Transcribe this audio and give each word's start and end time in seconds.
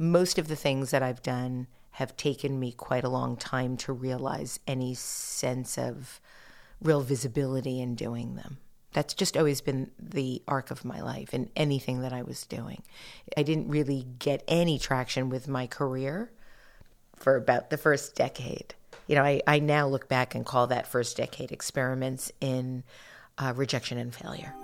most 0.00 0.38
of 0.38 0.48
the 0.48 0.56
things 0.56 0.90
that 0.92 1.02
I've 1.02 1.22
done 1.22 1.66
have 1.92 2.16
taken 2.16 2.58
me 2.58 2.72
quite 2.72 3.04
a 3.04 3.08
long 3.10 3.36
time 3.36 3.76
to 3.76 3.92
realize 3.92 4.58
any 4.66 4.94
sense 4.94 5.76
of 5.76 6.20
real 6.80 7.02
visibility 7.02 7.82
in 7.82 7.96
doing 7.96 8.34
them. 8.34 8.56
That's 8.94 9.12
just 9.12 9.36
always 9.36 9.60
been 9.60 9.90
the 9.98 10.42
arc 10.48 10.70
of 10.70 10.86
my 10.86 11.02
life 11.02 11.34
in 11.34 11.50
anything 11.54 12.00
that 12.00 12.14
I 12.14 12.22
was 12.22 12.46
doing. 12.46 12.82
I 13.36 13.42
didn't 13.42 13.68
really 13.68 14.06
get 14.18 14.42
any 14.48 14.78
traction 14.78 15.28
with 15.28 15.46
my 15.46 15.66
career 15.66 16.32
for 17.14 17.36
about 17.36 17.68
the 17.68 17.76
first 17.76 18.14
decade. 18.14 18.74
You 19.06 19.16
know, 19.16 19.22
I, 19.22 19.42
I 19.46 19.58
now 19.58 19.86
look 19.86 20.08
back 20.08 20.34
and 20.34 20.46
call 20.46 20.66
that 20.68 20.86
first 20.86 21.18
decade 21.18 21.52
experiments 21.52 22.32
in 22.40 22.84
uh, 23.36 23.52
rejection 23.54 23.98
and 23.98 24.14
failure. 24.14 24.54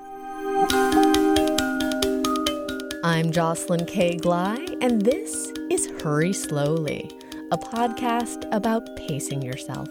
I'm 3.06 3.30
Jocelyn 3.30 3.86
K. 3.86 4.16
Glei, 4.16 4.76
and 4.80 5.00
this 5.00 5.52
is 5.70 5.86
Hurry 6.02 6.32
Slowly, 6.32 7.08
a 7.52 7.56
podcast 7.56 8.52
about 8.52 8.96
pacing 8.96 9.42
yourself, 9.42 9.86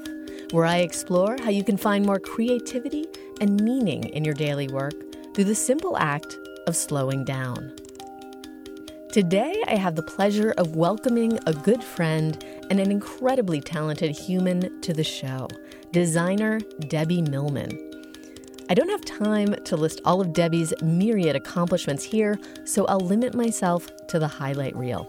where 0.51 0.65
I 0.65 0.79
explore 0.79 1.37
how 1.41 1.49
you 1.49 1.63
can 1.63 1.77
find 1.77 2.05
more 2.05 2.19
creativity 2.19 3.05
and 3.39 3.63
meaning 3.63 4.03
in 4.09 4.25
your 4.25 4.33
daily 4.33 4.67
work 4.67 4.95
through 5.33 5.45
the 5.45 5.55
simple 5.55 5.97
act 5.97 6.37
of 6.67 6.75
slowing 6.75 7.23
down. 7.23 7.71
Today, 9.13 9.55
I 9.65 9.75
have 9.75 9.95
the 9.95 10.03
pleasure 10.03 10.53
of 10.57 10.75
welcoming 10.75 11.39
a 11.45 11.53
good 11.53 11.81
friend 11.81 12.43
and 12.69 12.81
an 12.81 12.91
incredibly 12.91 13.61
talented 13.61 14.11
human 14.11 14.81
to 14.81 14.91
the 14.91 15.05
show, 15.05 15.47
designer 15.93 16.59
Debbie 16.89 17.21
Millman. 17.21 17.94
I 18.67 18.73
don't 18.73 18.89
have 18.89 19.05
time 19.05 19.53
to 19.65 19.77
list 19.77 20.01
all 20.05 20.21
of 20.21 20.33
Debbie's 20.33 20.73
myriad 20.81 21.35
accomplishments 21.35 22.03
here, 22.03 22.39
so 22.63 22.85
I'll 22.87 22.99
limit 22.99 23.35
myself 23.35 23.87
to 24.07 24.17
the 24.17 24.27
highlight 24.27 24.75
reel. 24.75 25.07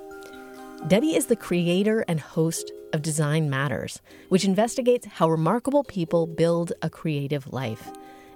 Debbie 0.89 1.15
is 1.15 1.27
the 1.27 1.37
creator 1.37 2.05
and 2.07 2.21
host 2.21 2.71
of 2.93 3.01
Design 3.01 3.49
Matters, 3.49 4.03
which 4.29 4.45
investigates 4.45 5.07
how 5.07 5.31
remarkable 5.31 5.85
people 5.85 6.27
build 6.27 6.75
a 6.83 6.91
creative 6.91 7.51
life, 7.51 7.91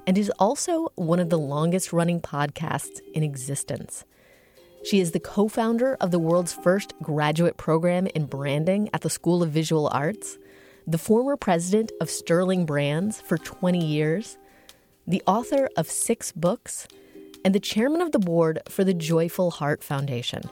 and 0.06 0.16
is 0.16 0.32
also 0.38 0.88
one 0.94 1.20
of 1.20 1.28
the 1.28 1.38
longest 1.38 1.92
running 1.92 2.22
podcasts 2.22 3.00
in 3.12 3.22
existence. 3.22 4.06
She 4.84 5.00
is 5.00 5.12
the 5.12 5.20
co 5.20 5.48
founder 5.48 5.98
of 6.00 6.12
the 6.12 6.18
world's 6.18 6.54
first 6.54 6.94
graduate 7.02 7.58
program 7.58 8.06
in 8.06 8.24
branding 8.24 8.88
at 8.94 9.02
the 9.02 9.10
School 9.10 9.42
of 9.42 9.50
Visual 9.50 9.88
Arts, 9.88 10.38
the 10.86 10.96
former 10.96 11.36
president 11.36 11.92
of 12.00 12.08
Sterling 12.08 12.64
Brands 12.64 13.20
for 13.20 13.36
20 13.36 13.84
years, 13.84 14.38
the 15.10 15.22
author 15.26 15.68
of 15.76 15.90
six 15.90 16.30
books, 16.30 16.86
and 17.44 17.52
the 17.52 17.58
chairman 17.58 18.00
of 18.00 18.12
the 18.12 18.18
board 18.20 18.60
for 18.68 18.84
the 18.84 18.94
Joyful 18.94 19.50
Heart 19.50 19.82
Foundation, 19.82 20.42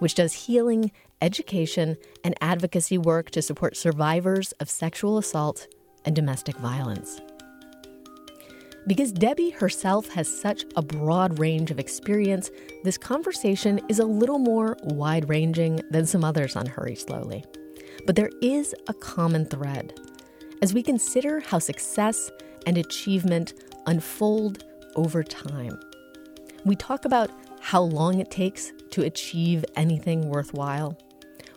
which 0.00 0.16
does 0.16 0.32
healing, 0.32 0.90
education, 1.22 1.96
and 2.24 2.34
advocacy 2.40 2.98
work 2.98 3.30
to 3.30 3.42
support 3.42 3.76
survivors 3.76 4.50
of 4.58 4.68
sexual 4.68 5.18
assault 5.18 5.68
and 6.04 6.16
domestic 6.16 6.56
violence. 6.56 7.20
Because 8.88 9.12
Debbie 9.12 9.50
herself 9.50 10.08
has 10.08 10.26
such 10.28 10.64
a 10.74 10.82
broad 10.82 11.38
range 11.38 11.70
of 11.70 11.78
experience, 11.78 12.50
this 12.82 12.98
conversation 12.98 13.80
is 13.88 14.00
a 14.00 14.04
little 14.04 14.40
more 14.40 14.76
wide 14.82 15.28
ranging 15.28 15.80
than 15.90 16.06
some 16.06 16.24
others 16.24 16.56
on 16.56 16.66
Hurry 16.66 16.96
Slowly. 16.96 17.44
But 18.04 18.16
there 18.16 18.30
is 18.42 18.74
a 18.88 18.94
common 18.94 19.44
thread. 19.44 19.94
As 20.60 20.74
we 20.74 20.82
consider 20.82 21.38
how 21.38 21.60
success 21.60 22.32
and 22.66 22.76
achievement 22.78 23.54
unfold 23.88 24.64
over 24.96 25.22
time. 25.24 25.80
We 26.64 26.76
talk 26.76 27.04
about 27.04 27.30
how 27.60 27.82
long 27.82 28.20
it 28.20 28.30
takes 28.30 28.72
to 28.90 29.02
achieve 29.02 29.64
anything 29.76 30.28
worthwhile, 30.28 30.96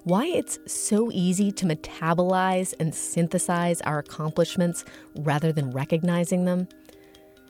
why 0.03 0.25
it's 0.25 0.57
so 0.65 1.11
easy 1.11 1.51
to 1.51 1.65
metabolize 1.65 2.73
and 2.79 2.95
synthesize 2.95 3.81
our 3.81 3.99
accomplishments 3.99 4.83
rather 5.17 5.51
than 5.51 5.71
recognizing 5.71 6.45
them, 6.45 6.67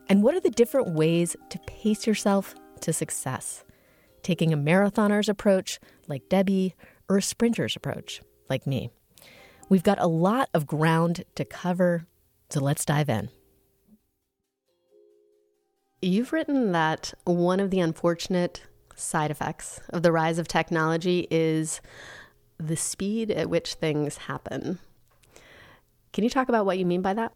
and 0.10 0.24
what 0.24 0.36
are 0.36 0.42
the 0.42 0.50
different 0.50 0.90
ways 0.90 1.36
to 1.50 1.60
pace 1.60 2.06
yourself 2.06 2.56
to 2.82 2.92
success, 2.92 3.64
taking 4.24 4.52
a 4.52 4.58
marathoner's 4.58 5.30
approach 5.30 5.80
like 6.08 6.28
Debbie 6.28 6.76
or 7.08 7.18
a 7.18 7.22
sprinter's 7.22 7.76
approach 7.76 8.22
like 8.50 8.66
me. 8.66 8.90
We've 9.70 9.84
got 9.84 10.02
a 10.02 10.08
lot 10.08 10.50
of 10.54 10.68
ground 10.68 11.24
to 11.36 11.46
cover, 11.46 12.08
so 12.50 12.60
let's 12.60 12.84
dive 12.84 13.10
in. 13.10 13.30
You've 16.02 16.34
written 16.34 16.72
that 16.72 17.14
one 17.26 17.60
of 17.60 17.70
the 17.70 17.80
unfortunate 17.80 18.64
side 18.96 19.30
effects 19.30 19.82
of 19.90 20.02
the 20.02 20.12
rise 20.12 20.40
of 20.40 20.48
technology 20.48 21.28
is 21.30 21.80
the 22.58 22.76
speed 22.76 23.30
at 23.30 23.50
which 23.50 23.76
things 23.76 24.18
happen. 24.18 24.80
Can 26.12 26.24
you 26.24 26.30
talk 26.30 26.50
about 26.50 26.66
what 26.66 26.80
you 26.80 26.86
mean 26.86 27.02
by 27.02 27.14
that? 27.14 27.34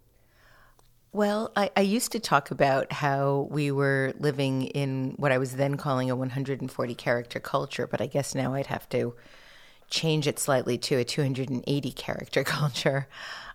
Well, 1.11 1.51
I, 1.55 1.69
I, 1.77 1.81
used 1.81 2.11
to 2.11 2.19
talk 2.19 2.51
about 2.51 2.91
how 2.91 3.47
we 3.49 3.71
were 3.71 4.13
living 4.19 4.63
in 4.63 5.13
what 5.15 5.31
I 5.31 5.37
was 5.37 5.55
then 5.55 5.77
calling 5.77 6.09
a 6.09 6.15
140 6.15 6.95
character 6.95 7.39
culture, 7.39 7.87
but 7.87 8.01
I 8.01 8.07
guess 8.07 8.35
now 8.35 8.53
I'd 8.53 8.65
have 8.65 8.89
to 8.89 9.15
change 9.89 10.27
it 10.27 10.39
slightly 10.39 10.77
to 10.79 10.95
a 10.97 11.05
280 11.05 11.91
character 11.93 12.43
culture, 12.43 13.07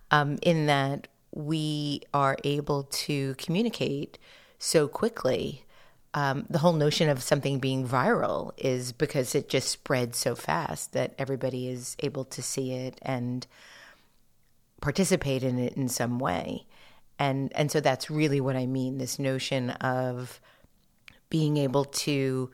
um, 0.09 0.39
in 0.41 0.65
that 0.65 1.07
we 1.33 2.01
are 2.15 2.35
able 2.43 2.83
to 2.83 3.35
communicate 3.35 4.17
so 4.61 4.87
quickly. 4.87 5.65
Um, 6.13 6.45
the 6.49 6.59
whole 6.59 6.73
notion 6.73 7.09
of 7.09 7.23
something 7.23 7.59
being 7.59 7.87
viral 7.87 8.51
is 8.57 8.91
because 8.91 9.33
it 9.33 9.49
just 9.49 9.69
spreads 9.69 10.17
so 10.17 10.35
fast 10.35 10.93
that 10.93 11.15
everybody 11.17 11.67
is 11.67 11.95
able 11.99 12.25
to 12.25 12.43
see 12.43 12.73
it 12.73 12.99
and 13.01 13.47
participate 14.81 15.41
in 15.41 15.57
it 15.57 15.73
in 15.73 15.89
some 15.89 16.19
way. 16.19 16.67
And 17.17 17.51
and 17.55 17.71
so 17.71 17.79
that's 17.79 18.11
really 18.11 18.39
what 18.39 18.55
I 18.55 18.67
mean 18.67 18.97
this 18.97 19.19
notion 19.19 19.71
of 19.71 20.39
being 21.29 21.57
able 21.57 21.85
to 21.85 22.51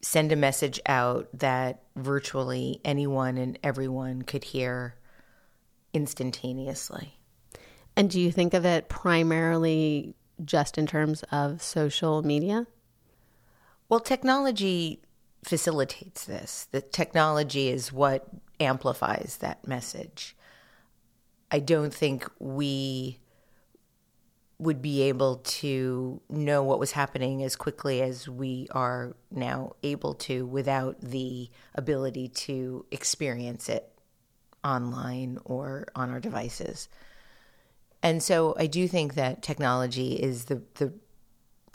send 0.00 0.32
a 0.32 0.36
message 0.36 0.80
out 0.86 1.28
that 1.34 1.82
virtually 1.94 2.80
anyone 2.84 3.36
and 3.38 3.58
everyone 3.62 4.22
could 4.22 4.44
hear 4.44 4.96
instantaneously. 5.92 7.18
And 7.96 8.10
do 8.10 8.18
you 8.18 8.32
think 8.32 8.54
of 8.54 8.64
it 8.64 8.88
primarily 8.88 10.16
just 10.44 10.78
in 10.78 10.86
terms 10.86 11.22
of 11.30 11.62
social 11.62 12.22
media? 12.22 12.66
Well, 13.88 14.00
technology 14.00 15.02
facilitates 15.44 16.24
this. 16.24 16.68
The 16.70 16.80
technology 16.80 17.68
is 17.68 17.92
what 17.92 18.28
amplifies 18.60 19.38
that 19.40 19.66
message. 19.66 20.36
I 21.50 21.58
don't 21.58 21.92
think 21.92 22.28
we 22.38 23.18
would 24.58 24.80
be 24.80 25.02
able 25.02 25.38
to 25.38 26.20
know 26.30 26.62
what 26.62 26.78
was 26.78 26.92
happening 26.92 27.42
as 27.42 27.56
quickly 27.56 28.00
as 28.00 28.28
we 28.28 28.68
are 28.70 29.16
now 29.30 29.72
able 29.82 30.14
to 30.14 30.46
without 30.46 31.00
the 31.00 31.50
ability 31.74 32.28
to 32.28 32.86
experience 32.92 33.68
it 33.68 33.92
online 34.62 35.38
or 35.44 35.88
on 35.96 36.10
our 36.10 36.20
devices. 36.20 36.88
And 38.02 38.22
so 38.22 38.54
I 38.58 38.66
do 38.66 38.88
think 38.88 39.14
that 39.14 39.42
technology 39.42 40.14
is 40.14 40.46
the, 40.46 40.62
the 40.74 40.92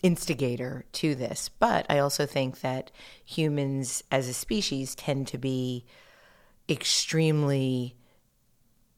instigator 0.03 0.85
to 0.93 1.15
this. 1.15 1.49
But 1.49 1.85
I 1.89 1.99
also 1.99 2.25
think 2.25 2.61
that 2.61 2.91
humans 3.23 4.03
as 4.11 4.27
a 4.27 4.33
species 4.33 4.95
tend 4.95 5.27
to 5.27 5.37
be 5.37 5.85
extremely 6.69 7.95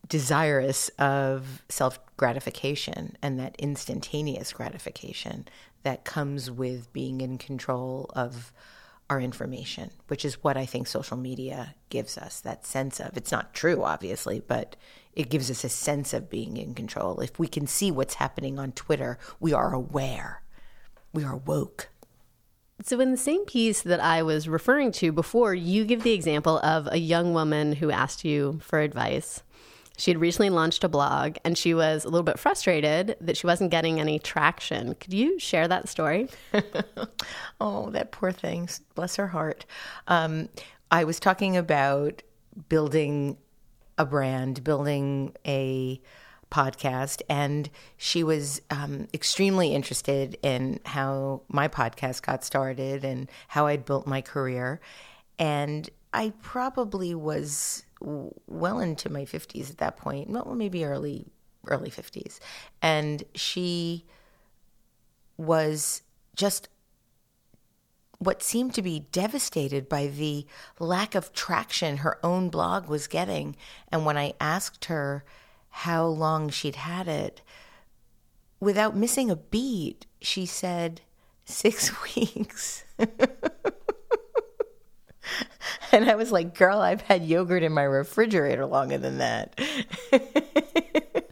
desirous 0.07 0.90
of 0.97 1.63
self 1.69 2.00
gratification 2.17 3.16
and 3.22 3.40
that 3.40 3.56
instantaneous 3.59 4.51
gratification 4.51 5.47
that 5.84 6.03
comes 6.03 6.50
with 6.50 6.91
being 6.91 7.22
in 7.22 7.38
control 7.38 8.09
of 8.16 8.51
our 9.09 9.20
information, 9.20 9.92
which 10.08 10.24
is 10.24 10.44
what 10.44 10.58
I 10.58 10.66
think 10.66 10.88
social 10.88 11.18
media 11.18 11.75
gives 11.90 12.18
us 12.18 12.42
that 12.42 12.66
sense 12.66 13.00
of. 13.00 13.17
It's 13.17 13.32
not 13.32 13.53
true, 13.53 13.84
obviously, 13.84 14.41
but 14.46 14.76
it 15.14 15.29
gives 15.29 15.50
us 15.50 15.64
a 15.64 15.70
sense 15.70 16.14
of 16.14 16.29
being 16.29 16.58
in 16.58 16.76
control. 16.76 17.20
If 17.20 17.40
we 17.40 17.47
can 17.47 17.67
see 17.67 17.91
what's 17.91 18.16
happening 18.16 18.59
on 18.59 18.72
Twitter, 18.72 19.17
we 19.40 19.52
are 19.52 19.73
aware, 19.73 20.44
we 21.11 21.23
are 21.23 21.38
woke. 21.38 21.90
So, 22.82 23.02
in 23.02 23.11
the 23.11 23.17
same 23.17 23.46
piece 23.46 23.82
that 23.82 24.00
I 24.00 24.23
was 24.23 24.47
referring 24.47 24.94
to 24.94 25.11
before, 25.11 25.53
you 25.53 25.84
give 25.84 26.03
the 26.03 26.14
example 26.14 26.59
of 26.59 26.88
a 26.90 26.97
young 26.97 27.34
woman 27.34 27.73
who 27.73 27.91
asked 27.91 28.23
you 28.23 28.59
for 28.64 28.79
advice. 28.79 29.44
She 29.99 30.11
had 30.11 30.22
recently 30.22 30.49
launched 30.49 30.85
a 30.85 30.90
blog 30.90 31.35
and 31.43 31.57
she 31.57 31.73
was 31.73 32.05
a 32.05 32.09
little 32.09 32.23
bit 32.23 32.40
frustrated 32.40 33.17
that 33.19 33.35
she 33.35 33.46
wasn't 33.46 33.69
getting 33.69 33.99
any 33.99 34.17
traction. 34.17 34.96
Could 34.96 35.13
you 35.13 35.37
share 35.40 35.67
that 35.67 35.90
story? 35.90 36.29
oh, 37.59 37.90
that 37.90 38.13
poor 38.13 38.31
thing. 38.31 38.69
Bless 38.96 39.17
her 39.17 39.28
heart. 39.28 39.66
Um, 40.07 40.47
I 40.90 41.03
was 41.03 41.19
talking 41.19 41.57
about 41.57 42.23
building 42.69 43.37
a 43.97 44.05
brand, 44.05 44.63
building 44.63 45.35
a 45.46 45.99
podcast, 46.49 47.22
and 47.29 47.69
she 47.97 48.23
was 48.23 48.61
um, 48.72 49.09
extremely 49.13 49.75
interested 49.75 50.37
in 50.41 50.79
how 50.85 51.41
my 51.49 51.67
podcast 51.67 52.22
got 52.22 52.46
started 52.46 53.03
and 53.03 53.29
how 53.49 53.67
I'd 53.67 53.84
built 53.84 54.07
my 54.07 54.22
career. 54.22 54.79
And 55.37 55.90
I 56.13 56.31
probably 56.41 57.13
was 57.13 57.84
well 58.01 58.79
into 58.79 59.09
my 59.09 59.25
50s 59.25 59.69
at 59.69 59.78
that 59.78 59.97
point, 59.97 60.29
well, 60.29 60.55
maybe 60.55 60.85
early 60.85 61.25
early 61.67 61.90
50s. 61.90 62.40
And 62.81 63.23
she 63.35 64.05
was 65.37 66.01
just 66.35 66.69
what 68.17 68.43
seemed 68.43 68.73
to 68.73 68.81
be 68.81 69.07
devastated 69.11 69.87
by 69.87 70.07
the 70.07 70.46
lack 70.78 71.16
of 71.16 71.31
traction 71.31 71.97
her 71.97 72.23
own 72.23 72.49
blog 72.49 72.87
was 72.87 73.07
getting. 73.07 73.55
And 73.91 74.05
when 74.05 74.17
I 74.17 74.34
asked 74.41 74.85
her 74.85 75.23
how 75.69 76.05
long 76.05 76.49
she'd 76.49 76.75
had 76.75 77.07
it, 77.07 77.41
without 78.59 78.96
missing 78.96 79.31
a 79.31 79.35
beat, 79.37 80.05
she 80.22 80.46
said, 80.46 81.01
Six 81.46 81.91
weeks. 82.16 82.84
and 85.91 86.09
I 86.09 86.16
was 86.16 86.32
like, 86.32 86.56
girl, 86.56 86.80
I've 86.80 87.02
had 87.02 87.24
yogurt 87.24 87.64
in 87.64 87.74
my 87.74 87.84
refrigerator 87.84 88.66
longer 88.66 88.97
than 88.97 89.18
that. 89.18 89.59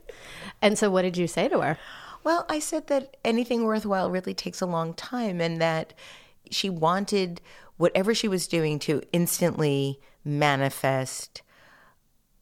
and 0.61 0.77
so, 0.77 0.89
what 0.89 1.03
did 1.03 1.17
you 1.17 1.27
say 1.27 1.47
to 1.47 1.61
her? 1.61 1.77
Well, 2.23 2.45
I 2.49 2.59
said 2.59 2.87
that 2.87 3.17
anything 3.23 3.63
worthwhile 3.63 4.11
really 4.11 4.33
takes 4.33 4.61
a 4.61 4.65
long 4.65 4.93
time 4.93 5.39
and 5.39 5.61
that 5.61 5.93
she 6.51 6.69
wanted 6.69 7.41
whatever 7.77 8.13
she 8.13 8.27
was 8.27 8.47
doing 8.47 8.79
to 8.79 9.01
instantly 9.13 9.99
manifest 10.25 11.41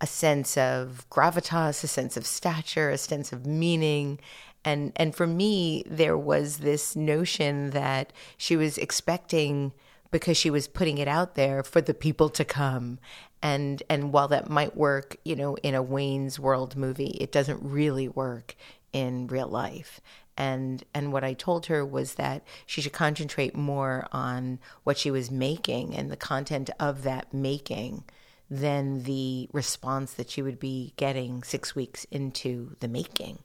a 0.02 0.08
sense 0.08 0.58
of 0.58 1.06
gravitas, 1.10 1.84
a 1.84 1.88
sense 1.88 2.18
of 2.18 2.26
stature, 2.26 2.90
a 2.90 2.98
sense 2.98 3.32
of 3.32 3.46
meaning. 3.46 4.20
And 4.64 4.92
and 4.96 5.16
for 5.16 5.28
me, 5.28 5.84
there 5.86 6.18
was 6.18 6.58
this 6.58 6.96
notion 6.96 7.70
that 7.72 8.12
she 8.38 8.56
was 8.56 8.78
expecting 8.78 9.74
because 10.12 10.38
she 10.38 10.50
was 10.50 10.68
putting 10.68 10.98
it 10.98 11.08
out 11.08 11.36
there 11.36 11.64
for 11.64 11.82
the 11.82 11.94
people 11.94 12.30
to 12.30 12.46
come. 12.46 13.00
And 13.42 13.84
and 13.90 14.12
while 14.12 14.28
that 14.30 14.50
might 14.50 14.76
work, 14.76 15.18
you 15.24 15.36
know, 15.36 15.56
in 15.58 15.76
a 15.76 15.84
Wayne's 15.84 16.40
World 16.40 16.76
movie, 16.76 17.18
it 17.20 17.32
doesn't 17.32 17.62
really 17.62 18.08
work 18.08 18.56
in 18.94 19.28
real 19.28 19.48
life. 19.48 20.02
And 20.38 20.84
and 20.94 21.14
what 21.14 21.24
I 21.24 21.34
told 21.34 21.68
her 21.68 21.86
was 21.86 22.16
that 22.16 22.44
she 22.66 22.82
should 22.82 22.94
concentrate 22.94 23.56
more 23.56 24.08
on 24.12 24.60
what 24.84 24.98
she 24.98 25.12
was 25.12 25.32
making 25.32 25.96
and 25.96 26.12
the 26.12 26.18
content 26.18 26.70
of 26.80 27.04
that 27.04 27.34
making 27.34 28.04
than 28.50 29.04
the 29.04 29.50
response 29.54 30.14
that 30.14 30.30
she 30.30 30.42
would 30.42 30.60
be 30.60 30.94
getting 30.98 31.42
6 31.42 31.76
weeks 31.76 32.06
into 32.12 32.76
the 32.80 32.88
making. 32.88 33.40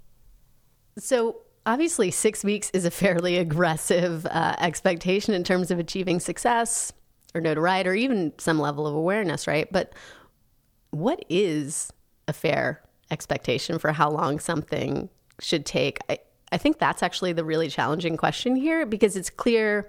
So 0.98 1.42
obviously, 1.66 2.10
six 2.10 2.44
weeks 2.44 2.70
is 2.70 2.84
a 2.84 2.90
fairly 2.90 3.36
aggressive 3.36 4.26
uh, 4.26 4.56
expectation 4.58 5.34
in 5.34 5.44
terms 5.44 5.70
of 5.70 5.78
achieving 5.78 6.20
success 6.20 6.92
or 7.34 7.40
notoriety 7.40 7.88
or 7.88 7.94
even 7.94 8.32
some 8.38 8.58
level 8.58 8.86
of 8.86 8.94
awareness, 8.94 9.46
right? 9.46 9.70
But 9.70 9.94
what 10.90 11.24
is 11.28 11.92
a 12.26 12.32
fair 12.32 12.82
expectation 13.10 13.78
for 13.78 13.92
how 13.92 14.10
long 14.10 14.38
something 14.38 15.08
should 15.40 15.64
take? 15.64 15.98
I, 16.08 16.18
I 16.52 16.58
think 16.58 16.78
that's 16.78 17.02
actually 17.02 17.32
the 17.32 17.44
really 17.44 17.68
challenging 17.68 18.16
question 18.16 18.56
here 18.56 18.84
because 18.86 19.16
it's 19.16 19.30
clear 19.30 19.88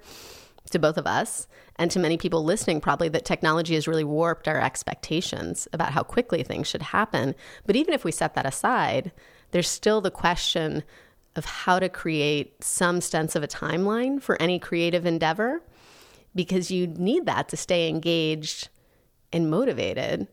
to 0.69 0.79
both 0.79 0.97
of 0.97 1.07
us 1.07 1.47
and 1.77 1.89
to 1.89 2.00
many 2.00 2.17
people 2.17 2.44
listening 2.44 2.79
probably 2.79 3.09
that 3.09 3.25
technology 3.25 3.74
has 3.74 3.88
really 3.88 4.03
warped 4.03 4.47
our 4.47 4.62
expectations 4.62 5.67
about 5.74 5.91
how 5.91 6.03
quickly 6.03 6.44
things 6.44 6.67
should 6.67 6.83
happen. 6.83 7.33
But 7.65 7.75
even 7.75 7.94
if 7.94 8.03
we 8.03 8.12
set 8.12 8.35
that 8.35 8.45
aside, 8.45 9.12
there's 9.51 9.67
still 9.67 10.01
the 10.01 10.12
question 10.12 10.83
of 11.36 11.45
how 11.45 11.80
to 11.80 11.89
create 11.89 12.63
some 12.63 13.01
sense 13.01 13.36
of 13.36 13.44
a 13.44 13.48
timeline 13.48 14.22
for 14.22 14.42
any 14.42 14.60
creative 14.60 15.06
endeavor 15.06 15.62
because 16.36 16.72
you 16.72 16.88
need 16.88 17.25
that 17.25 17.50
to 17.50 17.57
stay 17.57 17.88
engaged 17.89 18.69
and 19.31 19.50
motivated. 19.50 20.28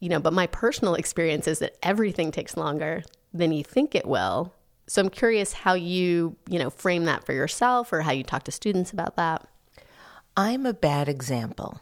You 0.00 0.08
know, 0.08 0.20
but 0.20 0.32
my 0.32 0.46
personal 0.46 0.94
experience 0.94 1.48
is 1.48 1.58
that 1.60 1.76
everything 1.82 2.30
takes 2.30 2.56
longer 2.56 3.02
than 3.32 3.52
you 3.52 3.64
think 3.64 3.94
it 3.94 4.06
will. 4.06 4.52
So 4.86 5.02
I'm 5.02 5.10
curious 5.10 5.52
how 5.52 5.74
you, 5.74 6.36
you 6.48 6.58
know, 6.58 6.70
frame 6.70 7.04
that 7.06 7.24
for 7.24 7.32
yourself 7.32 7.92
or 7.92 8.02
how 8.02 8.12
you 8.12 8.22
talk 8.22 8.44
to 8.44 8.52
students 8.52 8.92
about 8.92 9.16
that. 9.16 9.46
I'm 10.36 10.66
a 10.66 10.74
bad 10.74 11.08
example 11.08 11.80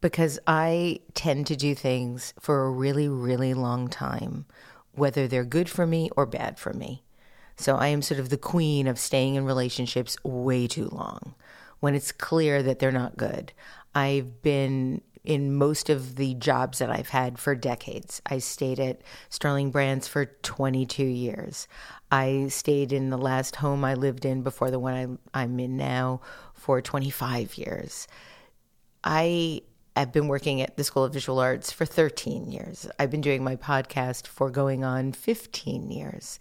because 0.00 0.38
I 0.46 1.00
tend 1.14 1.46
to 1.48 1.56
do 1.56 1.74
things 1.74 2.34
for 2.38 2.66
a 2.66 2.70
really, 2.70 3.08
really 3.08 3.54
long 3.54 3.88
time 3.88 4.44
whether 4.92 5.28
they're 5.28 5.44
good 5.44 5.68
for 5.68 5.86
me 5.86 6.10
or 6.16 6.26
bad 6.26 6.58
for 6.58 6.72
me. 6.72 7.02
So 7.56 7.76
I 7.76 7.88
am 7.88 8.02
sort 8.02 8.20
of 8.20 8.30
the 8.30 8.38
queen 8.38 8.86
of 8.86 8.98
staying 8.98 9.34
in 9.34 9.44
relationships 9.44 10.16
way 10.24 10.66
too 10.66 10.88
long 10.88 11.34
when 11.80 11.94
it's 11.94 12.12
clear 12.12 12.62
that 12.62 12.78
they're 12.78 12.92
not 12.92 13.16
good. 13.16 13.52
I've 13.94 14.42
been 14.42 15.02
in 15.24 15.54
most 15.54 15.90
of 15.90 16.16
the 16.16 16.34
jobs 16.34 16.78
that 16.78 16.90
I've 16.90 17.10
had 17.10 17.38
for 17.38 17.54
decades. 17.54 18.22
I 18.24 18.38
stayed 18.38 18.80
at 18.80 19.02
Sterling 19.28 19.70
Brands 19.70 20.08
for 20.08 20.24
22 20.24 21.04
years. 21.04 21.68
I 22.10 22.46
stayed 22.48 22.92
in 22.92 23.10
the 23.10 23.18
last 23.18 23.56
home 23.56 23.84
I 23.84 23.94
lived 23.94 24.24
in 24.24 24.42
before 24.42 24.70
the 24.70 24.78
one 24.78 25.18
I'm 25.34 25.60
in 25.60 25.76
now 25.76 26.22
for 26.54 26.80
25 26.80 27.58
years. 27.58 28.08
I 29.04 29.62
I've 29.96 30.12
been 30.12 30.28
working 30.28 30.62
at 30.62 30.76
the 30.76 30.84
School 30.84 31.04
of 31.04 31.12
Visual 31.12 31.38
Arts 31.38 31.72
for 31.72 31.84
13 31.84 32.50
years. 32.50 32.88
I've 32.98 33.10
been 33.10 33.20
doing 33.20 33.42
my 33.42 33.56
podcast 33.56 34.26
for 34.26 34.50
going 34.50 34.84
on 34.84 35.12
15 35.12 35.90
years. 35.90 36.38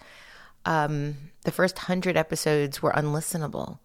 Um, 0.66 1.18
the 1.44 1.52
first 1.52 1.78
100 1.78 2.16
episodes 2.16 2.82
were 2.82 2.92
unlistenable, 2.92 3.80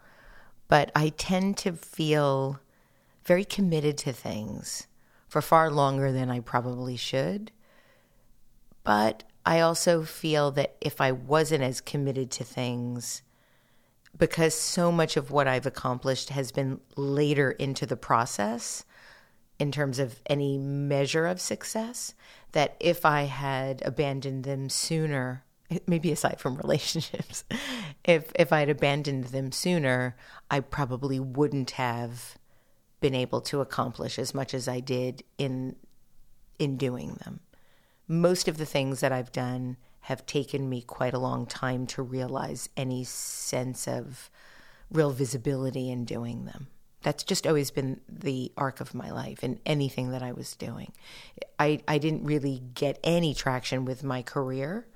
but 0.69 0.93
I 0.95 1.11
tend 1.11 1.57
to 1.59 1.73
feel 1.73 2.61
very 3.25 3.45
committed 3.45 3.97
to 3.99 4.13
things 4.13 4.87
for 5.29 5.41
far 5.41 5.71
longer 5.71 6.13
than 6.13 6.31
I 6.31 6.41
probably 6.41 6.97
should. 6.97 7.51
But 8.83 9.25
I 9.47 9.61
also 9.61 10.03
feel 10.03 10.51
that 10.53 10.77
if 10.81 11.01
I 11.01 11.13
wasn't 11.13 11.65
as 11.65 11.81
committed 11.81 12.31
to 12.33 12.45
things, 12.45 13.23
because 14.17 14.55
so 14.55 14.93
much 14.93 15.17
of 15.17 15.31
what 15.31 15.49
I've 15.49 15.67
accomplished 15.67 16.31
has 16.31 16.53
been 16.53 16.81
later 16.97 17.51
into 17.51 17.87
the 17.87 17.97
process, 17.97 18.85
in 19.59 19.71
terms 19.71 19.99
of 19.99 20.21
any 20.27 20.59
measure 20.59 21.27
of 21.27 21.41
success 21.41 22.15
that 22.53 22.77
if 22.81 23.05
I 23.05 23.23
had 23.23 23.83
abandoned 23.85 24.45
them 24.45 24.69
sooner, 24.69 25.45
maybe 25.87 26.13
aside 26.13 26.41
from 26.41 26.57
relationships, 26.57 27.45
if 28.05 28.33
if 28.35 28.53
I 28.53 28.61
had 28.61 28.69
abandoned 28.71 29.27
them 29.27 29.53
sooner, 29.53 30.17
I 30.51 30.61
probably 30.61 31.21
wouldn't 31.21 31.73
have 31.73 32.37
been 33.01 33.15
able 33.15 33.41
to 33.43 33.61
accomplish 33.61 34.19
as 34.19 34.35
much 34.35 34.55
as 34.55 34.67
I 34.67 34.81
did 34.81 35.23
in 35.39 35.77
in 36.59 36.77
doing 36.77 37.19
them. 37.25 37.41
Most 38.07 38.49
of 38.49 38.59
the 38.59 38.67
things 38.67 39.01
that 39.01 39.13
I've 39.13 39.33
done 39.33 39.77
have 40.01 40.27
taken 40.27 40.69
me 40.69 40.83
quite 40.83 41.15
a 41.15 41.19
long 41.19 41.47
time 41.47 41.87
to 41.87 42.03
realize 42.03 42.69
any 42.77 43.05
sense 43.05 43.89
of 43.89 44.31
real 44.91 45.11
visibility 45.11 45.91
in 45.91 46.05
doing 46.05 46.45
them. 46.45 46.69
That's 47.05 47.23
just 47.23 47.47
always 47.47 47.71
been 47.71 48.01
the 48.09 48.51
arc 48.57 48.81
of 48.81 48.95
my 48.95 49.11
life 49.11 49.45
in 49.45 49.61
anything 49.65 50.11
that 50.11 50.23
I 50.23 50.33
was 50.33 50.57
doing. 50.57 50.91
I, 51.59 51.81
I 51.87 51.99
didn't 51.99 52.25
really 52.25 52.63
get 52.75 52.99
any 53.05 53.35
traction 53.35 53.85
with 53.85 54.03
my 54.03 54.23
career 54.23 54.87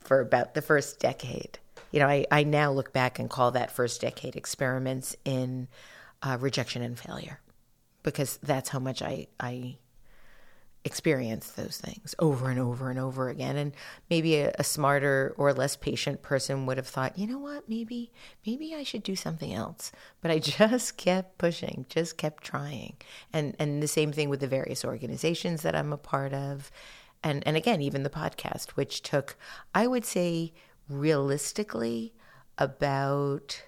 for 0.00 0.20
about 0.20 0.54
the 0.54 0.62
first 0.62 0.98
decade. 0.98 1.58
You 1.92 2.00
know, 2.00 2.08
I, 2.08 2.26
I 2.30 2.44
now 2.44 2.72
look 2.72 2.92
back 2.92 3.18
and 3.18 3.28
call 3.30 3.52
that 3.52 3.70
first 3.70 4.00
decade 4.00 4.36
experiments 4.36 5.14
in 5.24 5.68
uh, 6.22 6.38
rejection 6.40 6.82
and 6.82 6.98
failure 6.98 7.40
because 8.02 8.38
that's 8.42 8.70
how 8.70 8.78
much 8.78 9.02
I, 9.02 9.28
I 9.38 9.76
experience 10.84 11.50
those 11.52 11.78
things 11.78 12.14
over 12.18 12.50
and 12.50 12.60
over 12.60 12.90
and 12.90 12.98
over 12.98 13.28
again. 13.28 13.56
And 13.56 13.72
maybe 14.10 14.36
a, 14.36 14.52
a, 14.58 14.64
smarter 14.64 15.34
or 15.38 15.52
less 15.52 15.76
patient 15.76 16.22
person 16.22 16.66
would 16.66 16.76
have 16.76 16.86
thought 16.86 17.18
you 17.18 17.26
know 17.26 17.38
what? 17.38 17.68
Maybe 17.68 18.12
maybe 18.46 18.74
i 18.74 18.82
should 18.82 19.02
do 19.02 19.16
something 19.16 19.52
else. 19.52 19.92
But 20.20 20.30
i 20.30 20.38
just 20.58 20.96
kept 20.96 21.38
pushing 21.38 21.86
just 21.88 22.18
kept 22.18 22.44
trying. 22.44 22.96
And 23.32 23.56
and 23.58 23.82
the 23.82 23.88
same 23.88 24.12
thing 24.12 24.28
with 24.28 24.40
the 24.40 24.48
various 24.48 24.84
organizations 24.84 25.62
that 25.62 25.74
i'm 25.74 25.92
a 25.92 25.98
part 25.98 26.32
of. 26.32 26.70
And 27.22 27.42
and 27.46 27.56
again 27.56 27.80
even 27.80 28.02
the 28.02 28.10
podcast 28.10 28.70
which 28.72 29.02
took 29.02 29.36
i 29.74 29.86
would 29.86 30.04
say 30.04 30.52
realistically 30.88 32.12
about 32.58 33.62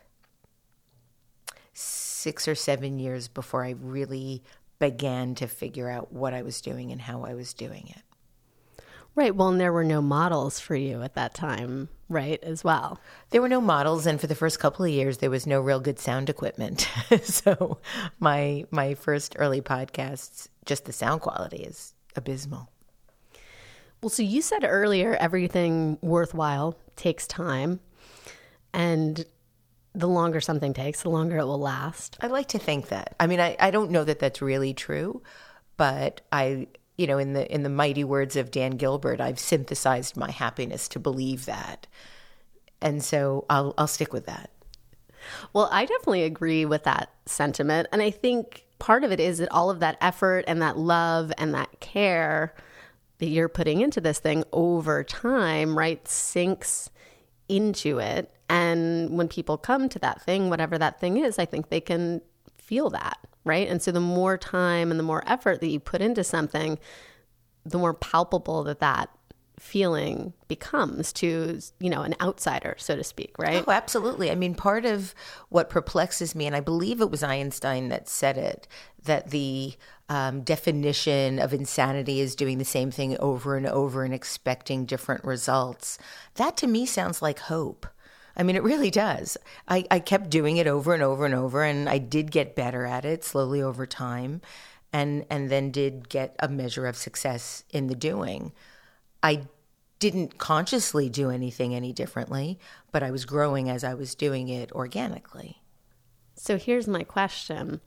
six 1.73 2.49
or 2.49 2.55
seven 2.55 2.99
years 2.99 3.29
before 3.29 3.65
I 3.65 3.71
really 3.71 4.43
began 4.79 5.35
to 5.37 5.47
figure 5.47 5.89
out 5.89 6.13
what 6.13 6.35
I 6.35 6.43
was 6.43 6.61
doing 6.61 6.93
and 6.93 7.01
how 7.01 7.25
I 7.25 7.35
was 7.35 7.55
doing 7.55 7.89
it. 7.89 8.03
Right. 9.15 9.35
Well, 9.35 9.49
and 9.49 9.59
there 9.59 9.73
were 9.73 9.85
no 9.85 10.03
models 10.03 10.61
for 10.61 10.77
you 10.77 11.03
at 11.03 11.15
that 11.15 11.33
time, 11.33 11.89
right, 12.11 12.43
as 12.45 12.63
well. 12.63 13.01
There 13.31 13.41
were 13.41 13.49
no 13.49 13.63
models 13.63 14.07
and 14.07 14.21
for 14.21 14.27
the 14.27 14.35
first 14.35 14.61
couple 14.61 14.85
of 14.85 14.91
years 14.91 15.19
there 15.19 15.31
was 15.31 15.47
no 15.47 15.59
real 15.59 15.81
good 15.81 15.99
sound 15.99 16.29
equipment. 16.29 16.87
so 17.23 17.79
my 18.21 18.67
my 18.71 18.95
first 18.95 19.35
early 19.39 19.63
podcasts, 19.63 20.49
just 20.67 20.85
the 20.85 20.93
sound 20.93 21.23
quality 21.23 21.63
is 21.63 21.95
abysmal. 22.15 22.69
Well, 24.03 24.11
so 24.11 24.23
you 24.23 24.43
said 24.43 24.65
earlier 24.65 25.15
everything 25.15 25.97
worthwhile 26.03 26.77
takes 26.95 27.27
time. 27.27 27.81
And 28.75 29.25
the 29.97 30.07
longer 30.07 30.41
something 30.41 30.75
takes, 30.75 31.03
the 31.03 31.11
longer 31.11 31.39
it 31.39 31.47
will 31.47 31.59
last. 31.59 32.19
I 32.21 32.27
like 32.27 32.49
to 32.49 32.59
think 32.59 32.89
that. 32.89 33.17
I 33.19 33.27
mean, 33.27 33.41
I, 33.41 33.57
I 33.59 33.71
don't 33.71 33.91
know 33.91 34.05
that 34.05 34.19
that's 34.19 34.43
really 34.43 34.75
true, 34.75 35.23
but 35.79 36.21
I, 36.31 36.69
you 36.99 37.07
know, 37.07 37.17
in 37.17 37.33
the 37.33 37.53
in 37.53 37.63
the 37.63 37.71
mighty 37.71 38.05
words 38.05 38.37
of 38.37 38.51
Dan 38.51 38.73
Gilbert, 38.73 39.21
I've 39.21 39.39
synthesized 39.39 40.17
my 40.17 40.31
happiness 40.31 40.87
to 40.89 40.99
believe 41.01 41.47
that, 41.47 41.87
and 42.83 43.03
so 43.03 43.47
I'll 43.49 43.73
I'll 43.79 43.87
stick 43.87 44.13
with 44.13 44.27
that. 44.27 44.51
Well, 45.55 45.69
I 45.73 45.87
definitely 45.87 46.25
agree 46.25 46.67
with 46.67 46.85
that 46.85 47.11
sentiment, 47.25 47.89
and 47.91 48.03
I 48.03 48.11
think 48.11 48.67
part 48.79 49.03
of 49.03 49.13
it 49.13 49.19
is 49.19 49.39
that 49.39 49.51
all 49.51 49.71
of 49.71 49.81
that 49.81 49.97
effort 50.03 50.45
and 50.47 50.61
that 50.61 50.77
love 50.77 51.33
and 51.39 51.55
that 51.55 51.81
care 51.81 52.55
that 53.19 53.29
you're 53.29 53.49
putting 53.49 53.81
into 53.81 54.03
this 54.03 54.19
thing 54.19 54.45
over 54.53 55.03
time, 55.03 55.77
right, 55.77 56.07
sinks 56.07 56.91
into 57.49 57.99
it. 57.99 58.31
And 58.49 59.17
when 59.17 59.29
people 59.29 59.59
come 59.59 59.89
to 59.89 59.99
that 60.01 60.23
thing, 60.23 60.51
whatever 60.51 60.79
that 60.79 61.01
thing 61.01 61.17
is, 61.17 61.39
I 61.39 61.45
think 61.45 61.69
they 61.69 61.81
can 61.81 62.21
feel 62.59 62.91
that, 62.91 63.19
right? 63.45 63.69
And 63.69 63.83
so 63.83 63.91
the 63.93 64.01
more 64.01 64.39
time 64.39 64.91
and 64.91 64.99
the 65.01 65.05
more 65.05 65.25
effort 65.27 65.61
that 65.61 65.69
you 65.69 65.81
put 65.81 66.01
into 66.01 66.23
something, 66.25 66.79
the 67.65 67.79
more 67.79 67.95
palpable 67.95 68.63
that 68.65 68.81
that 68.81 69.11
feeling 69.59 70.35
becomes 70.49 71.15
to 71.15 71.59
you 71.81 71.89
know 71.89 72.03
an 72.03 72.15
outsider 72.21 72.75
so 72.77 72.95
to 72.95 73.03
speak 73.03 73.35
right? 73.39 73.65
Oh 73.67 73.73
absolutely. 73.73 74.31
I 74.31 74.35
mean 74.35 74.55
part 74.55 74.85
of 74.85 75.15
what 75.49 75.71
perplexes 75.71 76.35
me 76.35 76.47
and 76.47 76.55
i 76.55 76.61
believe 76.61 77.01
it 77.01 77.11
was 77.11 77.23
einstein 77.23 77.89
that 77.89 78.07
said 78.07 78.37
it 78.37 78.69
that 79.07 79.31
the 79.31 79.75
um, 80.09 80.43
definition 80.43 81.39
of 81.39 81.53
insanity 81.53 82.21
is 82.21 82.37
doing 82.37 82.59
the 82.59 82.65
same 82.65 82.91
thing 82.91 83.19
over 83.19 83.57
and 83.57 83.67
over 83.67 84.05
and 84.05 84.15
expecting 84.15 84.85
different 84.85 85.25
results. 85.25 85.99
That 86.35 86.57
to 86.59 86.67
me 86.67 86.87
sounds 86.87 87.23
like 87.23 87.41
hope 87.41 87.87
I 88.37 88.43
mean, 88.43 88.57
it 88.57 88.63
really 88.63 88.91
does. 88.91 89.39
I, 89.67 89.85
I 89.91 89.99
kept 89.99 90.29
doing 90.29 90.59
it 90.59 90.67
over 90.67 90.93
and 90.93 91.03
over 91.03 91.25
and 91.25 91.35
over, 91.35 91.63
and 91.63 91.89
I 91.89 91.99
did 91.99 92.31
get 92.31 92.55
better 92.55 92.85
at 92.85 93.05
it 93.05 93.25
slowly 93.25 93.63
over 93.63 93.87
time, 93.87 94.43
and 94.93 95.25
and 95.31 95.49
then 95.51 95.71
did 95.71 96.09
get 96.09 96.37
a 96.39 96.49
measure 96.49 96.87
of 96.87 96.97
success 96.97 97.65
in 97.71 97.87
the 97.87 97.95
doing. 97.95 98.53
I 99.23 99.47
didn't 99.99 100.39
consciously 100.39 101.09
do 101.09 101.31
anything 101.31 101.75
any 101.75 101.93
differently, 101.93 102.59
but 102.93 103.03
I 103.03 103.11
was 103.11 103.25
growing 103.25 103.71
as 103.71 103.83
I 103.83 103.95
was 103.95 104.15
doing 104.15 104.49
it 104.49 104.71
organically. 104.73 105.63
So 106.35 106.59
here's 106.59 106.87
my 106.87 107.03
question. 107.03 107.81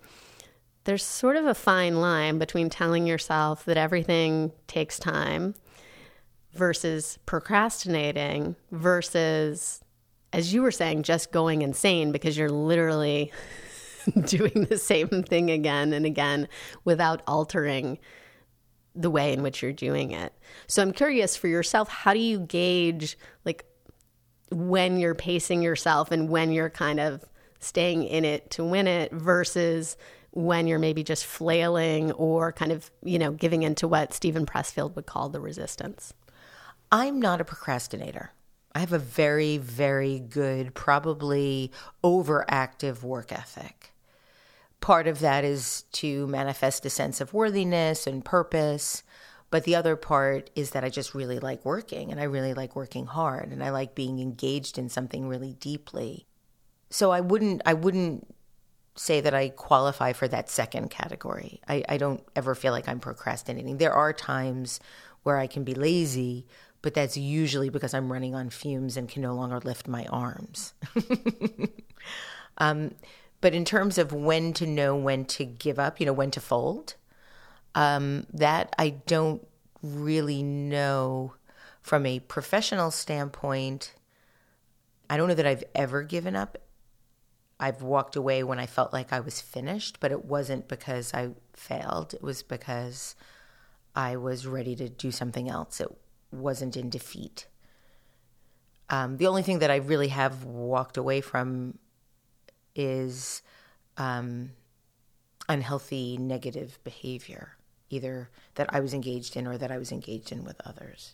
There's 0.85 1.03
sort 1.03 1.35
of 1.35 1.45
a 1.45 1.53
fine 1.53 2.01
line 2.01 2.39
between 2.39 2.69
telling 2.69 3.05
yourself 3.05 3.63
that 3.65 3.77
everything 3.77 4.51
takes 4.65 4.97
time 4.97 5.53
versus 6.53 7.19
procrastinating 7.27 8.55
versus, 8.71 9.83
as 10.31 10.53
you 10.53 10.61
were 10.61 10.71
saying, 10.71 11.03
just 11.03 11.31
going 11.31 11.61
insane 11.61 12.11
because 12.11 12.37
you're 12.37 12.49
literally 12.49 13.31
doing 14.25 14.67
the 14.69 14.77
same 14.77 15.23
thing 15.23 15.49
again 15.51 15.93
and 15.93 16.05
again 16.05 16.47
without 16.85 17.21
altering 17.27 17.99
the 18.95 19.09
way 19.09 19.33
in 19.33 19.41
which 19.41 19.61
you're 19.61 19.71
doing 19.71 20.11
it. 20.11 20.33
So 20.67 20.81
I'm 20.81 20.91
curious 20.91 21.35
for 21.35 21.47
yourself, 21.47 21.89
how 21.89 22.13
do 22.13 22.19
you 22.19 22.39
gauge 22.39 23.17
like 23.45 23.65
when 24.51 24.99
you're 24.99 25.15
pacing 25.15 25.61
yourself 25.61 26.11
and 26.11 26.29
when 26.29 26.51
you're 26.51 26.69
kind 26.69 26.99
of 26.99 27.23
staying 27.59 28.03
in 28.03 28.25
it 28.25 28.49
to 28.51 28.63
win 28.63 28.87
it 28.87 29.11
versus 29.11 29.95
when 30.31 30.67
you're 30.67 30.79
maybe 30.79 31.03
just 31.03 31.25
flailing 31.25 32.11
or 32.13 32.51
kind 32.51 32.71
of, 32.71 32.89
you 33.03 33.19
know, 33.19 33.31
giving 33.31 33.63
into 33.63 33.87
what 33.87 34.13
Steven 34.13 34.45
Pressfield 34.45 34.95
would 34.95 35.05
call 35.05 35.29
the 35.29 35.39
resistance? 35.39 36.13
I'm 36.91 37.19
not 37.19 37.41
a 37.41 37.45
procrastinator. 37.45 38.31
I 38.73 38.79
have 38.79 38.93
a 38.93 38.99
very, 38.99 39.57
very 39.57 40.19
good, 40.19 40.73
probably 40.73 41.71
overactive 42.03 43.03
work 43.03 43.31
ethic 43.31 43.89
part 44.81 45.07
of 45.07 45.19
that 45.19 45.43
is 45.43 45.83
to 45.91 46.27
manifest 46.27 46.85
a 46.85 46.89
sense 46.89 47.21
of 47.21 47.33
worthiness 47.33 48.07
and 48.07 48.23
purpose. 48.23 49.03
But 49.51 49.63
the 49.63 49.75
other 49.75 49.95
part 49.95 50.49
is 50.55 50.71
that 50.71 50.83
I 50.83 50.89
just 50.89 51.15
really 51.15 51.39
like 51.39 51.65
working 51.65 52.11
and 52.11 52.19
I 52.19 52.25
really 52.25 52.53
like 52.53 52.75
working 52.75 53.07
hard 53.07 53.51
and 53.51 53.63
I 53.63 53.71
like 53.71 53.95
being 53.95 54.19
engaged 54.19 54.77
in 54.77 54.89
something 54.89 55.27
really 55.27 55.53
deeply. 55.53 56.27
So 56.91 57.11
I 57.11 57.21
wouldn't 57.21 57.63
I 57.65 57.73
wouldn't 57.73 58.35
say 58.95 59.21
that 59.21 59.33
I 59.33 59.49
qualify 59.49 60.13
for 60.13 60.27
that 60.27 60.49
second 60.49 60.89
category. 60.89 61.61
I, 61.67 61.83
I 61.87 61.97
don't 61.97 62.23
ever 62.35 62.53
feel 62.53 62.73
like 62.73 62.87
I'm 62.87 62.99
procrastinating. 62.99 63.77
There 63.77 63.93
are 63.93 64.13
times 64.13 64.79
where 65.23 65.37
I 65.37 65.47
can 65.47 65.63
be 65.63 65.73
lazy, 65.73 66.45
but 66.81 66.93
that's 66.93 67.17
usually 67.17 67.69
because 67.69 67.93
I'm 67.93 68.11
running 68.11 68.35
on 68.35 68.49
fumes 68.49 68.95
and 68.95 69.09
can 69.09 69.21
no 69.21 69.33
longer 69.33 69.59
lift 69.59 69.87
my 69.87 70.05
arms. 70.05 70.73
um, 72.57 72.95
but 73.41 73.53
in 73.53 73.65
terms 73.65 73.97
of 73.97 74.13
when 74.13 74.53
to 74.53 74.65
know 74.65 74.95
when 74.95 75.25
to 75.25 75.45
give 75.45 75.79
up, 75.79 75.99
you 75.99 76.05
know, 76.05 76.13
when 76.13 76.31
to 76.31 76.41
fold, 76.41 76.95
um, 77.75 78.25
that 78.33 78.73
I 78.77 78.89
don't 78.89 79.45
really 79.81 80.43
know 80.43 81.33
from 81.81 82.05
a 82.05 82.19
professional 82.19 82.91
standpoint. 82.91 83.93
I 85.09 85.17
don't 85.17 85.27
know 85.27 85.35
that 85.35 85.47
I've 85.47 85.63
ever 85.73 86.03
given 86.03 86.35
up. 86.35 86.57
I've 87.59 87.81
walked 87.81 88.15
away 88.15 88.43
when 88.43 88.59
I 88.59 88.65
felt 88.65 88.93
like 88.93 89.11
I 89.11 89.19
was 89.19 89.41
finished, 89.41 89.99
but 89.99 90.11
it 90.11 90.23
wasn't 90.23 90.67
because 90.67 91.13
I 91.13 91.31
failed. 91.53 92.13
It 92.13 92.21
was 92.21 92.41
because 92.41 93.15
I 93.95 94.15
was 94.15 94.47
ready 94.47 94.75
to 94.77 94.87
do 94.87 95.11
something 95.11 95.49
else. 95.49 95.81
It 95.81 95.89
wasn't 96.31 96.77
in 96.77 96.89
defeat. 96.89 97.47
Um, 98.89 99.17
the 99.17 99.27
only 99.27 99.43
thing 99.43 99.59
that 99.59 99.69
I 99.69 99.77
really 99.77 100.07
have 100.07 100.45
walked 100.45 100.97
away 100.97 101.21
from 101.21 101.77
is 102.75 103.41
um, 103.97 104.51
unhealthy 105.47 106.17
negative 106.17 106.79
behavior, 106.83 107.57
either 107.89 108.29
that 108.55 108.73
I 108.73 108.79
was 108.79 108.93
engaged 108.93 109.35
in 109.35 109.45
or 109.45 109.57
that 109.57 109.71
I 109.71 109.77
was 109.77 109.91
engaged 109.91 110.31
in 110.31 110.43
with 110.43 110.59
others. 110.65 111.13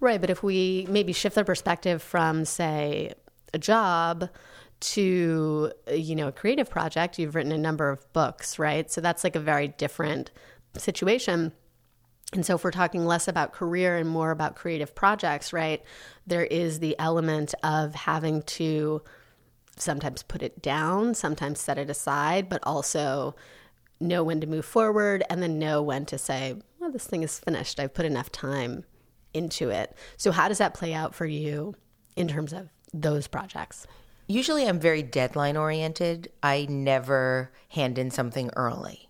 Right, 0.00 0.20
but 0.20 0.30
if 0.30 0.42
we 0.42 0.86
maybe 0.88 1.12
shift 1.12 1.34
the 1.34 1.44
perspective 1.44 2.02
from, 2.02 2.44
say, 2.44 3.12
a 3.52 3.58
job 3.58 4.30
to 4.80 5.72
you 5.92 6.16
know 6.16 6.28
a 6.28 6.32
creative 6.32 6.68
project, 6.68 7.18
you've 7.18 7.34
written 7.34 7.52
a 7.52 7.58
number 7.58 7.90
of 7.90 8.12
books, 8.12 8.58
right? 8.58 8.90
So 8.90 9.00
that's 9.00 9.24
like 9.24 9.36
a 9.36 9.40
very 9.40 9.68
different 9.68 10.30
situation. 10.76 11.52
And 12.32 12.46
so, 12.46 12.54
if 12.54 12.64
we're 12.64 12.70
talking 12.70 13.04
less 13.04 13.28
about 13.28 13.52
career 13.52 13.96
and 13.96 14.08
more 14.08 14.30
about 14.30 14.56
creative 14.56 14.94
projects, 14.94 15.52
right, 15.52 15.82
there 16.26 16.44
is 16.44 16.80
the 16.80 16.98
element 16.98 17.54
of 17.62 17.94
having 17.94 18.42
to 18.42 19.02
sometimes 19.76 20.22
put 20.22 20.42
it 20.42 20.62
down, 20.62 21.14
sometimes 21.14 21.60
set 21.60 21.78
it 21.78 21.90
aside, 21.90 22.48
but 22.48 22.60
also 22.62 23.34
know 24.00 24.24
when 24.24 24.40
to 24.40 24.46
move 24.46 24.64
forward 24.64 25.22
and 25.30 25.42
then 25.42 25.58
know 25.58 25.82
when 25.82 26.04
to 26.06 26.18
say, 26.18 26.56
well, 26.78 26.90
this 26.90 27.06
thing 27.06 27.22
is 27.22 27.38
finished. 27.38 27.78
I've 27.78 27.94
put 27.94 28.04
enough 28.04 28.30
time 28.32 28.84
into 29.34 29.70
it. 29.70 29.94
So, 30.16 30.32
how 30.32 30.48
does 30.48 30.58
that 30.58 30.74
play 30.74 30.94
out 30.94 31.14
for 31.14 31.26
you 31.26 31.74
in 32.16 32.28
terms 32.28 32.52
of 32.52 32.68
those 32.92 33.26
projects? 33.26 33.86
Usually, 34.26 34.66
I'm 34.66 34.80
very 34.80 35.02
deadline 35.02 35.56
oriented. 35.56 36.30
I 36.42 36.66
never 36.68 37.52
hand 37.68 37.98
in 37.98 38.10
something 38.10 38.50
early. 38.56 39.08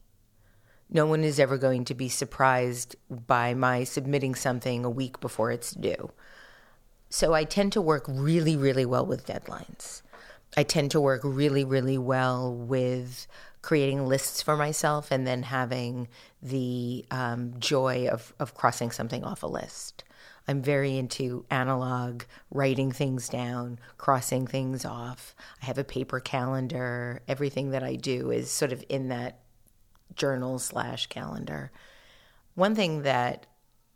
No 0.94 1.06
one 1.06 1.24
is 1.24 1.40
ever 1.40 1.56
going 1.56 1.86
to 1.86 1.94
be 1.94 2.10
surprised 2.10 2.96
by 3.08 3.54
my 3.54 3.82
submitting 3.84 4.34
something 4.34 4.84
a 4.84 4.90
week 4.90 5.20
before 5.20 5.50
it's 5.50 5.72
due. 5.72 6.10
So, 7.08 7.32
I 7.34 7.44
tend 7.44 7.72
to 7.72 7.80
work 7.80 8.04
really, 8.08 8.56
really 8.56 8.84
well 8.84 9.04
with 9.04 9.26
deadlines. 9.26 10.02
I 10.56 10.62
tend 10.64 10.90
to 10.90 11.00
work 11.00 11.22
really, 11.24 11.64
really 11.64 11.96
well 11.96 12.54
with 12.54 13.26
creating 13.62 14.06
lists 14.06 14.42
for 14.42 14.56
myself 14.56 15.10
and 15.10 15.26
then 15.26 15.44
having 15.44 16.08
the 16.42 17.06
um, 17.10 17.54
joy 17.58 18.08
of, 18.08 18.34
of 18.38 18.54
crossing 18.54 18.90
something 18.90 19.24
off 19.24 19.42
a 19.42 19.46
list. 19.46 20.04
I'm 20.46 20.60
very 20.60 20.98
into 20.98 21.46
analog, 21.50 22.24
writing 22.50 22.92
things 22.92 23.28
down, 23.28 23.78
crossing 23.96 24.46
things 24.46 24.84
off. 24.84 25.34
I 25.62 25.66
have 25.66 25.78
a 25.78 25.84
paper 25.84 26.20
calendar. 26.20 27.22
Everything 27.28 27.70
that 27.70 27.84
I 27.84 27.94
do 27.94 28.30
is 28.30 28.50
sort 28.50 28.72
of 28.72 28.84
in 28.88 29.08
that 29.08 29.38
journal 30.16 30.58
slash 30.58 31.06
calendar. 31.06 31.70
One 32.54 32.74
thing 32.74 33.02
that 33.02 33.46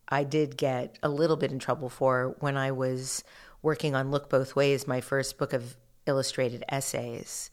I 0.09 0.25
did 0.25 0.57
get 0.57 0.99
a 1.03 1.09
little 1.09 1.37
bit 1.37 1.53
in 1.53 1.59
trouble 1.59 1.89
for 1.89 2.37
when 2.41 2.57
I 2.57 2.71
was 2.73 3.25
working 3.63 3.95
on 3.95 4.11
Look 4.11 4.31
Both 4.31 4.55
Ways, 4.55 4.87
my 4.87 5.01
first 5.01 5.39
book 5.39 5.53
of 5.53 5.77
illustrated 6.07 6.65
essays 6.69 7.51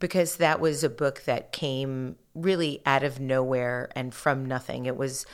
because 0.00 0.36
that 0.36 0.58
was 0.58 0.82
a 0.82 0.90
book 0.90 1.22
that 1.26 1.52
came 1.52 2.16
really 2.34 2.82
out 2.84 3.04
of 3.04 3.20
nowhere 3.20 3.90
and 3.94 4.12
from 4.12 4.44
nothing. 4.44 4.86
It 4.86 4.96
was 4.96 5.26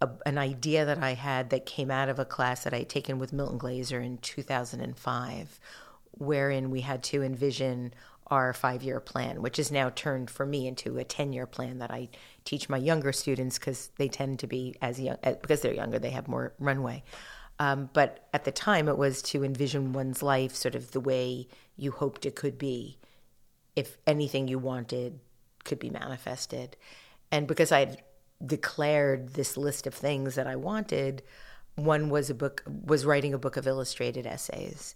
a, 0.00 0.08
an 0.24 0.38
idea 0.38 0.84
that 0.86 1.02
I 1.02 1.14
had 1.14 1.50
that 1.50 1.66
came 1.66 1.90
out 1.90 2.08
of 2.08 2.18
a 2.18 2.24
class 2.24 2.64
that 2.64 2.72
I 2.72 2.78
had 2.78 2.88
taken 2.88 3.18
with 3.18 3.32
Milton 3.32 3.58
Glaser 3.58 4.00
in 4.00 4.18
2005, 4.18 5.60
wherein 6.12 6.70
we 6.70 6.80
had 6.80 7.02
to 7.02 7.22
envision 7.22 7.92
our 8.28 8.52
five 8.52 8.82
year 8.82 9.00
plan, 9.00 9.42
which 9.42 9.58
is 9.58 9.70
now 9.70 9.90
turned 9.90 10.30
for 10.30 10.46
me 10.46 10.66
into 10.66 10.98
a 10.98 11.04
10 11.04 11.32
year 11.32 11.46
plan 11.46 11.78
that 11.78 11.90
I 11.90 12.08
teach 12.44 12.68
my 12.68 12.78
younger 12.78 13.12
students 13.12 13.58
because 13.58 13.90
they 13.96 14.08
tend 14.08 14.38
to 14.40 14.46
be 14.46 14.76
as 14.80 15.00
young, 15.00 15.16
because 15.22 15.60
they're 15.60 15.74
younger, 15.74 15.98
they 15.98 16.10
have 16.10 16.28
more 16.28 16.54
runway. 16.58 17.02
Um, 17.58 17.90
but 17.92 18.28
at 18.32 18.44
the 18.44 18.50
time, 18.50 18.88
it 18.88 18.98
was 18.98 19.22
to 19.22 19.44
envision 19.44 19.92
one's 19.92 20.22
life 20.22 20.54
sort 20.54 20.74
of 20.74 20.90
the 20.90 21.00
way 21.00 21.46
you 21.76 21.92
hoped 21.92 22.26
it 22.26 22.34
could 22.34 22.58
be 22.58 22.98
if 23.76 23.96
anything 24.06 24.48
you 24.48 24.58
wanted 24.58 25.20
could 25.64 25.78
be 25.78 25.90
manifested. 25.90 26.76
And 27.30 27.46
because 27.46 27.72
I'd 27.72 28.02
declared 28.44 29.30
this 29.30 29.56
list 29.56 29.86
of 29.86 29.94
things 29.94 30.34
that 30.34 30.46
I 30.46 30.56
wanted, 30.56 31.22
one 31.76 32.08
was 32.08 32.30
a 32.30 32.34
book 32.34 32.62
was 32.66 33.04
writing 33.04 33.34
a 33.34 33.38
book 33.38 33.56
of 33.56 33.66
illustrated 33.66 34.26
essays. 34.26 34.94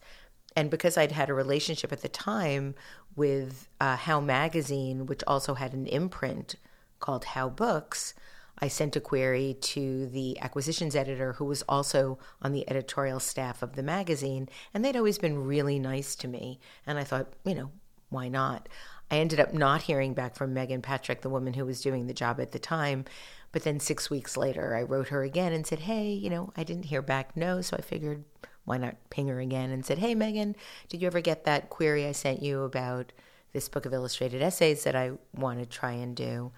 And 0.56 0.70
because 0.70 0.96
I'd 0.96 1.12
had 1.12 1.30
a 1.30 1.34
relationship 1.34 1.92
at 1.92 2.02
the 2.02 2.08
time 2.08 2.74
with 3.18 3.68
uh, 3.80 3.96
How 3.96 4.20
Magazine, 4.20 5.04
which 5.04 5.22
also 5.26 5.54
had 5.54 5.74
an 5.74 5.86
imprint 5.86 6.54
called 7.00 7.24
How 7.26 7.50
Books, 7.50 8.14
I 8.60 8.68
sent 8.68 8.96
a 8.96 9.00
query 9.00 9.56
to 9.60 10.06
the 10.06 10.38
acquisitions 10.40 10.96
editor, 10.96 11.34
who 11.34 11.44
was 11.44 11.62
also 11.68 12.18
on 12.42 12.52
the 12.52 12.68
editorial 12.70 13.20
staff 13.20 13.62
of 13.62 13.76
the 13.76 13.82
magazine, 13.82 14.48
and 14.72 14.84
they'd 14.84 14.96
always 14.96 15.18
been 15.18 15.44
really 15.44 15.78
nice 15.78 16.16
to 16.16 16.28
me. 16.28 16.58
And 16.86 16.98
I 16.98 17.04
thought, 17.04 17.34
you 17.44 17.54
know, 17.54 17.70
why 18.08 18.28
not? 18.28 18.68
I 19.10 19.18
ended 19.18 19.40
up 19.40 19.54
not 19.54 19.82
hearing 19.82 20.12
back 20.12 20.34
from 20.34 20.54
Megan 20.54 20.82
Patrick, 20.82 21.20
the 21.20 21.30
woman 21.30 21.54
who 21.54 21.64
was 21.64 21.80
doing 21.80 22.06
the 22.06 22.14
job 22.14 22.40
at 22.40 22.52
the 22.52 22.58
time. 22.58 23.04
But 23.52 23.62
then 23.62 23.80
six 23.80 24.10
weeks 24.10 24.36
later, 24.36 24.76
I 24.76 24.82
wrote 24.82 25.08
her 25.08 25.22
again 25.22 25.52
and 25.52 25.66
said, 25.66 25.80
hey, 25.80 26.10
you 26.10 26.28
know, 26.28 26.52
I 26.56 26.64
didn't 26.64 26.86
hear 26.86 27.00
back, 27.00 27.36
no. 27.36 27.60
So 27.62 27.76
I 27.78 27.80
figured, 27.80 28.24
why 28.68 28.76
not 28.76 28.96
ping 29.10 29.28
her 29.28 29.40
again 29.40 29.70
and 29.70 29.84
said, 29.84 29.98
hey, 29.98 30.14
Megan, 30.14 30.54
did 30.88 31.00
you 31.00 31.06
ever 31.06 31.20
get 31.20 31.44
that 31.44 31.70
query 31.70 32.06
I 32.06 32.12
sent 32.12 32.42
you 32.42 32.62
about 32.62 33.12
this 33.52 33.68
book 33.68 33.86
of 33.86 33.94
illustrated 33.94 34.42
essays 34.42 34.84
that 34.84 34.94
I 34.94 35.12
want 35.34 35.58
to 35.58 35.66
try 35.66 35.92
and 35.92 36.14
do? 36.14 36.52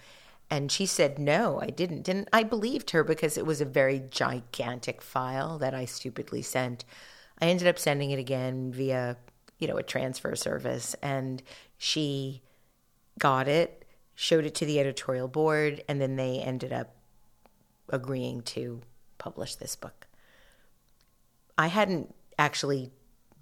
And 0.51 0.73
she 0.73 0.85
said, 0.85 1.19
no, 1.19 1.61
I 1.63 1.69
didn't. 1.69 2.09
And 2.09 2.29
I 2.33 2.43
believed 2.43 2.91
her 2.91 3.05
because 3.05 3.39
it 3.39 3.47
was 3.47 3.61
a 3.61 3.65
very 3.65 4.03
gigantic 4.11 5.01
file 5.01 5.59
that 5.59 5.75
I 5.75 5.85
stupidly 5.85 6.43
sent. 6.43 6.85
I 7.41 7.47
ended 7.47 7.69
up 7.69 7.79
sending 7.79 8.11
it 8.11 8.19
again 8.19 8.73
via, 8.73 9.17
you 9.61 9.69
know, 9.69 9.77
a 9.77 9.85
transfer 9.85 10.35
service. 10.35 10.97
And 11.01 11.41
she 11.79 12.43
got 13.21 13.47
it, 13.47 13.85
showed 14.17 14.45
it 14.45 14.57
to 14.57 14.67
the 14.67 14.81
editorial 14.81 15.29
board, 15.29 15.85
and 15.89 16.01
then 16.01 16.17
they 16.17 16.41
ended 16.41 16.73
up 16.73 16.97
agreeing 17.89 18.43
to 18.43 18.81
publish 19.19 19.55
this 19.55 19.77
book. 19.77 20.09
I 21.61 21.67
hadn't 21.67 22.15
actually 22.39 22.91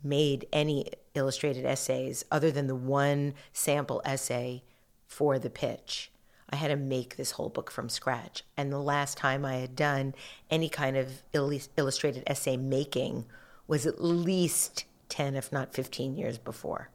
made 0.02 0.48
any 0.52 0.90
illustrated 1.14 1.64
essays 1.64 2.24
other 2.32 2.50
than 2.50 2.66
the 2.66 2.74
one 2.74 3.34
sample 3.52 4.02
essay 4.04 4.64
for 5.06 5.38
the 5.38 5.50
pitch. 5.50 6.10
I 6.50 6.56
had 6.56 6.72
to 6.72 6.76
make 6.76 7.14
this 7.14 7.30
whole 7.30 7.48
book 7.48 7.70
from 7.70 7.88
scratch. 7.88 8.42
And 8.56 8.72
the 8.72 8.80
last 8.80 9.18
time 9.18 9.44
I 9.44 9.58
had 9.58 9.76
done 9.76 10.16
any 10.50 10.68
kind 10.68 10.96
of 10.96 11.22
illustrated 11.32 12.24
essay 12.26 12.56
making 12.56 13.24
was 13.68 13.86
at 13.86 14.02
least 14.02 14.84
10, 15.10 15.36
if 15.36 15.52
not 15.52 15.72
15 15.72 16.16
years 16.16 16.38
before. 16.38 16.90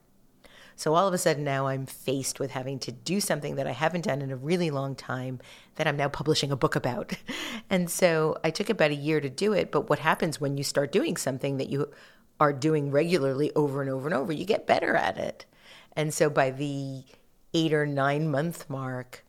So 0.75 0.96
all 0.96 1.08
of 1.08 1.13
a 1.13 1.18
sudden 1.18 1.44
now 1.44 1.68
I'm 1.68 1.86
faced 1.86 2.39
with 2.39 2.51
having 2.51 2.80
to 2.80 2.92
do 2.92 3.20
something 3.20 3.56
that 3.56 3.68
I 3.68 3.72
haven't 3.72 4.06
done 4.06 4.22
in 4.22 4.32
a 4.32 4.36
really 4.36 4.70
long 4.70 4.96
time 4.96 5.39
that 5.75 5.88
I'm 5.88 5.98
now 5.98 6.10
publishing 6.10 6.51
a 6.51 6.58
book 6.58 6.75
about. 6.75 7.13
And 7.70 7.89
so 7.89 8.38
I 8.44 8.51
took 8.51 8.70
about 8.70 8.92
a 8.92 8.96
year 8.96 9.20
to 9.20 9.30
do 9.30 9.53
it. 9.53 9.72
But 9.72 9.89
what 9.89 10.00
happens 10.00 10.39
when 10.39 10.58
you 10.58 10.63
start 10.63 10.92
doing 10.92 11.18
something 11.18 11.58
that 11.58 11.70
you 11.70 11.89
are 12.39 12.53
doing 12.53 12.92
regularly 12.92 13.51
over 13.56 13.82
and 13.82 13.89
over 13.89 14.08
and 14.08 14.13
over? 14.13 14.32
You 14.32 14.46
get 14.46 14.68
better 14.68 14.96
at 14.96 15.18
it. 15.18 15.46
And 15.96 16.13
so 16.13 16.30
by 16.30 16.51
the 16.51 17.03
eight 17.53 17.74
or 17.74 17.88
nine 17.88 18.30
month 18.30 18.70
mark, 18.70 19.25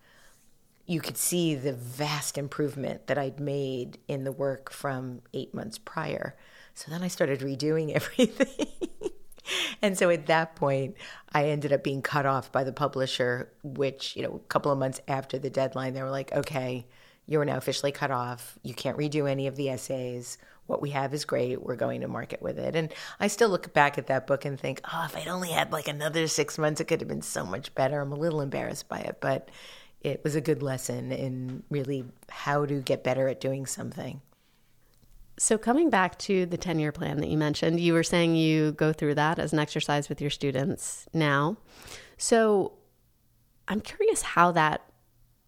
you 0.86 1.00
could 1.00 1.16
see 1.16 1.54
the 1.54 1.72
vast 1.72 2.36
improvement 2.36 3.06
that 3.06 3.16
I'd 3.16 3.40
made 3.40 3.98
in 4.08 4.24
the 4.24 4.32
work 4.32 4.70
from 4.70 5.22
eight 5.32 5.54
months 5.54 5.78
prior. 5.78 6.36
So 6.74 6.90
then 6.90 7.02
I 7.02 7.08
started 7.08 7.40
redoing 7.40 7.92
everything. 7.94 8.66
and 9.82 9.96
so 9.96 10.10
at 10.10 10.26
that 10.26 10.56
point, 10.56 10.96
I 11.32 11.46
ended 11.46 11.72
up 11.72 11.82
being 11.82 12.02
cut 12.02 12.26
off 12.26 12.52
by 12.52 12.64
the 12.64 12.72
publisher, 12.72 13.50
which, 13.62 14.16
you 14.16 14.22
know, 14.22 14.36
a 14.36 14.48
couple 14.48 14.72
of 14.72 14.78
months 14.78 15.00
after 15.08 15.38
the 15.38 15.50
deadline, 15.50 15.94
they 15.94 16.02
were 16.02 16.10
like, 16.10 16.32
okay, 16.32 16.86
you 17.26 17.40
are 17.40 17.44
now 17.44 17.56
officially 17.56 17.92
cut 17.92 18.10
off. 18.10 18.58
You 18.62 18.74
can't 18.74 18.98
redo 18.98 19.28
any 19.28 19.46
of 19.46 19.56
the 19.56 19.70
essays. 19.70 20.38
What 20.66 20.80
we 20.80 20.90
have 20.90 21.12
is 21.12 21.24
great. 21.24 21.62
We're 21.62 21.76
going 21.76 22.00
to 22.00 22.08
market 22.08 22.40
with 22.40 22.58
it. 22.58 22.74
And 22.74 22.92
I 23.20 23.28
still 23.28 23.48
look 23.48 23.72
back 23.72 23.98
at 23.98 24.06
that 24.06 24.26
book 24.26 24.44
and 24.44 24.58
think, 24.58 24.80
oh, 24.92 25.04
if 25.04 25.16
I'd 25.16 25.28
only 25.28 25.50
had 25.50 25.72
like 25.72 25.88
another 25.88 26.26
six 26.26 26.58
months, 26.58 26.80
it 26.80 26.84
could 26.84 27.00
have 27.00 27.08
been 27.08 27.22
so 27.22 27.44
much 27.44 27.74
better. 27.74 28.00
I'm 28.00 28.12
a 28.12 28.16
little 28.16 28.40
embarrassed 28.40 28.88
by 28.88 29.00
it, 29.00 29.18
but 29.20 29.50
it 30.00 30.22
was 30.22 30.34
a 30.34 30.40
good 30.40 30.62
lesson 30.62 31.12
in 31.12 31.62
really 31.70 32.04
how 32.28 32.66
to 32.66 32.80
get 32.80 33.04
better 33.04 33.28
at 33.28 33.40
doing 33.40 33.66
something. 33.66 34.20
So, 35.36 35.58
coming 35.58 35.90
back 35.90 36.18
to 36.20 36.46
the 36.46 36.56
10 36.56 36.78
year 36.78 36.92
plan 36.92 37.18
that 37.18 37.28
you 37.28 37.36
mentioned, 37.36 37.80
you 37.80 37.92
were 37.92 38.04
saying 38.04 38.36
you 38.36 38.72
go 38.72 38.92
through 38.92 39.16
that 39.16 39.38
as 39.38 39.52
an 39.52 39.58
exercise 39.58 40.08
with 40.08 40.20
your 40.20 40.30
students 40.30 41.06
now. 41.12 41.56
So, 42.18 42.72
I'm 43.66 43.80
curious 43.80 44.22
how 44.22 44.52
that 44.52 44.82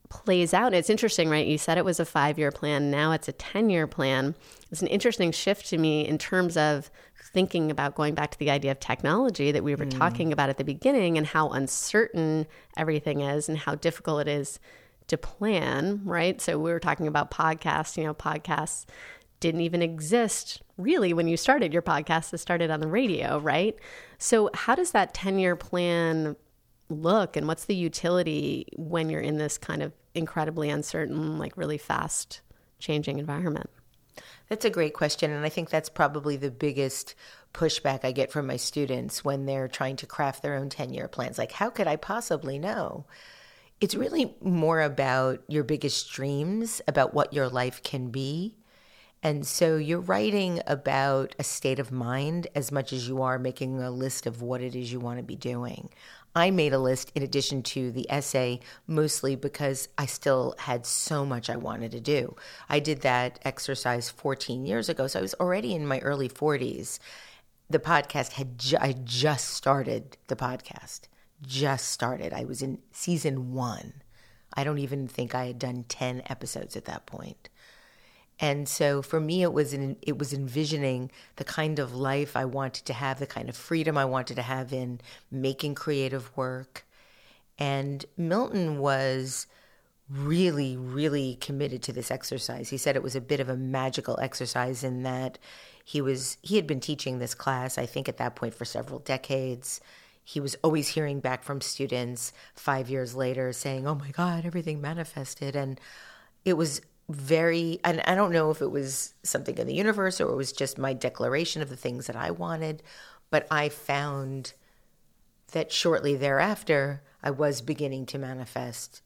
plays 0.08 0.54
out. 0.54 0.74
It's 0.74 0.90
interesting, 0.90 1.28
right? 1.28 1.46
You 1.46 1.58
said 1.58 1.78
it 1.78 1.84
was 1.84 2.00
a 2.00 2.04
five 2.04 2.38
year 2.38 2.50
plan. 2.50 2.90
Now 2.90 3.12
it's 3.12 3.28
a 3.28 3.32
10 3.32 3.70
year 3.70 3.86
plan. 3.86 4.34
It's 4.70 4.82
an 4.82 4.88
interesting 4.88 5.32
shift 5.32 5.66
to 5.70 5.78
me 5.78 6.06
in 6.06 6.18
terms 6.18 6.56
of 6.56 6.90
thinking 7.32 7.70
about 7.70 7.94
going 7.94 8.14
back 8.14 8.30
to 8.30 8.38
the 8.38 8.50
idea 8.50 8.70
of 8.70 8.80
technology 8.80 9.52
that 9.52 9.64
we 9.64 9.74
were 9.74 9.84
mm. 9.84 9.98
talking 9.98 10.32
about 10.32 10.48
at 10.48 10.58
the 10.58 10.64
beginning 10.64 11.18
and 11.18 11.26
how 11.26 11.50
uncertain 11.50 12.46
everything 12.76 13.20
is 13.20 13.48
and 13.48 13.58
how 13.58 13.74
difficult 13.74 14.22
it 14.22 14.28
is 14.28 14.58
to 15.08 15.16
plan, 15.16 16.00
right? 16.04 16.40
So 16.40 16.58
we 16.58 16.72
were 16.72 16.80
talking 16.80 17.06
about 17.06 17.30
podcasts, 17.30 17.96
you 17.96 18.04
know, 18.04 18.14
podcasts 18.14 18.86
didn't 19.40 19.60
even 19.60 19.82
exist 19.82 20.62
really 20.76 21.12
when 21.12 21.28
you 21.28 21.36
started 21.36 21.72
your 21.72 21.82
podcast. 21.82 22.32
It 22.32 22.38
started 22.38 22.70
on 22.70 22.80
the 22.80 22.88
radio 22.88 23.38
right? 23.38 23.76
So 24.18 24.50
how 24.54 24.74
does 24.74 24.92
that 24.92 25.14
10 25.14 25.38
year 25.38 25.56
plan 25.56 26.36
look 26.88 27.36
and 27.36 27.48
what's 27.48 27.64
the 27.64 27.74
utility 27.74 28.66
when 28.76 29.10
you're 29.10 29.20
in 29.20 29.38
this 29.38 29.58
kind 29.58 29.82
of 29.82 29.92
incredibly 30.14 30.70
uncertain 30.70 31.38
like 31.38 31.56
really 31.56 31.78
fast 31.78 32.40
changing 32.78 33.18
environment? 33.18 33.70
That's 34.48 34.64
a 34.64 34.70
great 34.70 34.94
question 34.94 35.30
and 35.30 35.44
i 35.44 35.48
think 35.48 35.68
that's 35.68 35.88
probably 35.88 36.36
the 36.36 36.50
biggest 36.50 37.14
pushback 37.52 38.04
i 38.04 38.12
get 38.12 38.30
from 38.30 38.46
my 38.46 38.56
students 38.56 39.24
when 39.24 39.44
they're 39.44 39.68
trying 39.68 39.96
to 39.96 40.06
craft 40.06 40.42
their 40.42 40.54
own 40.54 40.68
10 40.68 40.94
year 40.94 41.08
plans. 41.08 41.38
Like 41.38 41.52
how 41.52 41.70
could 41.70 41.86
i 41.86 41.96
possibly 41.96 42.58
know? 42.58 43.06
It's 43.80 43.94
really 43.94 44.34
more 44.40 44.80
about 44.80 45.42
your 45.48 45.64
biggest 45.64 46.10
dreams 46.10 46.80
about 46.88 47.12
what 47.12 47.34
your 47.34 47.48
life 47.48 47.82
can 47.82 48.10
be 48.10 48.56
and 49.26 49.44
so 49.44 49.76
you're 49.76 49.98
writing 49.98 50.60
about 50.68 51.34
a 51.36 51.42
state 51.42 51.80
of 51.80 51.90
mind 51.90 52.46
as 52.54 52.70
much 52.70 52.92
as 52.92 53.08
you 53.08 53.22
are 53.22 53.40
making 53.40 53.82
a 53.82 53.90
list 53.90 54.24
of 54.24 54.40
what 54.40 54.60
it 54.60 54.76
is 54.76 54.92
you 54.92 55.00
want 55.00 55.18
to 55.18 55.24
be 55.24 55.34
doing. 55.34 55.90
I 56.36 56.52
made 56.52 56.72
a 56.72 56.78
list 56.78 57.10
in 57.12 57.24
addition 57.24 57.64
to 57.64 57.90
the 57.90 58.08
essay, 58.08 58.60
mostly 58.86 59.34
because 59.34 59.88
I 59.98 60.06
still 60.06 60.54
had 60.58 60.86
so 60.86 61.26
much 61.26 61.50
I 61.50 61.56
wanted 61.56 61.90
to 61.90 62.00
do. 62.00 62.36
I 62.68 62.78
did 62.78 63.00
that 63.00 63.40
exercise 63.42 64.10
14 64.10 64.64
years 64.64 64.88
ago, 64.88 65.08
so 65.08 65.18
I 65.18 65.22
was 65.22 65.34
already 65.40 65.74
in 65.74 65.88
my 65.88 65.98
early 65.98 66.28
40s. 66.28 67.00
The 67.68 67.80
podcast 67.80 68.34
had 68.34 68.56
ju- 68.56 68.78
I 68.80 68.92
just 68.92 69.48
started 69.48 70.18
the 70.28 70.36
podcast, 70.36 71.08
just 71.44 71.88
started. 71.88 72.32
I 72.32 72.44
was 72.44 72.62
in 72.62 72.78
season 72.92 73.54
one. 73.54 74.04
I 74.54 74.62
don't 74.62 74.78
even 74.78 75.08
think 75.08 75.34
I 75.34 75.46
had 75.46 75.58
done 75.58 75.84
10 75.88 76.22
episodes 76.26 76.76
at 76.76 76.84
that 76.84 77.06
point. 77.06 77.48
And 78.38 78.68
so 78.68 79.00
for 79.00 79.18
me, 79.18 79.42
it 79.42 79.52
was 79.52 79.72
it 79.72 80.18
was 80.18 80.32
envisioning 80.32 81.10
the 81.36 81.44
kind 81.44 81.78
of 81.78 81.94
life 81.94 82.36
I 82.36 82.44
wanted 82.44 82.84
to 82.86 82.92
have, 82.92 83.18
the 83.18 83.26
kind 83.26 83.48
of 83.48 83.56
freedom 83.56 83.96
I 83.96 84.04
wanted 84.04 84.34
to 84.36 84.42
have 84.42 84.72
in 84.72 85.00
making 85.30 85.74
creative 85.74 86.36
work. 86.36 86.86
And 87.58 88.04
Milton 88.16 88.78
was 88.78 89.46
really, 90.08 90.76
really 90.76 91.36
committed 91.36 91.82
to 91.82 91.92
this 91.92 92.10
exercise. 92.10 92.68
He 92.68 92.76
said 92.76 92.94
it 92.94 93.02
was 93.02 93.16
a 93.16 93.20
bit 93.20 93.40
of 93.40 93.48
a 93.48 93.56
magical 93.56 94.18
exercise 94.20 94.84
in 94.84 95.02
that 95.02 95.38
he 95.84 96.00
was 96.00 96.36
he 96.42 96.56
had 96.56 96.66
been 96.66 96.80
teaching 96.80 97.18
this 97.18 97.34
class, 97.34 97.78
I 97.78 97.86
think, 97.86 98.08
at 98.08 98.18
that 98.18 98.36
point 98.36 98.54
for 98.54 98.64
several 98.64 98.98
decades. 98.98 99.80
He 100.22 100.40
was 100.40 100.56
always 100.62 100.88
hearing 100.88 101.20
back 101.20 101.42
from 101.42 101.60
students 101.60 102.32
five 102.54 102.90
years 102.90 103.14
later 103.14 103.52
saying, 103.52 103.86
"Oh 103.86 103.94
my 103.94 104.10
God, 104.10 104.44
everything 104.44 104.80
manifested," 104.80 105.56
and 105.56 105.80
it 106.44 106.54
was 106.54 106.82
very 107.08 107.78
and 107.84 108.00
I 108.06 108.14
don't 108.14 108.32
know 108.32 108.50
if 108.50 108.60
it 108.60 108.70
was 108.70 109.14
something 109.22 109.56
in 109.58 109.66
the 109.66 109.74
universe 109.74 110.20
or 110.20 110.28
it 110.28 110.36
was 110.36 110.52
just 110.52 110.78
my 110.78 110.92
declaration 110.92 111.62
of 111.62 111.68
the 111.68 111.76
things 111.76 112.06
that 112.06 112.16
I 112.16 112.30
wanted, 112.30 112.82
but 113.30 113.46
I 113.50 113.68
found 113.68 114.54
that 115.52 115.72
shortly 115.72 116.16
thereafter 116.16 117.02
I 117.22 117.30
was 117.30 117.60
beginning 117.60 118.06
to 118.06 118.18
manifest 118.18 119.02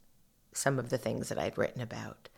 some 0.52 0.78
of 0.78 0.88
the 0.88 0.98
things 0.98 1.28
that 1.28 1.38
I'd 1.38 1.58
written 1.58 1.82
about. 1.82 2.28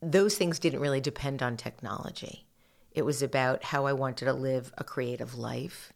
Those 0.00 0.36
things 0.36 0.58
didn't 0.58 0.80
really 0.80 1.00
depend 1.00 1.42
on 1.42 1.56
technology. 1.56 2.46
It 2.92 3.04
was 3.04 3.22
about 3.22 3.64
how 3.64 3.86
I 3.86 3.92
wanted 3.92 4.26
to 4.26 4.32
live 4.32 4.72
a 4.78 4.84
creative 4.84 5.36
life 5.36 5.92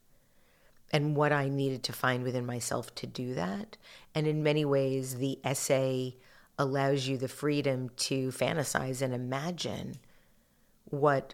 and 0.92 1.14
what 1.14 1.32
I 1.32 1.48
needed 1.48 1.82
to 1.84 1.92
find 1.92 2.24
within 2.24 2.44
myself 2.44 2.94
to 2.96 3.06
do 3.06 3.34
that. 3.34 3.76
And 4.14 4.26
in 4.26 4.42
many 4.42 4.64
ways, 4.64 5.16
the 5.16 5.38
essay 5.44 6.16
allows 6.60 7.08
you 7.08 7.16
the 7.16 7.26
freedom 7.26 7.88
to 7.96 8.28
fantasize 8.28 9.00
and 9.00 9.14
imagine 9.14 9.94
what 10.84 11.32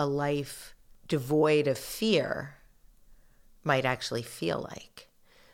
a 0.00 0.04
life 0.04 0.74
devoid 1.06 1.68
of 1.68 1.78
fear 1.78 2.56
might 3.62 3.84
actually 3.84 4.22
feel 4.22 4.66
like. 4.68 5.06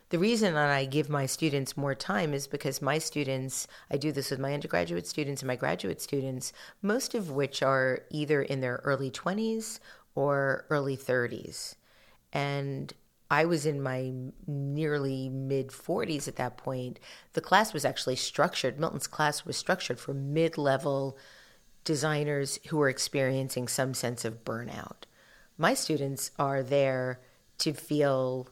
The 0.08 0.18
reason 0.18 0.54
that 0.54 0.70
I 0.70 0.86
give 0.86 1.10
my 1.10 1.26
students 1.26 1.76
more 1.76 1.94
time 1.94 2.32
is 2.32 2.46
because 2.46 2.80
my 2.80 2.96
students, 2.96 3.68
I 3.90 3.98
do 3.98 4.10
this 4.10 4.30
with 4.30 4.40
my 4.40 4.54
undergraduate 4.54 5.06
students 5.06 5.42
and 5.42 5.48
my 5.48 5.54
graduate 5.54 6.00
students, 6.00 6.54
most 6.80 7.14
of 7.14 7.30
which 7.30 7.62
are 7.62 8.00
either 8.08 8.40
in 8.40 8.62
their 8.62 8.80
early 8.84 9.10
20s 9.10 9.80
or 10.14 10.64
early 10.70 10.96
30s. 10.96 11.74
And 12.32 12.94
I 13.30 13.44
was 13.44 13.64
in 13.64 13.80
my 13.80 14.12
nearly 14.46 15.28
mid 15.28 15.68
40s 15.68 16.26
at 16.26 16.36
that 16.36 16.56
point. 16.56 16.98
The 17.34 17.40
class 17.40 17.72
was 17.72 17.84
actually 17.84 18.16
structured, 18.16 18.80
Milton's 18.80 19.06
class 19.06 19.44
was 19.44 19.56
structured 19.56 20.00
for 20.00 20.12
mid 20.12 20.58
level 20.58 21.16
designers 21.84 22.58
who 22.68 22.76
were 22.76 22.88
experiencing 22.88 23.68
some 23.68 23.94
sense 23.94 24.24
of 24.24 24.44
burnout. 24.44 25.04
My 25.56 25.74
students 25.74 26.32
are 26.38 26.62
there 26.62 27.20
to 27.58 27.72
feel 27.72 28.48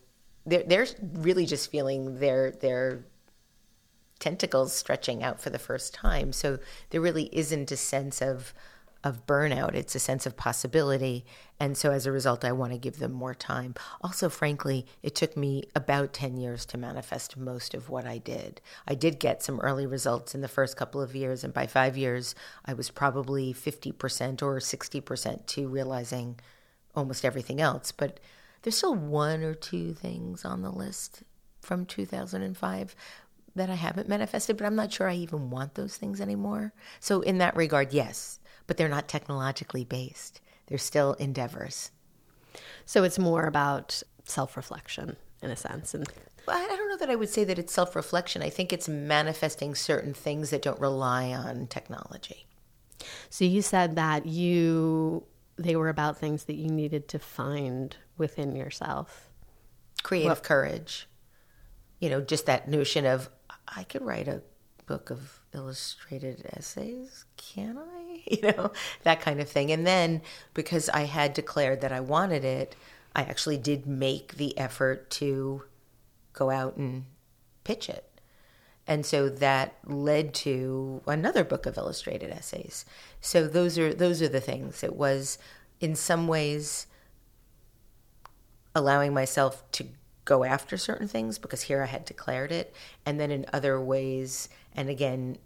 they're 0.47 0.63
they're 0.63 0.87
really 1.15 1.47
just 1.47 1.71
feeling 1.71 2.21
their 2.21 2.53
their 2.53 3.05
tentacles 4.19 4.73
stretching 4.73 5.23
out 5.23 5.41
for 5.41 5.51
the 5.51 5.59
first 5.59 5.95
time. 5.95 6.33
So 6.33 6.59
there 6.91 7.01
really 7.01 7.29
isn't 7.33 7.71
a 7.71 7.77
sense 7.77 8.21
of 8.21 8.53
of 9.05 9.27
burnout. 9.27 9.75
It's 9.75 9.95
a 9.95 10.01
sense 10.01 10.27
of 10.27 10.37
possibility. 10.37 11.25
And 11.61 11.77
so 11.77 11.93
as 11.93 12.07
a 12.07 12.13
result, 12.13 12.45
I 12.45 12.53
want 12.53 12.73
to 12.73 12.79
give 12.79 12.99
them 12.99 13.13
more 13.13 13.35
time. 13.35 13.75
Also, 14.01 14.29
frankly, 14.29 14.87
it 15.03 15.15
took 15.15 15.37
me 15.37 15.65
about 15.75 16.13
10 16.13 16.37
years 16.37 16.67
to 16.67 16.79
manifest 16.79 17.37
most 17.37 17.75
of 17.75 17.89
what 17.89 18.07
I 18.07 18.19
did. 18.19 18.61
I 18.87 18.95
did 18.95 19.21
get 19.21 19.43
some 19.43 19.61
early 19.61 19.87
results 19.87 20.35
in 20.35 20.41
the 20.41 20.49
first 20.49 20.77
couple 20.77 21.01
of 21.01 21.15
years. 21.15 21.45
And 21.45 21.55
by 21.55 21.67
five 21.67 21.97
years, 21.97 22.35
I 22.65 22.75
was 22.75 22.91
probably 22.91 23.55
50% 23.55 24.43
or 24.43 24.59
60% 24.59 25.47
to 25.47 25.69
realizing 25.69 26.41
almost 26.95 27.25
everything 27.25 27.61
else. 27.61 27.93
But 27.93 28.19
there's 28.63 28.77
still 28.77 28.95
one 28.95 29.43
or 29.43 29.55
two 29.55 29.95
things 29.95 30.45
on 30.45 30.63
the 30.63 30.71
list 30.71 31.23
from 31.61 31.87
2005 31.87 32.97
that 33.55 33.71
I 33.71 33.75
haven't 33.75 34.09
manifested, 34.09 34.57
but 34.57 34.67
I'm 34.67 34.77
not 34.77 34.93
sure 34.93 35.09
I 35.09 35.15
even 35.15 35.51
want 35.51 35.75
those 35.75 35.97
things 35.97 36.21
anymore. 36.21 36.73
So, 37.01 37.21
in 37.21 37.39
that 37.39 37.57
regard, 37.57 37.93
yes, 37.93 38.38
but 38.69 38.77
they're 38.77 38.89
not 38.89 39.09
technologically 39.09 39.85
based. 39.85 40.41
They're 40.67 40.79
still 40.79 41.15
endeavors. 41.15 41.91
So, 42.85 43.03
it's 43.03 43.19
more 43.19 43.45
about 43.45 44.01
self 44.25 44.57
reflection 44.57 45.17
in 45.43 45.51
a 45.51 45.57
sense. 45.57 45.95
And 45.95 46.09
I 46.47 46.67
don't 46.69 46.89
know 46.89 46.97
that 46.99 47.11
I 47.11 47.17
would 47.17 47.31
say 47.31 47.43
that 47.45 47.59
it's 47.59 47.73
self 47.73 47.97
reflection. 47.97 48.43
I 48.43 48.51
think 48.51 48.73
it's 48.73 48.89
manifesting 48.89 49.75
certain 49.75 50.15
things 50.15 50.51
that 50.51 50.63
don't 50.63 50.81
rely 50.81 51.33
on 51.33 51.67
technology. 51.67 52.47
So, 53.31 53.45
you 53.45 53.63
said 53.63 53.97
that 53.97 54.27
you 54.27 55.25
they 55.57 55.75
were 55.75 55.89
about 55.89 56.19
things 56.19 56.45
that 56.45 56.55
you 56.55 56.69
needed 56.69 57.09
to 57.09 57.19
find 57.19 57.97
within 58.17 58.55
yourself. 58.55 59.31
Creative 60.03 60.43
courage. 60.43 61.09
You 61.99 62.11
know, 62.11 62.21
just 62.21 62.47
that 62.47 62.69
notion 62.69 63.05
of 63.05 63.29
I 63.67 63.83
could 63.85 64.03
write 64.03 64.29
a 64.29 64.43
book 64.87 65.11
of 65.11 65.41
illustrated 65.55 66.47
essays, 66.57 67.25
can 67.37 67.79
I? 67.79 68.05
You 68.31 68.43
know, 68.43 68.73
that 69.05 69.23
kind 69.23 69.41
of 69.41 69.49
thing. 69.49 69.73
And 69.73 69.87
then 69.87 70.21
because 70.53 70.91
I 70.91 71.05
had 71.05 71.33
declared 71.33 71.81
that 71.81 71.93
I 71.93 72.01
wanted 72.01 72.45
it, 72.45 72.77
I 73.17 73.23
actually 73.23 73.57
did 73.57 73.87
make 73.87 74.35
the 74.35 74.57
effort 74.59 75.09
to 75.13 75.63
go 76.35 76.51
out 76.51 76.77
and 76.77 77.07
pitch 77.65 77.89
it. 77.89 78.21
And 78.87 79.05
so 79.05 79.29
that 79.29 79.77
led 79.85 80.35
to 80.35 81.03
another 81.07 81.45
book 81.45 81.67
of 81.67 81.77
illustrated 81.77 82.31
essays. 82.31 82.85
So 83.21 83.47
those 83.47 83.79
are 83.79 83.95
those 83.95 84.21
are 84.23 84.29
the 84.29 84.41
things. 84.41 84.83
It 84.83 84.97
was 84.97 85.39
in 85.81 85.95
some 85.95 86.29
ways 86.29 86.87
allowing 88.75 89.13
myself 89.13 89.71
to 89.73 89.87
go 90.25 90.45
after 90.45 90.77
certain 90.77 91.09
things 91.09 91.39
because 91.39 91.63
here 91.63 91.83
I 91.83 91.87
had 91.87 92.05
declared 92.05 92.53
it. 92.53 92.75
And 93.05 93.19
then 93.19 93.31
in 93.31 93.47
other 93.53 93.81
ways, 93.81 94.49
and 94.79 94.89
again, 94.89 95.37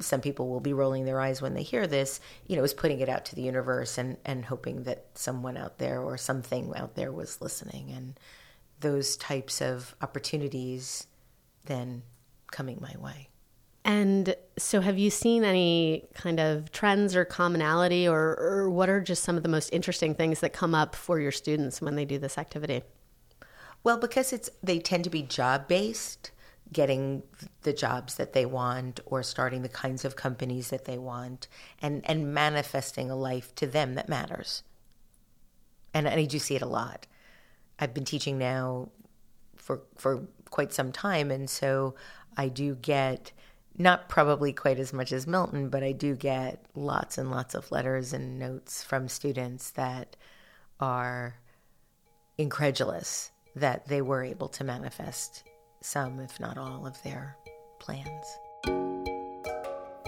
some 0.00 0.20
people 0.20 0.48
will 0.48 0.60
be 0.60 0.72
rolling 0.72 1.04
their 1.04 1.20
eyes 1.20 1.40
when 1.40 1.54
they 1.54 1.62
hear 1.62 1.86
this, 1.86 2.20
you 2.48 2.56
know, 2.56 2.64
is 2.64 2.74
putting 2.74 2.98
it 2.98 3.08
out 3.08 3.24
to 3.26 3.36
the 3.36 3.42
universe 3.42 3.98
and, 3.98 4.16
and 4.24 4.44
hoping 4.44 4.82
that 4.82 5.06
someone 5.14 5.56
out 5.56 5.78
there 5.78 6.00
or 6.00 6.16
something 6.16 6.72
out 6.74 6.96
there 6.96 7.12
was 7.12 7.40
listening. 7.40 7.92
And 7.92 8.18
those 8.80 9.16
types 9.16 9.62
of 9.62 9.94
opportunities 10.02 11.06
then 11.66 12.02
coming 12.50 12.78
my 12.80 12.96
way. 12.98 13.28
And 13.84 14.34
so, 14.58 14.80
have 14.80 14.98
you 14.98 15.08
seen 15.08 15.44
any 15.44 16.08
kind 16.14 16.40
of 16.40 16.72
trends 16.72 17.14
or 17.14 17.24
commonality, 17.24 18.08
or, 18.08 18.36
or, 18.40 18.70
what 18.70 18.88
are 18.88 19.00
just 19.00 19.22
some 19.22 19.36
of 19.36 19.42
the 19.42 19.48
most 19.48 19.70
interesting 19.72 20.14
things 20.14 20.40
that 20.40 20.52
come 20.52 20.74
up 20.74 20.96
for 20.96 21.20
your 21.20 21.32
students 21.32 21.80
when 21.80 21.94
they 21.94 22.04
do 22.04 22.18
this 22.18 22.36
activity? 22.36 22.82
Well, 23.84 23.98
because 23.98 24.32
it's 24.32 24.50
they 24.62 24.80
tend 24.80 25.04
to 25.04 25.10
be 25.10 25.22
job 25.22 25.66
based, 25.66 26.30
getting 26.72 27.22
the 27.62 27.72
jobs 27.72 28.14
that 28.14 28.32
they 28.32 28.46
want, 28.46 29.00
or 29.06 29.22
starting 29.22 29.62
the 29.62 29.68
kinds 29.68 30.04
of 30.04 30.16
companies 30.16 30.70
that 30.70 30.84
they 30.84 30.98
want, 30.98 31.48
and 31.82 32.08
and 32.08 32.32
manifesting 32.32 33.10
a 33.10 33.16
life 33.16 33.54
to 33.56 33.66
them 33.66 33.94
that 33.94 34.08
matters. 34.08 34.62
And, 35.92 36.06
and 36.06 36.20
I 36.20 36.24
do 36.24 36.38
see 36.38 36.54
it 36.54 36.62
a 36.62 36.66
lot. 36.66 37.06
I've 37.78 37.94
been 37.94 38.04
teaching 38.04 38.38
now 38.38 38.90
for 39.56 39.82
for 39.96 40.26
quite 40.50 40.72
some 40.72 40.92
time, 40.92 41.30
and 41.30 41.48
so 41.48 41.94
I 42.36 42.48
do 42.48 42.74
get 42.74 43.32
not 43.76 44.08
probably 44.08 44.52
quite 44.52 44.78
as 44.78 44.92
much 44.92 45.12
as 45.12 45.26
Milton, 45.26 45.68
but 45.68 45.82
I 45.82 45.92
do 45.92 46.14
get 46.14 46.64
lots 46.74 47.18
and 47.18 47.30
lots 47.30 47.54
of 47.54 47.70
letters 47.70 48.12
and 48.12 48.38
notes 48.38 48.84
from 48.84 49.08
students 49.08 49.70
that 49.70 50.16
are 50.78 51.36
incredulous 52.36 53.30
that 53.56 53.88
they 53.88 54.02
were 54.02 54.22
able 54.22 54.48
to 54.48 54.64
manifest 54.64 55.44
some, 55.82 56.20
if 56.20 56.38
not 56.40 56.58
all, 56.58 56.86
of 56.86 57.02
their 57.02 57.36
plans. 57.78 58.38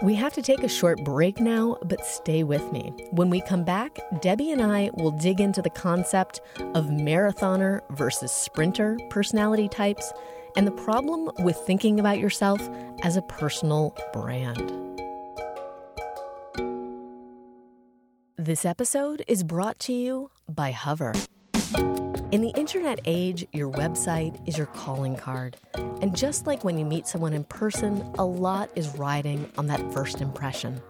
We 0.03 0.15
have 0.17 0.33
to 0.33 0.43
take 0.43 0.65
a 0.65 0.69
short 0.69 1.05
break 1.05 1.39
now, 1.39 1.77
but 1.85 2.05
stay 2.05 2.43
with 2.43 2.73
me. 2.73 2.93
When 3.13 3.31
we 3.31 3.41
come 3.41 3.63
back, 3.65 4.01
Debbie 4.21 4.51
and 4.51 4.61
I 4.61 4.91
will 4.95 5.13
dig 5.13 5.41
into 5.41 5.63
the 5.63 5.71
concept 5.71 6.41
of 6.75 6.87
marathoner 6.87 7.83
versus 7.91 8.33
sprinter 8.33 8.99
personality 9.11 9.69
types 9.69 10.13
and 10.57 10.67
the 10.67 10.73
problem 10.73 11.31
with 11.39 11.57
thinking 11.57 12.01
about 12.01 12.19
yourself 12.19 12.69
as 13.03 13.17
a 13.17 13.23
personal 13.23 13.97
brand. 14.13 14.73
This 18.37 18.65
episode 18.65 19.25
is 19.29 19.45
brought 19.45 19.79
to 19.81 19.93
you 19.93 20.31
by 20.49 20.73
Hover. 20.73 21.13
In 22.33 22.40
the 22.40 22.49
internet 22.57 22.99
age, 23.05 23.47
your 23.53 23.71
website 23.71 24.40
is 24.49 24.57
your 24.57 24.68
calling 24.68 25.16
card. 25.16 25.59
And 25.75 26.16
just 26.16 26.47
like 26.47 26.64
when 26.64 26.79
you 26.79 26.85
meet 26.87 27.07
someone 27.07 27.35
in 27.35 27.45
person, 27.45 28.01
a 28.16 28.25
lot 28.25 28.71
is 28.75 28.88
riding 28.97 29.53
on 29.59 29.66
that 29.66 29.92
first 29.92 30.23
impression. 30.23 30.81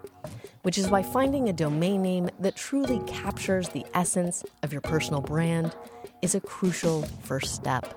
Which 0.62 0.78
is 0.78 0.88
why 0.88 1.02
finding 1.02 1.48
a 1.48 1.52
domain 1.52 2.00
name 2.00 2.30
that 2.38 2.54
truly 2.54 3.00
captures 3.08 3.68
the 3.70 3.84
essence 3.92 4.44
of 4.62 4.70
your 4.70 4.82
personal 4.82 5.20
brand 5.20 5.74
is 6.22 6.36
a 6.36 6.40
crucial 6.40 7.02
first 7.24 7.56
step. 7.56 7.92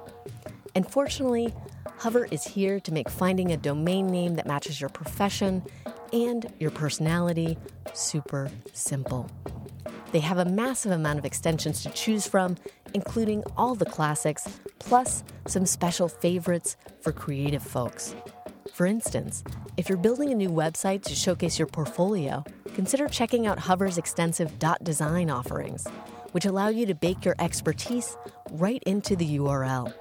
And 0.73 0.89
fortunately, 0.89 1.53
Hover 1.97 2.25
is 2.25 2.43
here 2.43 2.79
to 2.81 2.93
make 2.93 3.09
finding 3.09 3.51
a 3.51 3.57
domain 3.57 4.07
name 4.07 4.35
that 4.35 4.45
matches 4.45 4.79
your 4.79 4.89
profession 4.89 5.63
and 6.11 6.51
your 6.59 6.71
personality 6.71 7.57
super 7.93 8.49
simple. 8.73 9.29
They 10.11 10.19
have 10.19 10.37
a 10.37 10.45
massive 10.45 10.91
amount 10.91 11.19
of 11.19 11.25
extensions 11.25 11.81
to 11.83 11.89
choose 11.89 12.27
from, 12.27 12.57
including 12.93 13.43
all 13.57 13.75
the 13.75 13.85
classics, 13.85 14.47
plus 14.79 15.23
some 15.47 15.65
special 15.65 16.07
favorites 16.07 16.77
for 17.01 17.11
creative 17.11 17.63
folks. 17.63 18.15
For 18.73 18.85
instance, 18.85 19.43
if 19.77 19.87
you're 19.87 19.97
building 19.97 20.31
a 20.31 20.35
new 20.35 20.49
website 20.49 21.03
to 21.03 21.15
showcase 21.15 21.57
your 21.57 21.67
portfolio, 21.67 22.43
consider 22.73 23.07
checking 23.07 23.47
out 23.47 23.59
Hover's 23.59 23.97
extensive 23.97 24.59
dot 24.59 24.83
design 24.83 25.29
offerings, 25.29 25.87
which 26.33 26.45
allow 26.45 26.67
you 26.67 26.85
to 26.85 26.93
bake 26.93 27.23
your 27.23 27.35
expertise 27.39 28.17
right 28.51 28.83
into 28.85 29.15
the 29.15 29.37
URL. 29.37 29.93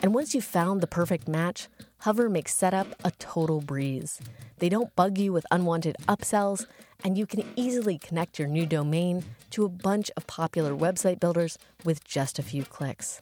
And 0.00 0.14
once 0.14 0.34
you've 0.34 0.44
found 0.44 0.80
the 0.80 0.86
perfect 0.86 1.26
match, 1.26 1.68
Hover 1.98 2.28
makes 2.28 2.54
setup 2.54 2.86
a 3.02 3.10
total 3.18 3.60
breeze. 3.60 4.20
They 4.58 4.68
don't 4.68 4.94
bug 4.94 5.18
you 5.18 5.32
with 5.32 5.46
unwanted 5.50 5.96
upsells, 6.08 6.66
and 7.02 7.18
you 7.18 7.26
can 7.26 7.44
easily 7.56 7.98
connect 7.98 8.38
your 8.38 8.48
new 8.48 8.66
domain 8.66 9.24
to 9.50 9.64
a 9.64 9.68
bunch 9.68 10.10
of 10.16 10.26
popular 10.26 10.72
website 10.72 11.18
builders 11.18 11.58
with 11.84 12.04
just 12.04 12.38
a 12.38 12.42
few 12.44 12.64
clicks. 12.64 13.20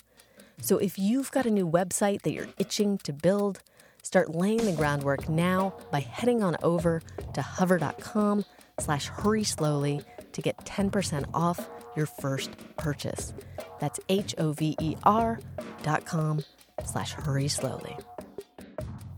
So 0.61 0.77
if 0.79 0.99
you've 0.99 1.31
got 1.31 1.47
a 1.47 1.51
new 1.51 1.69
website 1.69 2.23
that 2.23 2.33
you're 2.33 2.49
itching 2.59 2.99
to 2.99 3.13
build, 3.13 3.63
start 4.03 4.35
laying 4.35 4.65
the 4.65 4.73
groundwork 4.73 5.29
now 5.29 5.75
by 5.91 6.01
heading 6.01 6.43
on 6.43 6.57
over 6.63 7.03
to 7.33 7.43
hover.com 7.43 8.45
slash 8.79 9.07
hurry 9.07 9.45
slowly 9.45 10.03
to 10.33 10.43
get 10.43 10.59
10% 10.59 11.25
off 11.33 11.69
your 11.97 12.07
first 12.07 12.51
purchase. 12.77 13.33
That's 13.81 14.01
H-O-V-E-R 14.09 15.41
dot 15.83 16.05
com 16.05 16.45
slash 16.85 17.13
hurry 17.13 17.49
slowly. 17.49 17.97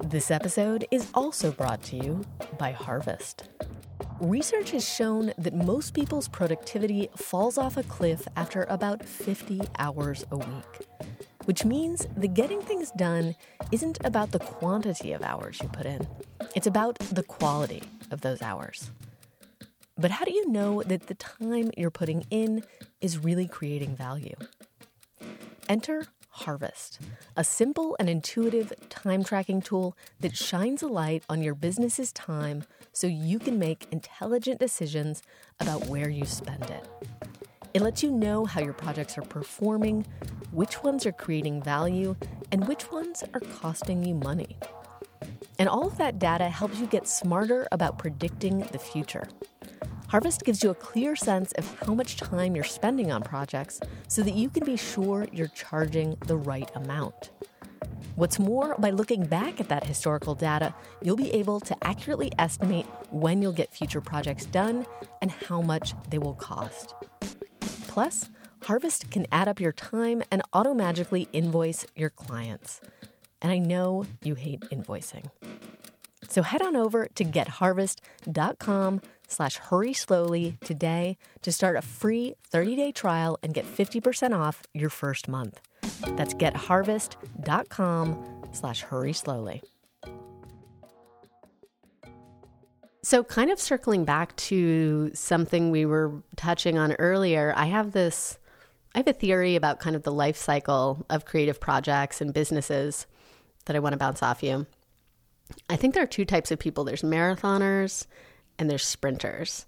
This 0.04 0.30
episode 0.30 0.86
is 0.90 1.10
also 1.14 1.50
brought 1.50 1.82
to 1.84 1.96
you 1.96 2.24
by 2.58 2.72
Harvest. 2.72 3.48
Research 4.20 4.70
has 4.72 4.88
shown 4.88 5.32
that 5.38 5.54
most 5.54 5.94
people's 5.94 6.28
productivity 6.28 7.08
falls 7.16 7.58
off 7.58 7.76
a 7.76 7.82
cliff 7.82 8.26
after 8.36 8.64
about 8.68 9.04
50 9.04 9.60
hours 9.78 10.24
a 10.30 10.36
week, 10.36 10.88
which 11.44 11.64
means 11.64 12.06
that 12.16 12.34
getting 12.34 12.60
things 12.60 12.90
done 12.92 13.36
isn't 13.70 13.98
about 14.04 14.32
the 14.32 14.38
quantity 14.38 15.12
of 15.12 15.22
hours 15.22 15.60
you 15.62 15.68
put 15.68 15.86
in, 15.86 16.06
it's 16.56 16.66
about 16.66 16.98
the 16.98 17.22
quality 17.22 17.82
of 18.10 18.22
those 18.22 18.42
hours. 18.42 18.90
But 19.96 20.10
how 20.12 20.24
do 20.24 20.32
you 20.32 20.48
know 20.48 20.82
that 20.84 21.06
the 21.08 21.14
time 21.14 21.70
you're 21.76 21.90
putting 21.90 22.24
in 22.30 22.62
is 23.00 23.18
really 23.18 23.46
creating 23.46 23.94
value? 23.96 24.36
Enter 25.68 26.06
Harvest, 26.38 27.01
a 27.37 27.42
simple 27.42 27.96
and 27.98 28.09
intuitive 28.09 28.72
time 28.90 29.24
tracking 29.24 29.61
tool 29.61 29.96
that 30.20 30.37
shines 30.37 30.83
a 30.83 30.87
light 30.87 31.24
on 31.29 31.42
your 31.42 31.57
business's 31.57 32.12
time 32.12 32.64
so 32.92 33.09
you 33.09 33.40
can 33.40 33.59
make 33.59 33.88
intelligent 33.90 34.61
decisions 34.61 35.22
about 35.59 35.87
where 35.87 36.09
you 36.09 36.24
spend 36.24 36.62
it. 36.70 36.88
It 37.74 37.83
lets 37.83 38.05
you 38.05 38.12
know 38.12 38.44
how 38.44 38.61
your 38.61 38.72
projects 38.72 39.18
are 39.18 39.22
performing, 39.22 40.07
which 40.53 40.83
ones 40.85 41.05
are 41.07 41.12
creating 41.12 41.61
value, 41.62 42.14
and 42.53 42.68
which 42.68 42.90
ones 42.92 43.24
are 43.35 43.40
costing 43.40 44.05
you 44.05 44.14
money. 44.14 44.57
And 45.59 45.68
all 45.68 45.88
of 45.88 45.98
that 45.98 46.20
data 46.20 46.48
helps 46.48 46.79
you 46.79 46.87
get 46.87 47.09
smarter 47.09 47.66
about 47.72 47.98
predicting 47.98 48.61
the 48.70 48.79
future. 48.79 49.27
Harvest 50.08 50.42
gives 50.44 50.62
you 50.62 50.70
a 50.70 50.74
clear 50.74 51.14
sense 51.14 51.52
of 51.52 51.80
how 51.80 51.92
much 51.94 52.16
time 52.16 52.54
you're 52.54 52.64
spending 52.64 53.12
on 53.12 53.22
projects 53.22 53.78
so 54.08 54.22
that 54.22 54.32
you 54.32 54.48
can 54.48 54.64
be 54.64 54.74
sure 54.74 55.26
you're 55.32 55.48
charging 55.48 56.16
the 56.26 56.36
right 56.36 56.70
amount. 56.74 57.30
What's 58.16 58.38
more, 58.38 58.74
by 58.78 58.88
looking 58.88 59.26
back 59.26 59.60
at 59.60 59.68
that 59.68 59.84
historical 59.84 60.34
data, 60.34 60.74
you'll 61.02 61.16
be 61.16 61.30
able 61.32 61.60
to 61.60 61.76
accurately 61.86 62.32
estimate 62.38 62.86
when 63.10 63.42
you'll 63.42 63.52
get 63.52 63.74
future 63.74 64.00
projects 64.00 64.46
done 64.46 64.86
and 65.20 65.30
how 65.30 65.60
much 65.60 65.92
they 66.08 66.18
will 66.18 66.34
cost. 66.34 66.94
Plus, 67.86 68.30
Harvest 68.62 69.10
can 69.10 69.26
add 69.30 69.46
up 69.46 69.60
your 69.60 69.72
time 69.72 70.22
and 70.30 70.40
automatically 70.54 71.28
invoice 71.34 71.86
your 71.94 72.10
clients. 72.10 72.80
And 73.42 73.52
I 73.52 73.58
know 73.58 74.06
you 74.22 74.36
hate 74.36 74.62
invoicing. 74.72 75.30
So 76.28 76.42
head 76.42 76.62
on 76.62 76.76
over 76.76 77.08
to 77.14 77.24
getharvest.com 77.24 79.00
slash 79.28 79.58
hurry 79.58 79.92
slowly 79.92 80.58
today 80.64 81.16
to 81.42 81.52
start 81.52 81.76
a 81.76 81.82
free 81.82 82.34
30-day 82.52 82.92
trial 82.92 83.38
and 83.42 83.54
get 83.54 83.64
50% 83.64 84.36
off 84.36 84.64
your 84.74 84.90
first 84.90 85.28
month. 85.28 85.60
That's 86.16 86.34
getharvest.com 86.34 88.48
slash 88.52 88.82
hurry 88.82 89.12
slowly. 89.12 89.62
So, 93.02 93.22
kind 93.22 93.50
of 93.50 93.60
circling 93.60 94.04
back 94.04 94.34
to 94.36 95.10
something 95.14 95.70
we 95.70 95.86
were 95.86 96.22
touching 96.36 96.76
on 96.76 96.92
earlier, 96.98 97.54
I 97.56 97.66
have 97.66 97.92
this, 97.92 98.38
I 98.94 98.98
have 98.98 99.06
a 99.06 99.12
theory 99.12 99.56
about 99.56 99.78
kind 99.78 99.94
of 99.94 100.02
the 100.02 100.12
life 100.12 100.36
cycle 100.36 101.06
of 101.08 101.24
creative 101.24 101.60
projects 101.60 102.20
and 102.20 102.34
businesses 102.34 103.06
that 103.64 103.76
I 103.76 103.78
want 103.78 103.92
to 103.92 103.98
bounce 103.98 104.22
off 104.22 104.42
you. 104.42 104.66
I 105.70 105.76
think 105.76 105.94
there 105.94 106.02
are 106.02 106.06
two 106.06 106.24
types 106.24 106.50
of 106.50 106.58
people 106.58 106.84
there's 106.84 107.02
marathoners 107.02 108.06
and 108.58 108.70
there's 108.70 108.84
sprinters 108.84 109.66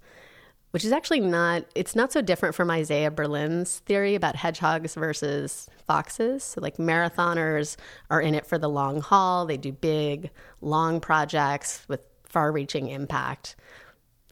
which 0.71 0.85
is 0.85 0.93
actually 0.93 1.21
not 1.21 1.65
it's 1.75 1.97
not 1.97 2.13
so 2.13 2.21
different 2.21 2.55
from 2.55 2.71
Isaiah 2.71 3.11
Berlin's 3.11 3.81
theory 3.81 4.15
about 4.15 4.37
hedgehogs 4.37 4.95
versus 4.95 5.69
foxes. 5.87 6.45
So 6.45 6.61
like 6.61 6.77
marathoners 6.77 7.77
are 8.11 8.21
in 8.21 8.35
it 8.35 8.47
for 8.47 8.59
the 8.59 8.69
long 8.69 9.01
haul. 9.01 9.47
They 9.47 9.57
do 9.57 9.73
big, 9.73 10.31
long 10.61 11.01
projects 11.01 11.85
with 11.89 12.01
far-reaching 12.25 12.89
impact. 12.89 13.57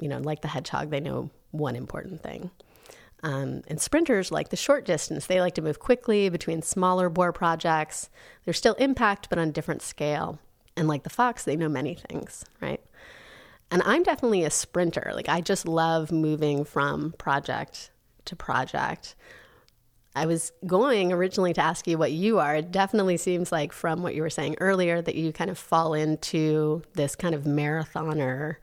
You 0.00 0.08
know, 0.08 0.18
like 0.18 0.42
the 0.42 0.48
hedgehog, 0.48 0.90
they 0.90 1.00
know 1.00 1.30
one 1.50 1.74
important 1.74 2.22
thing. 2.22 2.50
Um, 3.24 3.62
and 3.66 3.80
sprinters 3.80 4.30
like 4.30 4.50
the 4.50 4.56
short 4.56 4.84
distance. 4.84 5.26
They 5.26 5.40
like 5.40 5.54
to 5.54 5.62
move 5.62 5.80
quickly 5.80 6.28
between 6.28 6.62
smaller 6.62 7.08
bore 7.08 7.32
projects. 7.32 8.08
There's 8.44 8.58
still 8.58 8.74
impact, 8.74 9.28
but 9.28 9.40
on 9.40 9.50
different 9.50 9.82
scale. 9.82 10.38
And 10.76 10.86
like 10.86 11.02
the 11.02 11.10
fox, 11.10 11.42
they 11.42 11.56
know 11.56 11.68
many 11.68 11.96
things, 11.96 12.44
right? 12.60 12.80
And 13.70 13.82
I'm 13.84 14.02
definitely 14.02 14.44
a 14.44 14.50
sprinter. 14.50 15.12
Like, 15.14 15.28
I 15.28 15.40
just 15.40 15.68
love 15.68 16.10
moving 16.10 16.64
from 16.64 17.12
project 17.18 17.90
to 18.24 18.34
project. 18.34 19.14
I 20.16 20.26
was 20.26 20.52
going 20.66 21.12
originally 21.12 21.52
to 21.52 21.60
ask 21.60 21.86
you 21.86 21.98
what 21.98 22.12
you 22.12 22.38
are. 22.38 22.56
It 22.56 22.72
definitely 22.72 23.18
seems 23.18 23.52
like, 23.52 23.72
from 23.72 24.02
what 24.02 24.14
you 24.14 24.22
were 24.22 24.30
saying 24.30 24.56
earlier, 24.58 25.02
that 25.02 25.14
you 25.14 25.32
kind 25.32 25.50
of 25.50 25.58
fall 25.58 25.94
into 25.94 26.82
this 26.94 27.14
kind 27.14 27.34
of 27.34 27.44
marathoner 27.44 28.56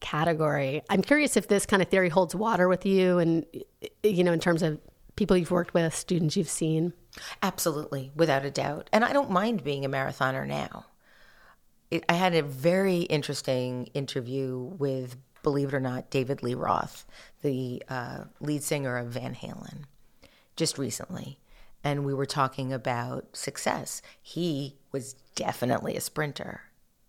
category. 0.00 0.82
I'm 0.90 1.02
curious 1.02 1.36
if 1.36 1.48
this 1.48 1.64
kind 1.64 1.80
of 1.80 1.88
theory 1.88 2.08
holds 2.08 2.34
water 2.34 2.68
with 2.68 2.84
you 2.84 3.18
and, 3.18 3.46
you 4.02 4.24
know, 4.24 4.32
in 4.32 4.40
terms 4.40 4.62
of 4.62 4.80
people 5.16 5.36
you've 5.36 5.50
worked 5.50 5.74
with, 5.74 5.94
students 5.94 6.36
you've 6.36 6.48
seen. 6.48 6.92
Absolutely, 7.42 8.10
without 8.16 8.44
a 8.44 8.50
doubt. 8.50 8.90
And 8.92 9.04
I 9.04 9.12
don't 9.12 9.30
mind 9.30 9.62
being 9.62 9.84
a 9.84 9.88
marathoner 9.88 10.46
now 10.46 10.86
I 12.08 12.14
had 12.14 12.34
a 12.34 12.42
very 12.42 13.00
interesting 13.00 13.86
interview 13.94 14.58
with, 14.78 15.16
believe 15.42 15.68
it 15.68 15.74
or 15.74 15.80
not, 15.80 16.10
David 16.10 16.42
Lee 16.42 16.54
Roth, 16.54 17.04
the 17.42 17.82
uh, 17.88 18.24
lead 18.40 18.62
singer 18.62 18.96
of 18.96 19.08
Van 19.08 19.34
Halen, 19.34 19.84
just 20.56 20.78
recently. 20.78 21.38
And 21.82 22.04
we 22.04 22.14
were 22.14 22.26
talking 22.26 22.72
about 22.72 23.36
success. 23.36 24.02
He 24.22 24.76
was 24.92 25.14
definitely 25.34 25.96
a 25.96 26.00
sprinter. 26.00 26.62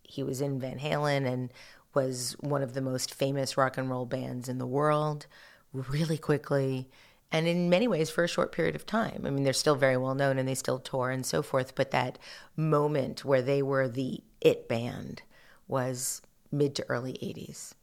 He 0.04 0.24
was 0.24 0.42
in 0.42 0.60
Van 0.60 0.80
Halen 0.80 1.32
and 1.32 1.52
was 1.94 2.36
one 2.40 2.64
of 2.64 2.74
the 2.74 2.82
most 2.82 3.14
famous 3.14 3.58
rock 3.58 3.78
and 3.78 3.90
roll 3.90 4.06
bands 4.06 4.48
in 4.50 4.58
the 4.58 4.66
world 4.66 5.28
really 5.74 6.18
quickly 6.18 6.90
and 7.32 7.48
in 7.48 7.70
many 7.70 7.88
ways 7.88 8.10
for 8.10 8.24
a 8.24 8.30
short 8.30 8.52
period 8.52 8.76
of 8.76 8.86
time. 8.86 9.24
I 9.26 9.30
mean, 9.30 9.44
they're 9.44 9.54
still 9.54 9.76
very 9.76 9.98
well 9.98 10.16
known 10.16 10.38
and 10.38 10.48
they 10.48 10.56
still 10.56 10.80
tour 10.80 11.10
and 11.10 11.26
so 11.26 11.42
forth, 11.42 11.76
but 11.76 11.92
that 11.92 12.18
moment 12.58 13.24
where 13.24 13.42
they 13.42 13.62
were 13.62 13.88
the 13.88 14.22
it 14.42 14.68
band 14.68 15.22
was 15.68 16.22
mid 16.52 16.76
to 16.76 16.86
early 16.90 17.14
80s. 17.14 17.74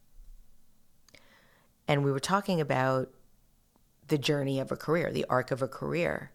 And 1.87 2.05
we 2.05 2.13
were 2.13 2.21
talking 2.21 2.61
about 2.61 3.11
the 4.09 4.19
journey 4.19 4.61
of 4.61 4.71
a 4.71 4.77
career, 4.77 5.11
the 5.11 5.27
arc 5.31 5.51
of 5.51 5.63
a 5.63 5.69
career. 5.69 6.33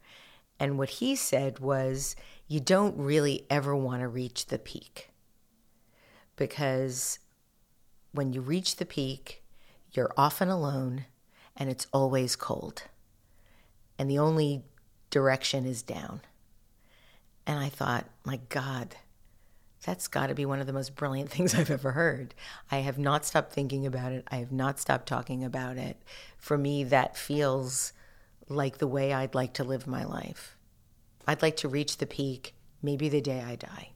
And 0.60 0.78
what 0.78 0.90
he 0.90 1.16
said 1.16 1.60
was, 1.60 2.16
you 2.48 2.60
don't 2.60 2.98
really 2.98 3.46
ever 3.50 3.76
want 3.76 4.02
to 4.02 4.08
reach 4.08 4.48
the 4.48 4.60
peak 4.60 5.10
because 6.36 7.20
when 8.12 8.34
you 8.34 8.42
reach 8.42 8.78
the 8.78 8.86
peak, 8.86 9.44
you're 9.92 10.14
often 10.18 10.50
alone 10.50 11.06
and 11.56 11.70
it's 11.70 11.88
always 11.94 12.36
cold 12.36 12.84
and 13.98 14.10
the 14.10 14.20
only 14.20 14.64
direction 15.10 15.66
is 15.66 15.82
down. 15.82 16.22
And 17.46 17.60
I 17.60 17.70
thought, 17.70 18.06
my 18.26 18.40
God, 18.50 18.96
that's 19.84 20.08
got 20.08 20.28
to 20.28 20.34
be 20.34 20.46
one 20.46 20.60
of 20.60 20.68
the 20.68 20.74
most 20.74 20.96
brilliant 20.96 21.30
things 21.32 21.54
I've 21.54 21.72
ever 21.72 21.92
heard. 21.92 22.34
I 22.72 22.78
have 22.78 22.98
not 22.98 23.26
stopped 23.26 23.54
thinking 23.54 23.86
about 23.86 24.12
it. 24.12 24.26
I 24.32 24.38
have 24.38 24.52
not 24.52 24.80
stopped 24.80 25.08
talking 25.08 25.44
about 25.44 25.78
it. 25.78 26.02
For 26.38 26.58
me, 26.58 26.84
that 26.86 27.18
feels 27.18 27.94
like 28.50 28.78
the 28.78 28.88
way 28.88 29.14
I'd 29.14 29.36
like 29.36 29.54
to 29.54 29.64
live 29.64 29.88
my 29.88 30.04
life. 30.04 30.58
I'd 31.28 31.42
like 31.42 31.58
to 31.58 31.68
reach 31.68 31.98
the 31.98 32.06
peak 32.06 32.54
maybe 32.82 33.08
the 33.08 33.22
day 33.22 33.42
I 33.42 33.56
die. 33.56 33.90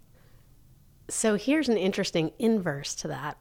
So 1.10 1.36
here's 1.36 1.70
an 1.70 1.78
interesting 1.78 2.32
inverse 2.40 2.96
to 2.96 3.10
that. 3.10 3.38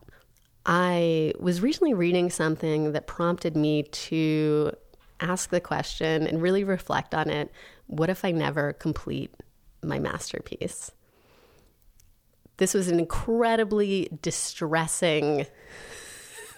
I 0.65 1.33
was 1.39 1.61
recently 1.61 1.95
reading 1.95 2.31
something 2.31 2.93
that 2.93 3.07
prompted 3.07 3.57
me 3.57 3.85
to 3.85 4.73
ask 5.21 5.51
the 5.51 5.61
question 5.61 6.27
and 6.27 6.43
really 6.43 6.65
reflect 6.65 7.15
on 7.15 7.31
it 7.31 7.51
what 7.87 8.11
if 8.11 8.25
I 8.25 8.33
never 8.33 8.73
complete 8.73 9.33
my 9.83 10.01
masterpiece? 10.01 10.91
This 12.59 12.75
was 12.75 12.89
an 12.89 12.99
incredibly 12.99 14.09
distressing 14.23 15.47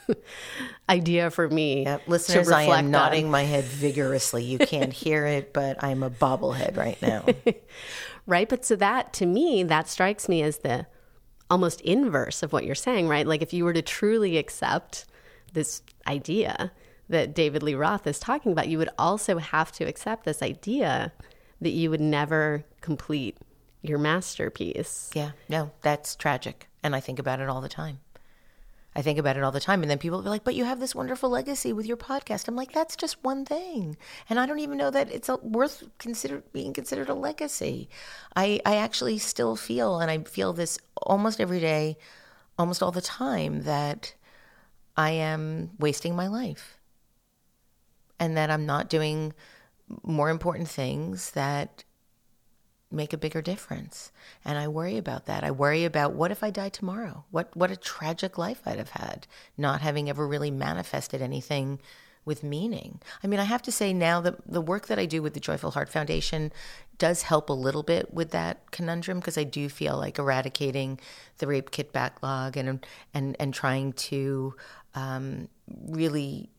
idea 0.89 1.31
for 1.31 1.49
me. 1.49 1.83
Yeah, 1.83 1.99
listeners, 2.07 2.51
I 2.51 2.63
am 2.63 2.91
nodding 2.91 3.27
on. 3.27 3.31
my 3.31 3.43
head 3.43 3.65
vigorously. 3.65 4.45
You 4.45 4.59
can't 4.59 4.93
hear 5.05 5.27
it, 5.27 5.53
but 5.53 5.83
I'm 5.83 6.03
a 6.03 6.11
bobblehead 6.11 6.77
right 6.77 7.01
now. 7.03 7.25
right. 8.27 8.49
But 8.49 8.65
so 8.65 8.77
that, 8.77 9.13
to 9.15 9.27
me, 9.27 9.63
that 9.65 9.89
strikes 9.89 10.29
me 10.29 10.43
as 10.43 10.59
the 10.59 10.87
almost 11.51 11.81
inverse 11.81 12.43
of 12.43 12.53
what 12.53 12.65
you're 12.65 12.75
saying, 12.75 13.09
right? 13.09 13.27
Like 13.27 13.43
if 13.43 13.53
you 13.53 13.65
were 13.65 13.73
to 13.73 13.83
truly 13.83 14.37
accept 14.37 15.07
this 15.53 15.83
idea, 16.07 16.71
that 17.09 17.35
David 17.35 17.63
Lee 17.63 17.75
Roth 17.75 18.07
is 18.07 18.19
talking 18.19 18.53
about, 18.53 18.69
you 18.69 18.79
would 18.79 18.91
also 18.99 19.39
have 19.39 19.73
to 19.73 19.85
accept 19.85 20.25
this 20.25 20.43
idea 20.43 21.13
that 21.61 21.71
you 21.71 21.91
would 21.91 22.01
never 22.01 22.65
complete 22.81 23.37
your 23.83 23.99
masterpiece. 23.99 25.11
Yeah, 25.15 25.33
no, 25.49 25.71
that's 25.83 26.17
tragic. 26.17 26.69
And 26.83 26.95
I 26.95 27.01
think 27.01 27.19
about 27.19 27.41
it 27.41 27.49
all 27.49 27.61
the 27.61 27.69
time. 27.69 28.01
I 28.97 29.03
think 29.03 29.19
about 29.19 29.37
it 29.37 29.45
all 29.45 29.53
the 29.53 29.61
time. 29.61 29.83
And 29.83 29.91
then 29.91 29.99
people 29.99 30.23
be 30.23 30.29
like, 30.29 30.43
but 30.43 30.57
you 30.57 30.65
have 30.65 30.81
this 30.81 30.95
wonderful 30.95 31.31
legacy 31.31 31.73
with 31.73 31.87
your 31.87 31.97
podcast. 31.97 32.49
I'm 32.49 32.57
like, 32.57 32.73
that's 32.73 32.97
just 32.97 33.23
one 33.23 33.45
thing. 33.45 33.97
And 34.29 34.41
I 34.41 34.47
don't 34.47 34.59
even 34.59 34.79
know 34.79 34.91
that 34.91 35.13
it's 35.13 35.29
a, 35.29 35.37
worth 35.37 35.85
consider, 35.99 36.43
being 36.53 36.73
considered 36.73 37.09
a 37.09 37.15
legacy. 37.15 37.89
I, 38.35 38.61
I 38.67 38.77
actually 38.77 39.19
still 39.19 39.55
feel, 39.55 40.01
and 40.01 40.11
I 40.11 40.19
feel 40.25 40.53
this 40.53 40.79
almost 40.97 41.41
every 41.41 41.61
day, 41.61 41.97
almost 42.59 42.83
all 42.83 42.91
the 42.91 43.01
time, 43.01 43.63
that 43.63 44.15
I 44.97 45.11
am 45.11 45.71
wasting 45.79 46.17
my 46.17 46.27
life 46.27 46.77
and 48.19 48.37
that 48.37 48.51
I'm 48.51 48.67
not 48.67 48.89
doing 48.89 49.33
more 50.03 50.29
important 50.29 50.69
things 50.69 51.31
that 51.33 51.85
make 52.91 53.13
a 53.13 53.19
bigger 53.19 53.43
difference. 53.43 54.13
And 54.45 54.59
I 54.59 54.69
worry 54.69 54.97
about 54.97 55.27
that. 55.27 55.45
I 55.45 55.51
worry 55.51 55.85
about 55.85 56.15
what 56.15 56.31
if 56.31 56.43
I 56.43 56.51
die 56.51 56.71
tomorrow? 56.71 57.25
What 57.31 57.55
what 57.57 57.71
a 57.71 57.77
tragic 57.77 58.39
life 58.39 58.63
I'd 58.65 58.79
have 58.79 58.91
had, 58.91 59.27
not 59.57 59.81
having 59.81 60.09
ever 60.09 60.27
really 60.27 60.51
manifested 60.51 61.21
anything 61.21 61.81
with 62.25 62.43
meaning. 62.43 63.01
I 63.25 63.27
mean, 63.27 63.41
I 63.41 63.45
have 63.45 63.63
to 63.63 63.73
say 63.73 63.93
now 63.93 64.21
that 64.21 64.37
the 64.47 64.61
work 64.61 64.87
that 64.89 64.99
I 64.99 65.07
do 65.07 65.23
with 65.23 65.35
the 65.35 65.41
Joyful 65.41 65.71
Heart 65.71 65.89
Foundation 65.89 66.53
does 66.99 67.23
help 67.23 67.49
a 67.49 67.55
little 67.55 67.83
bit 67.83 68.13
with 68.13 68.31
that 68.33 68.71
conundrum 68.71 69.19
because 69.19 69.39
I 69.39 69.45
do 69.45 69.69
feel 69.69 69.97
like 69.97 70.19
eradicating 70.19 71.01
the 71.39 71.47
rape 71.47 71.71
kit 71.71 71.93
backlog 71.93 72.57
and 72.57 72.85
and 73.15 73.37
and 73.39 73.55
trying 73.55 73.93
to 73.95 74.55
um, 74.95 75.49
really 75.87 76.51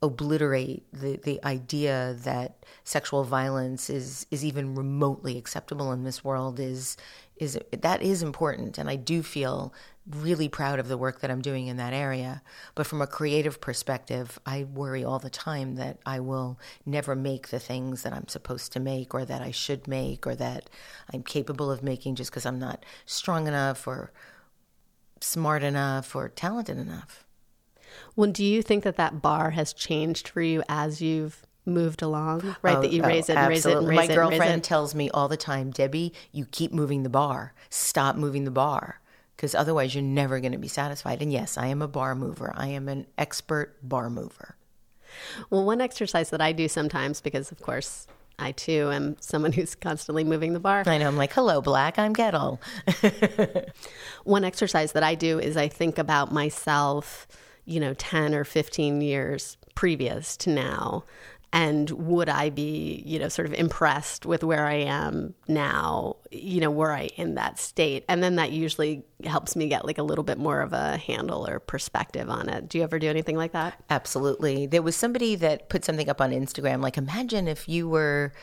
obliterate 0.00 0.84
the, 0.92 1.16
the 1.16 1.44
idea 1.44 2.16
that 2.22 2.64
sexual 2.84 3.24
violence 3.24 3.90
is 3.90 4.26
is 4.30 4.44
even 4.44 4.74
remotely 4.76 5.36
acceptable 5.36 5.90
in 5.92 6.04
this 6.04 6.22
world 6.22 6.60
is 6.60 6.96
is 7.36 7.58
that 7.72 8.02
is 8.02 8.22
important. 8.22 8.78
And 8.78 8.88
I 8.88 8.96
do 8.96 9.22
feel 9.22 9.72
really 10.08 10.48
proud 10.48 10.78
of 10.78 10.88
the 10.88 10.96
work 10.96 11.20
that 11.20 11.30
I'm 11.30 11.42
doing 11.42 11.66
in 11.66 11.76
that 11.76 11.92
area. 11.92 12.42
But 12.74 12.86
from 12.86 13.02
a 13.02 13.08
creative 13.08 13.60
perspective 13.60 14.38
I 14.46 14.64
worry 14.64 15.02
all 15.02 15.18
the 15.18 15.30
time 15.30 15.74
that 15.76 15.98
I 16.06 16.20
will 16.20 16.60
never 16.86 17.16
make 17.16 17.48
the 17.48 17.58
things 17.58 18.02
that 18.02 18.12
I'm 18.12 18.28
supposed 18.28 18.72
to 18.74 18.80
make 18.80 19.14
or 19.14 19.24
that 19.24 19.42
I 19.42 19.50
should 19.50 19.88
make 19.88 20.28
or 20.28 20.36
that 20.36 20.70
I'm 21.12 21.24
capable 21.24 21.72
of 21.72 21.82
making 21.82 22.14
just 22.14 22.30
because 22.30 22.46
I'm 22.46 22.60
not 22.60 22.84
strong 23.04 23.48
enough 23.48 23.86
or 23.88 24.12
smart 25.20 25.64
enough 25.64 26.14
or 26.14 26.28
talented 26.28 26.78
enough 26.78 27.24
well, 28.16 28.30
do 28.30 28.44
you 28.44 28.62
think 28.62 28.84
that 28.84 28.96
that 28.96 29.22
bar 29.22 29.50
has 29.50 29.72
changed 29.72 30.28
for 30.28 30.42
you 30.42 30.62
as 30.68 31.00
you've 31.00 31.44
moved 31.64 32.02
along? 32.02 32.56
Right, 32.62 32.76
oh, 32.76 32.82
that 32.82 32.92
you 32.92 33.02
raise 33.02 33.28
oh, 33.30 33.34
it 33.34 33.36
and 33.38 33.48
raise 33.48 33.66
it 33.66 33.76
and 33.76 33.88
raise 33.88 33.96
My 33.96 34.04
it. 34.04 34.08
My 34.08 34.14
girlfriend 34.14 34.64
tells 34.64 34.94
me 34.94 35.10
all 35.10 35.28
the 35.28 35.36
time, 35.36 35.70
Debbie, 35.70 36.12
you 36.32 36.46
keep 36.46 36.72
moving 36.72 37.02
the 37.02 37.10
bar. 37.10 37.54
Stop 37.70 38.16
moving 38.16 38.44
the 38.44 38.50
bar 38.50 39.00
because 39.36 39.54
otherwise 39.54 39.94
you're 39.94 40.02
never 40.02 40.40
going 40.40 40.52
to 40.52 40.58
be 40.58 40.68
satisfied. 40.68 41.22
And 41.22 41.32
yes, 41.32 41.56
I 41.56 41.68
am 41.68 41.80
a 41.80 41.88
bar 41.88 42.14
mover. 42.14 42.52
I 42.56 42.68
am 42.68 42.88
an 42.88 43.06
expert 43.16 43.76
bar 43.82 44.10
mover. 44.10 44.56
Well, 45.48 45.64
one 45.64 45.80
exercise 45.80 46.30
that 46.30 46.40
I 46.40 46.52
do 46.52 46.68
sometimes, 46.68 47.20
because 47.20 47.52
of 47.52 47.60
course 47.60 48.06
I 48.38 48.52
too 48.52 48.90
am 48.92 49.16
someone 49.20 49.52
who's 49.54 49.74
constantly 49.74 50.24
moving 50.24 50.52
the 50.52 50.60
bar. 50.60 50.82
I 50.86 50.98
know. 50.98 51.08
I'm 51.08 51.16
like, 51.16 51.32
hello, 51.32 51.60
Black, 51.60 51.98
I'm 51.98 52.14
Kettle. 52.14 52.60
one 54.24 54.44
exercise 54.44 54.92
that 54.92 55.02
I 55.02 55.14
do 55.14 55.38
is 55.38 55.56
I 55.56 55.68
think 55.68 55.98
about 55.98 56.32
myself 56.32 57.26
you 57.68 57.80
know, 57.80 57.94
10 57.94 58.34
or 58.34 58.44
15 58.44 59.00
years 59.00 59.56
previous 59.74 60.36
to 60.38 60.50
now? 60.50 61.04
And 61.50 61.88
would 61.90 62.28
I 62.28 62.50
be, 62.50 63.02
you 63.06 63.18
know, 63.18 63.28
sort 63.28 63.46
of 63.46 63.54
impressed 63.54 64.26
with 64.26 64.44
where 64.44 64.66
I 64.66 64.74
am 64.74 65.34
now, 65.46 66.16
you 66.30 66.60
know, 66.60 66.70
were 66.70 66.92
I 66.92 67.08
in 67.16 67.36
that 67.36 67.58
state? 67.58 68.04
And 68.06 68.22
then 68.22 68.36
that 68.36 68.52
usually 68.52 69.02
helps 69.24 69.56
me 69.56 69.66
get 69.66 69.86
like 69.86 69.96
a 69.96 70.02
little 70.02 70.24
bit 70.24 70.36
more 70.36 70.60
of 70.60 70.74
a 70.74 70.98
handle 70.98 71.48
or 71.48 71.58
perspective 71.58 72.28
on 72.28 72.50
it. 72.50 72.68
Do 72.68 72.76
you 72.76 72.84
ever 72.84 72.98
do 72.98 73.08
anything 73.08 73.36
like 73.36 73.52
that? 73.52 73.82
Absolutely. 73.88 74.66
There 74.66 74.82
was 74.82 74.94
somebody 74.94 75.36
that 75.36 75.70
put 75.70 75.86
something 75.86 76.10
up 76.10 76.20
on 76.20 76.32
Instagram 76.32 76.82
like, 76.82 76.98
imagine 76.98 77.48
if 77.48 77.66
you 77.66 77.88
were, 77.88 78.34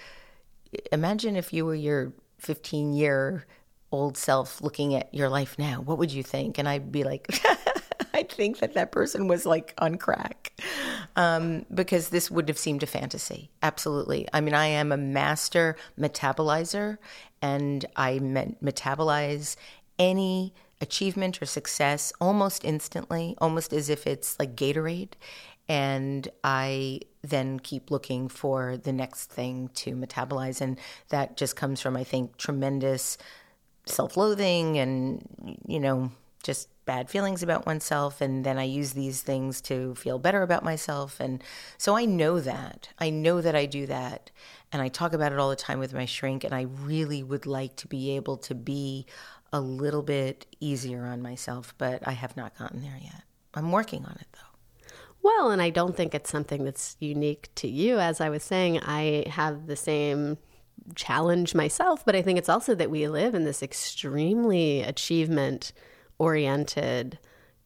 imagine 0.91 1.35
if 1.35 1.53
you 1.53 1.63
were 1.63 1.75
your 1.75 2.11
15 2.39 2.93
year 2.93 3.45
old 3.91 4.17
self 4.17 4.61
looking 4.61 4.95
at 4.95 5.13
your 5.13 5.29
life 5.29 5.59
now. 5.59 5.81
What 5.81 5.99
would 5.99 6.11
you 6.11 6.23
think? 6.23 6.57
And 6.57 6.67
I'd 6.67 6.91
be 6.91 7.03
like, 7.03 7.27
I 8.15 8.23
think 8.23 8.59
that 8.59 8.75
that 8.75 8.93
person 8.93 9.27
was 9.27 9.45
like 9.45 9.73
on 9.77 9.97
crack 9.97 10.53
um, 11.17 11.65
because 11.73 12.09
this 12.09 12.31
would 12.31 12.47
have 12.47 12.57
seemed 12.57 12.81
a 12.81 12.87
fantasy. 12.87 13.49
Absolutely. 13.61 14.25
I 14.31 14.39
mean, 14.39 14.53
I 14.53 14.67
am 14.67 14.93
a 14.93 14.97
master 14.97 15.75
metabolizer 15.99 16.97
and 17.41 17.85
I 17.97 18.19
me- 18.19 18.55
metabolize 18.63 19.57
any 19.99 20.53
achievement 20.79 21.41
or 21.41 21.45
success 21.45 22.13
almost 22.21 22.63
instantly, 22.63 23.35
almost 23.39 23.73
as 23.73 23.89
if 23.89 24.07
it's 24.07 24.39
like 24.39 24.55
Gatorade. 24.55 25.13
And 25.67 26.29
I 26.41 27.01
then 27.21 27.59
keep 27.59 27.91
looking 27.91 28.29
for 28.29 28.77
the 28.77 28.93
next 28.93 29.29
thing 29.29 29.69
to 29.75 29.91
metabolize. 29.91 30.61
And 30.61 30.79
that 31.09 31.35
just 31.35 31.57
comes 31.57 31.81
from, 31.81 31.97
I 31.97 32.05
think, 32.05 32.37
tremendous 32.37 33.17
self 33.85 34.15
loathing 34.15 34.77
and, 34.77 35.59
you 35.67 35.81
know, 35.81 36.11
just 36.45 36.69
bad 36.85 37.09
feelings 37.09 37.41
about 37.41 37.65
oneself 37.65 38.21
and 38.21 38.45
then 38.45 38.59
I 38.59 38.63
use 38.63 38.93
these 38.93 39.21
things 39.21 39.59
to 39.61 39.95
feel 39.95 40.19
better 40.19 40.43
about 40.43 40.63
myself 40.63 41.19
and 41.19 41.43
so 41.77 41.97
I 41.97 42.05
know 42.05 42.39
that. 42.39 42.89
I 42.99 43.09
know 43.09 43.41
that 43.41 43.55
I 43.55 43.65
do 43.65 43.87
that 43.87 44.29
and 44.71 44.81
I 44.81 44.87
talk 44.87 45.13
about 45.13 45.33
it 45.33 45.39
all 45.39 45.49
the 45.49 45.55
time 45.55 45.79
with 45.79 45.93
my 45.93 46.05
shrink 46.05 46.43
and 46.43 46.53
I 46.53 46.61
really 46.61 47.23
would 47.23 47.47
like 47.47 47.75
to 47.77 47.87
be 47.87 48.15
able 48.15 48.37
to 48.37 48.53
be 48.53 49.07
a 49.51 49.59
little 49.59 50.03
bit 50.03 50.45
easier 50.59 51.05
on 51.05 51.21
myself, 51.21 51.73
but 51.79 52.07
I 52.07 52.11
have 52.11 52.37
not 52.37 52.57
gotten 52.57 52.81
there 52.81 52.99
yet. 53.01 53.23
I'm 53.55 53.71
working 53.71 54.05
on 54.05 54.17
it 54.21 54.27
though. 54.33 54.87
Well, 55.23 55.49
and 55.49 55.63
I 55.63 55.71
don't 55.71 55.97
think 55.97 56.13
it's 56.13 56.29
something 56.29 56.63
that's 56.65 56.97
unique 56.99 57.49
to 57.55 57.67
you. 57.67 57.97
As 57.97 58.21
I 58.21 58.29
was 58.29 58.43
saying, 58.43 58.81
I 58.81 59.25
have 59.27 59.65
the 59.65 59.75
same 59.75 60.37
challenge 60.93 61.55
myself, 61.55 62.05
but 62.05 62.15
I 62.15 62.21
think 62.21 62.37
it's 62.37 62.49
also 62.49 62.75
that 62.75 62.91
we 62.91 63.07
live 63.07 63.33
in 63.33 63.43
this 63.43 63.63
extremely 63.63 64.83
achievement 64.83 65.73
oriented 66.17 67.19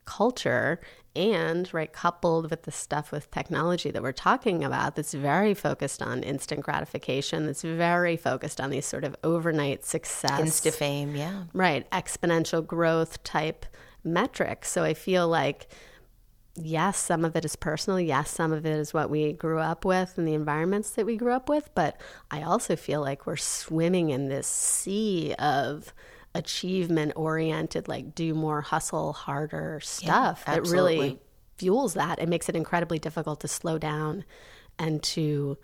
culture 0.05 0.79
and 1.15 1.71
right 1.73 1.93
coupled 1.93 2.49
with 2.49 2.63
the 2.63 2.71
stuff 2.71 3.12
with 3.12 3.29
technology 3.31 3.91
that 3.91 4.01
we're 4.01 4.12
talking 4.12 4.63
about 4.63 4.95
that's 4.95 5.13
very 5.13 5.53
focused 5.53 6.01
on 6.01 6.23
instant 6.23 6.62
gratification 6.62 7.45
that's 7.45 7.62
very 7.62 8.15
focused 8.15 8.59
on 8.62 8.69
these 8.69 8.85
sort 8.85 9.03
of 9.03 9.15
overnight 9.23 9.85
success. 9.85 10.39
Insta 10.39 10.73
fame 10.73 11.15
yeah. 11.15 11.43
Right 11.53 11.89
exponential 11.91 12.65
growth 12.65 13.23
type 13.23 13.65
metrics. 14.03 14.69
So 14.69 14.83
i 14.83 14.93
feel 14.93 15.27
like 15.27 15.67
yes 16.55 16.97
some 16.97 17.23
of 17.23 17.35
it 17.35 17.45
is 17.45 17.55
personal 17.55 17.99
yes 17.99 18.29
some 18.31 18.51
of 18.51 18.65
it 18.65 18.77
is 18.77 18.93
what 18.93 19.09
we 19.09 19.33
grew 19.33 19.59
up 19.59 19.85
with 19.85 20.17
and 20.17 20.27
the 20.27 20.33
environments 20.33 20.91
that 20.91 21.05
we 21.05 21.15
grew 21.15 21.31
up 21.31 21.47
with 21.47 21.69
but 21.73 21.95
i 22.31 22.41
also 22.41 22.75
feel 22.75 23.01
like 23.01 23.25
we're 23.25 23.38
swimming 23.38 24.09
in 24.09 24.27
this 24.27 24.47
sea 24.47 25.33
of 25.39 25.93
achievement 26.36 27.13
oriented, 27.15 27.88
like 27.88 28.15
do 28.15 28.34
more 28.34 28.62
hustle, 28.62 29.13
harder 29.13 29.80
stuff 29.82 30.44
yeah, 30.48 30.56
that 30.56 30.68
really 30.68 31.20
fuels 31.58 31.94
that. 31.96 32.20
It 32.20 32.30
makes 32.30 32.50
it 32.50 32.56
incredibly 32.56 33.00
difficult 33.00 33.42
to 33.42 33.48
slow 33.48 33.78
down 33.78 34.24
and 34.78 35.04
to 35.04 35.58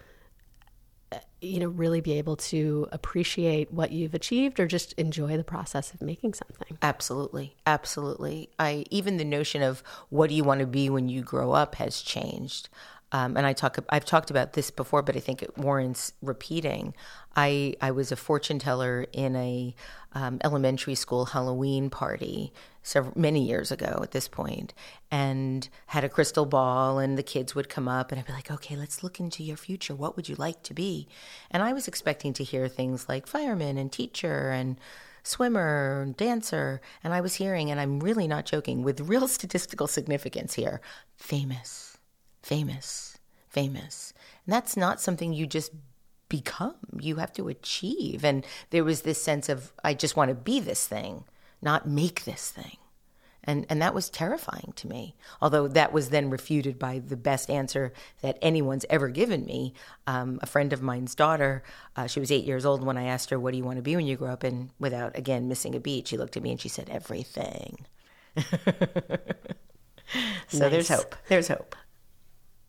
uh, 1.12 1.19
you 1.41 1.60
know 1.60 1.67
really 1.67 2.01
be 2.01 2.17
able 2.17 2.36
to 2.36 2.88
appreciate 2.91 3.71
what 3.71 3.91
you've 3.91 4.13
achieved 4.13 4.60
or 4.60 4.67
just 4.67 4.93
enjoy 4.93 5.38
the 5.38 5.43
process 5.43 5.93
of 5.93 6.01
making 6.01 6.34
something. 6.34 6.78
Absolutely. 6.82 7.56
Absolutely. 7.65 8.49
I 8.60 8.86
even 8.89 9.17
the 9.17 9.25
notion 9.25 9.62
of 9.62 9.84
what 10.10 10.30
do 10.30 10.36
you 10.36 10.43
want 10.43 10.60
to 10.62 10.67
be 10.67 10.89
when 10.89 11.10
you 11.10 11.21
grow 11.21 11.51
up 11.51 11.75
has 11.75 12.01
changed 12.01 12.69
um, 13.11 13.37
and 13.37 13.45
I 13.45 13.53
talk, 13.53 13.77
I've 13.89 14.05
talked 14.05 14.31
about 14.31 14.53
this 14.53 14.71
before, 14.71 15.01
but 15.01 15.15
I 15.15 15.19
think 15.19 15.43
it 15.43 15.57
warrants 15.57 16.13
repeating. 16.21 16.93
I, 17.35 17.75
I 17.79 17.91
was 17.91 18.11
a 18.11 18.15
fortune 18.15 18.59
teller 18.59 19.05
in 19.13 19.35
a 19.35 19.75
um, 20.13 20.39
elementary 20.43 20.95
school 20.95 21.25
Halloween 21.25 21.89
party 21.89 22.51
several, 22.81 23.13
many 23.17 23.45
years 23.45 23.71
ago 23.71 23.99
at 24.01 24.11
this 24.11 24.27
point, 24.27 24.73
and 25.11 25.67
had 25.87 26.03
a 26.03 26.09
crystal 26.09 26.45
ball, 26.45 26.97
and 26.99 27.17
the 27.17 27.23
kids 27.23 27.53
would 27.53 27.69
come 27.69 27.87
up, 27.87 28.11
and 28.11 28.19
I'd 28.19 28.27
be 28.27 28.33
like, 28.33 28.49
"Okay, 28.49 28.75
let's 28.75 29.03
look 29.03 29.19
into 29.19 29.43
your 29.43 29.57
future. 29.57 29.93
What 29.93 30.15
would 30.15 30.29
you 30.29 30.35
like 30.35 30.63
to 30.63 30.73
be?" 30.73 31.07
And 31.51 31.61
I 31.61 31.73
was 31.73 31.87
expecting 31.87 32.33
to 32.33 32.43
hear 32.43 32.67
things 32.67 33.09
like 33.09 33.27
fireman 33.27 33.77
and 33.77 33.91
teacher 33.91 34.49
and 34.49 34.79
swimmer, 35.23 36.01
and 36.01 36.15
dancer, 36.15 36.81
and 37.03 37.13
I 37.13 37.21
was 37.21 37.35
hearing, 37.35 37.69
and 37.71 37.79
I'm 37.79 37.99
really 37.99 38.27
not 38.27 38.45
joking, 38.45 38.83
with 38.83 39.01
real 39.01 39.27
statistical 39.37 39.87
significance 39.87 40.53
here, 40.53 40.79
famous 41.17 41.94
famous, 42.45 43.17
famous. 43.49 44.13
And 44.45 44.53
that's 44.53 44.77
not 44.77 45.01
something 45.01 45.34
you 45.34 45.47
just 45.47 45.71
become, 46.29 46.75
you 46.99 47.15
have 47.15 47.34
to 47.34 47.47
achieve. 47.47 48.24
And 48.24 48.45
there 48.69 48.84
was 48.84 49.01
this 49.01 49.22
sense 49.22 49.49
of, 49.49 49.74
I 49.84 49.95
just 49.95 50.15
want 50.15 50.30
to 50.30 50.36
be 50.36 50.59
this 50.59 50.86
thing, 50.86 51.24
not 51.59 51.88
make 51.88 52.24
this 52.24 52.51
thing. 52.51 52.78
And, 53.43 53.65
and 53.67 53.82
that 53.82 53.95
was 53.95 54.11
terrifying 54.11 54.74
to 54.76 54.88
me. 54.88 55.15
Although 55.41 55.67
that 55.69 55.91
was 55.91 56.09
then 56.09 56.30
refuted 56.30 56.78
by 56.78 56.99
the 56.99 57.17
best 57.17 57.49
answer 57.49 57.93
that 58.22 58.38
anyone's 58.43 58.86
ever 58.91 59.09
given 59.09 59.45
me. 59.45 59.74
Um, 60.05 60.39
a 60.43 60.47
friend 60.47 60.72
of 60.72 60.84
mine's 60.84 61.15
daughter, 61.15 61.63
uh, 61.95 62.05
she 62.05 62.19
was 62.19 62.32
eight 62.32 62.45
years 62.45 62.65
old 62.65 62.84
when 62.84 62.97
I 62.97 63.05
asked 63.05 63.32
her, 63.32 63.39
What 63.39 63.51
do 63.51 63.57
you 63.57 63.63
want 63.63 63.78
to 63.78 63.84
be 63.84 63.95
when 63.95 64.05
you 64.05 64.17
grow 64.17 64.32
up? 64.32 64.43
And 64.43 64.69
without, 64.80 65.17
again, 65.17 65.47
missing 65.47 65.74
a 65.74 65.80
beat, 65.80 66.07
she 66.07 66.17
looked 66.17 66.38
at 66.38 66.43
me 66.43 66.51
and 66.51 66.61
she 66.61 66.69
said, 66.69 66.89
Everything. 66.91 67.86
so 68.38 68.49
nice. 70.53 70.72
there's 70.72 70.89
hope. 70.89 71.15
There's 71.28 71.47
hope. 71.47 71.76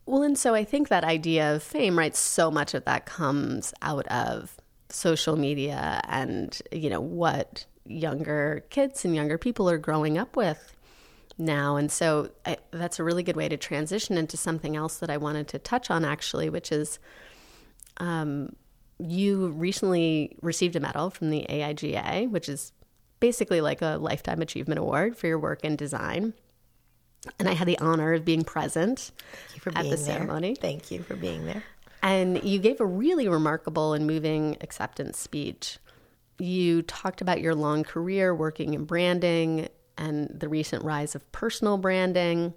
Well, 0.07 0.23
and 0.23 0.37
so 0.37 0.55
I 0.55 0.63
think 0.63 0.87
that 0.87 1.03
idea 1.03 1.53
of 1.53 1.61
fame, 1.61 1.97
right? 1.97 2.15
So 2.15 2.49
much 2.49 2.73
of 2.73 2.85
that 2.85 3.05
comes 3.05 3.73
out 3.81 4.07
of 4.07 4.55
social 4.89 5.35
media 5.35 6.01
and, 6.07 6.59
you 6.71 6.89
know, 6.89 7.01
what 7.01 7.65
younger 7.85 8.63
kids 8.69 9.05
and 9.05 9.13
younger 9.13 9.37
people 9.37 9.69
are 9.69 9.77
growing 9.77 10.17
up 10.17 10.35
with. 10.35 10.73
now. 11.37 11.75
And 11.75 11.91
so 11.91 12.29
I, 12.45 12.57
that's 12.71 12.99
a 12.99 13.03
really 13.03 13.23
good 13.23 13.35
way 13.35 13.49
to 13.49 13.57
transition 13.57 14.17
into 14.17 14.37
something 14.37 14.75
else 14.75 14.97
that 14.97 15.09
I 15.09 15.17
wanted 15.17 15.47
to 15.49 15.59
touch 15.59 15.91
on, 15.91 16.03
actually, 16.05 16.49
which 16.49 16.71
is 16.71 16.99
um, 17.97 18.55
you 18.99 19.49
recently 19.49 20.37
received 20.41 20.75
a 20.75 20.79
medal 20.79 21.09
from 21.09 21.29
the 21.29 21.45
AIGA, 21.49 22.29
which 22.29 22.49
is 22.49 22.71
basically 23.19 23.61
like 23.61 23.81
a 23.81 23.97
lifetime 23.99 24.41
achievement 24.41 24.79
award 24.79 25.17
for 25.17 25.27
your 25.27 25.39
work 25.39 25.63
in 25.63 25.75
design. 25.75 26.33
And 27.39 27.47
I 27.47 27.53
had 27.53 27.67
the 27.67 27.77
honor 27.79 28.13
of 28.13 28.25
being 28.25 28.43
present 28.43 29.11
at 29.75 29.89
the 29.89 29.97
ceremony. 29.97 30.55
Thank 30.55 30.91
you 30.91 31.03
for 31.03 31.15
being 31.15 31.45
there. 31.45 31.63
And 32.03 32.43
you 32.43 32.59
gave 32.59 32.79
a 32.79 32.85
really 32.85 33.27
remarkable 33.27 33.93
and 33.93 34.05
moving 34.05 34.57
acceptance 34.61 35.19
speech. 35.19 35.79
You 36.39 36.83
talked 36.83 37.21
about 37.21 37.41
your 37.41 37.55
long 37.55 37.83
career 37.83 38.33
working 38.35 38.73
in 38.73 38.85
branding 38.85 39.67
and 39.97 40.29
the 40.29 40.47
recent 40.47 40.83
rise 40.83 41.15
of 41.15 41.29
personal 41.31 41.77
branding, 41.77 42.53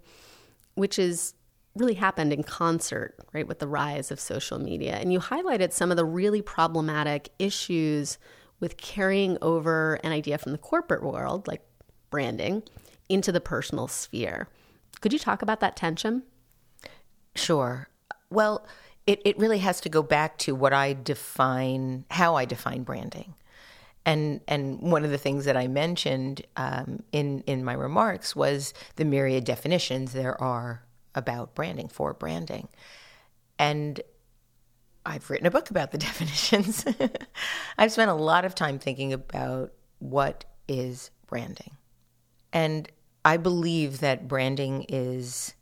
which 0.74 0.98
is 0.98 1.34
really 1.74 1.94
happened 1.94 2.32
in 2.32 2.42
concert, 2.42 3.14
right, 3.32 3.46
with 3.46 3.60
the 3.60 3.68
rise 3.68 4.10
of 4.10 4.20
social 4.20 4.58
media. 4.58 4.96
And 4.96 5.12
you 5.12 5.20
highlighted 5.20 5.72
some 5.72 5.90
of 5.90 5.96
the 5.96 6.04
really 6.04 6.42
problematic 6.42 7.30
issues 7.38 8.18
with 8.58 8.76
carrying 8.76 9.38
over 9.40 9.94
an 10.04 10.12
idea 10.12 10.36
from 10.36 10.52
the 10.52 10.58
corporate 10.58 11.02
world, 11.02 11.48
like 11.48 11.62
branding, 12.10 12.62
into 13.08 13.32
the 13.32 13.40
personal 13.40 13.88
sphere. 13.88 14.48
Could 15.00 15.12
you 15.12 15.18
talk 15.18 15.42
about 15.42 15.60
that 15.60 15.76
tension? 15.76 16.22
Sure. 17.34 17.88
Well, 18.30 18.66
it, 19.06 19.20
it 19.24 19.38
really 19.38 19.58
has 19.58 19.80
to 19.82 19.88
go 19.88 20.02
back 20.02 20.38
to 20.38 20.54
what 20.54 20.72
I 20.72 20.92
define, 20.92 22.04
how 22.10 22.36
I 22.36 22.44
define 22.44 22.82
branding. 22.82 23.34
And 24.06 24.40
and 24.48 24.80
one 24.80 25.04
of 25.04 25.10
the 25.10 25.18
things 25.18 25.44
that 25.44 25.56
I 25.56 25.68
mentioned 25.68 26.42
um, 26.56 27.02
in 27.12 27.42
in 27.46 27.64
my 27.64 27.74
remarks 27.74 28.34
was 28.34 28.72
the 28.96 29.04
myriad 29.04 29.44
definitions 29.44 30.12
there 30.12 30.40
are 30.40 30.84
about 31.14 31.54
branding 31.54 31.88
for 31.88 32.14
branding, 32.14 32.68
and 33.58 34.00
I've 35.04 35.28
written 35.28 35.46
a 35.46 35.50
book 35.50 35.68
about 35.68 35.90
the 35.90 35.98
definitions. 36.08 36.84
I've 37.78 37.92
spent 37.92 38.10
a 38.10 38.14
lot 38.14 38.46
of 38.46 38.54
time 38.54 38.78
thinking 38.78 39.12
about 39.12 39.72
what 39.98 40.46
is 40.66 41.10
branding, 41.26 41.76
and 42.54 42.90
I 43.24 43.36
believe 43.36 44.00
that 44.00 44.28
branding 44.28 44.86
is 44.88 45.54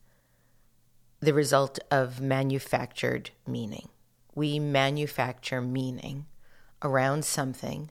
the 1.21 1.35
result 1.35 1.81
of 1.91 2.21
manufactured 2.21 3.31
meaning. 3.47 3.89
We 4.35 4.61
manufacture 4.61 5.61
meaning 5.61 6.27
around 6.83 7.25
something 7.25 7.91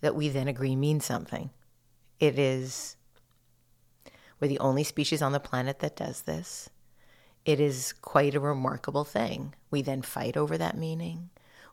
that 0.00 0.16
we 0.16 0.28
then 0.28 0.48
agree 0.48 0.74
means 0.74 1.04
something. 1.04 1.50
It 2.18 2.36
is, 2.36 2.96
we're 4.40 4.48
the 4.48 4.58
only 4.58 4.82
species 4.82 5.22
on 5.22 5.30
the 5.30 5.38
planet 5.38 5.78
that 5.78 5.94
does 5.94 6.22
this. 6.22 6.68
It 7.44 7.60
is 7.60 7.92
quite 7.92 8.34
a 8.34 8.40
remarkable 8.40 9.04
thing. 9.04 9.54
We 9.70 9.82
then 9.82 10.02
fight 10.02 10.36
over 10.36 10.58
that 10.58 10.76
meaning. 10.76 11.30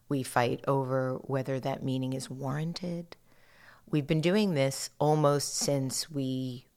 We 0.07 0.21
fight 0.21 0.63
over 0.67 1.15
whether 1.23 1.59
that 1.59 1.81
meaning 1.81 2.13
is 2.13 2.29
warranted. 2.29 3.15
We've 3.89 4.07
been 4.07 4.21
doing 4.21 4.53
this 4.53 4.91
almost 4.99 5.55
since 5.55 6.11
we 6.11 6.67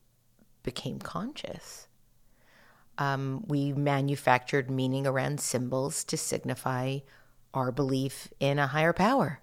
became 0.65 0.99
conscious. 0.99 1.87
Um, 2.99 3.45
we 3.47 3.73
manufactured 3.73 4.69
meaning 4.69 5.07
around 5.07 5.39
symbols 5.41 6.03
to 6.05 6.17
signify 6.17 6.99
our 7.53 7.71
belief 7.71 8.29
in 8.41 8.59
a 8.59 8.67
higher 8.67 8.93
power. 8.93 9.41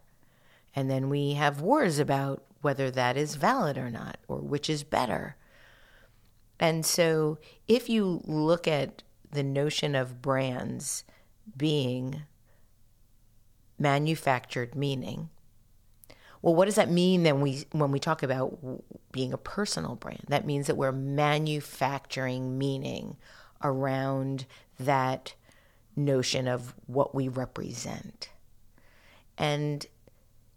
And 0.76 0.90
then 0.90 1.10
we 1.10 1.34
have 1.34 1.62
wars 1.62 2.00
about 2.00 2.44
whether 2.62 2.92
that 2.92 3.16
is 3.16 3.36
valid 3.36 3.78
or 3.78 3.90
not, 3.90 4.18
or 4.28 4.38
which 4.38 4.70
is 4.70 4.84
better. 4.84 5.36
And 6.60 6.86
so 6.86 7.40
if 7.68 7.90
you 7.90 8.22
look 8.26 8.68
at 8.68 9.04
the 9.32 9.44
notion 9.44 9.96
of 9.96 10.22
brands 10.22 11.04
being 11.58 12.24
manufactured 13.80 14.76
meaning, 14.76 15.30
well, 16.42 16.56
what 16.56 16.66
does 16.66 16.76
that 16.76 16.90
mean 16.90 17.24
then 17.24 17.42
we 17.42 17.66
when 17.72 17.92
we 17.92 18.00
talk 18.00 18.24
about 18.24 18.58
being 19.12 19.34
a 19.34 19.38
personal 19.38 19.96
brand? 19.96 20.26
That 20.28 20.46
means 20.46 20.68
that 20.68 20.78
we're 20.78 20.92
manufacturing 20.92 22.58
meaning 22.58 23.18
around 23.64 24.46
that 24.80 25.36
notion 25.96 26.48
of 26.48 26.74
what 26.88 27.14
we 27.14 27.28
represent. 27.28 28.30
And 29.38 29.86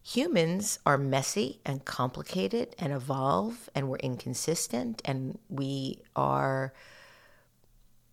humans 0.02 0.78
are 0.86 0.98
messy 0.98 1.60
and 1.64 1.84
complicated 1.84 2.74
and 2.78 2.92
evolve 2.92 3.68
and 3.74 3.88
we're 3.88 3.96
inconsistent 3.96 5.00
and 5.04 5.38
we 5.48 6.02
are 6.14 6.72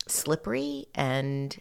slippery 0.07 0.85
and 0.95 1.59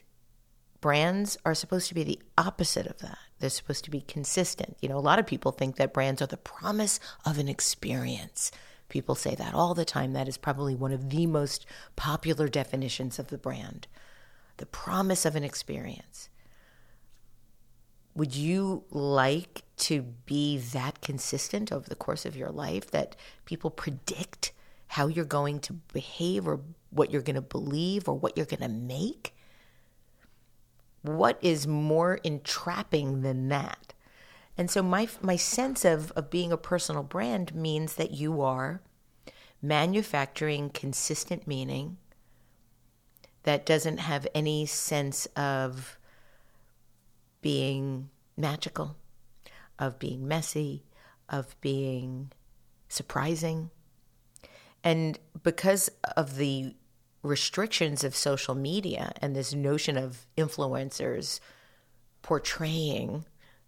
brands 0.81 1.37
are 1.45 1.55
supposed 1.55 1.89
to 1.89 1.95
be 1.95 2.05
the 2.05 2.21
opposite 2.39 2.87
of 2.87 2.99
that 2.99 3.19
they're 3.41 3.51
supposed 3.51 3.85
to 3.85 3.91
be 3.91 4.03
consistent. 4.03 4.77
You 4.81 4.89
know 4.89 4.99
a 4.99 5.01
lot 5.01 5.19
of 5.19 5.27
people 5.27 5.53
think 5.53 5.77
that 5.77 5.93
brands 5.93 6.23
are 6.23 6.27
the 6.27 6.37
promise 6.37 7.01
of 7.25 7.39
an 7.39 7.49
experience. 7.49 8.53
People 8.89 9.15
say 9.15 9.35
that 9.35 9.55
all 9.55 9.75
the 9.75 9.85
time. 9.85 10.13
That 10.13 10.29
is 10.29 10.37
probably 10.37 10.75
one 10.75 10.93
of 10.93 11.11
the 11.11 11.27
most 11.27 11.65
popular 11.97 12.49
definitions 12.49 13.19
of 13.19 13.29
the 13.29 13.39
brand. 13.39 13.87
The 14.59 14.67
promise 14.67 15.25
of 15.25 15.37
an 15.37 15.45
experience. 15.45 16.29
Would 18.15 18.35
you 18.35 18.85
like 18.91 19.63
to 19.79 20.03
be 20.03 20.59
that 20.59 21.01
consistent 21.01 21.73
over 21.73 21.89
the 21.89 21.95
course 21.95 22.27
of 22.27 22.37
your 22.37 22.51
life 22.51 22.91
that 22.91 23.17
people 23.45 23.71
predict 23.71 24.53
how 24.89 25.07
you're 25.07 25.25
going 25.25 25.61
to 25.61 25.73
behave 25.73 26.47
or 26.49 26.61
what 26.91 27.13
you're 27.13 27.23
going 27.23 27.37
to 27.37 27.41
believe 27.41 28.09
or 28.09 28.19
what 28.19 28.37
you're 28.37 28.45
going 28.45 28.61
to 28.61 28.69
make? 28.69 29.35
What 31.03 31.39
is 31.41 31.67
more 31.67 32.17
entrapping 32.25 33.23
than 33.23 33.49
that? 33.49 33.95
And 34.57 34.71
so 34.71 34.83
my 34.83 35.09
my 35.23 35.37
sense 35.37 35.85
of 35.85 36.11
of 36.13 36.31
being 36.31 36.53
a 36.53 36.57
personal 36.57 37.03
brand 37.03 37.55
means 37.55 37.95
that 37.95 38.11
you 38.11 38.43
are 38.43 38.83
manufacturing 39.63 40.71
consistent 40.71 41.47
meaning 41.47 41.97
that 43.45 43.65
doesn't 43.65 43.99
have 43.99 44.27
any 44.35 44.67
sense 44.67 45.27
of 45.37 45.99
being 47.41 48.11
magical, 48.37 48.97
of 49.79 49.99
being 49.99 50.29
messy, 50.29 50.85
of 51.29 51.59
being 51.61 52.31
surprising. 52.89 53.71
And 54.85 55.19
because 55.43 55.91
of 56.17 56.37
the 56.37 56.75
restrictions 57.23 58.03
of 58.03 58.17
social 58.17 58.55
media 58.55 59.13
and 59.21 59.37
this 59.37 59.55
notion 59.55 59.97
of 59.97 60.27
influencers 60.37 61.41
portraying 62.23 63.25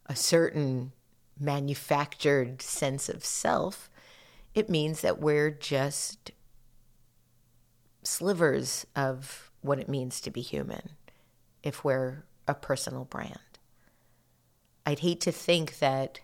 a 0.07 0.17
certain 0.17 0.93
manufactured 1.39 2.63
sense 2.63 3.09
of 3.09 3.25
self, 3.25 3.91
it 4.55 4.69
means 4.69 5.01
that 5.01 5.21
we're 5.21 5.51
just 5.51 6.31
slivers 8.03 8.87
of 8.97 9.51
what 9.61 9.79
it 9.79 9.89
means 9.89 10.21
to 10.21 10.31
be 10.31 10.41
human 10.41 10.91
if 11.63 11.85
we're 11.85 12.25
a 12.49 12.55
personal 12.55 13.05
brand. 13.05 13.39
I'd 14.85 14.99
hate 14.99 15.21
to 15.23 15.33
think 15.33 15.79
that 15.79 16.21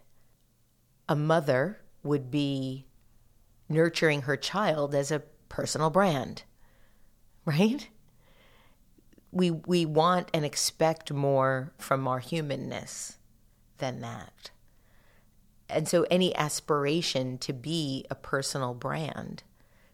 a 1.09 1.15
mother 1.15 1.81
would 2.03 2.31
be 2.31 2.87
nurturing 3.69 4.23
her 4.23 4.37
child 4.37 4.95
as 4.95 5.11
a 5.11 5.23
personal 5.49 5.91
brand, 5.91 6.43
right? 7.49 7.89
We, 9.33 9.51
we 9.51 9.87
want 9.87 10.31
and 10.33 10.45
expect 10.45 11.13
more 11.13 11.73
from 11.79 12.07
our 12.07 12.19
humanness 12.19 13.19
than 13.79 14.01
that. 14.01 14.51
And 15.69 15.87
so 15.87 16.07
any 16.11 16.35
aspiration 16.35 17.39
to 17.39 17.53
be 17.53 18.07
a 18.11 18.15
personal 18.15 18.75
brand 18.75 19.43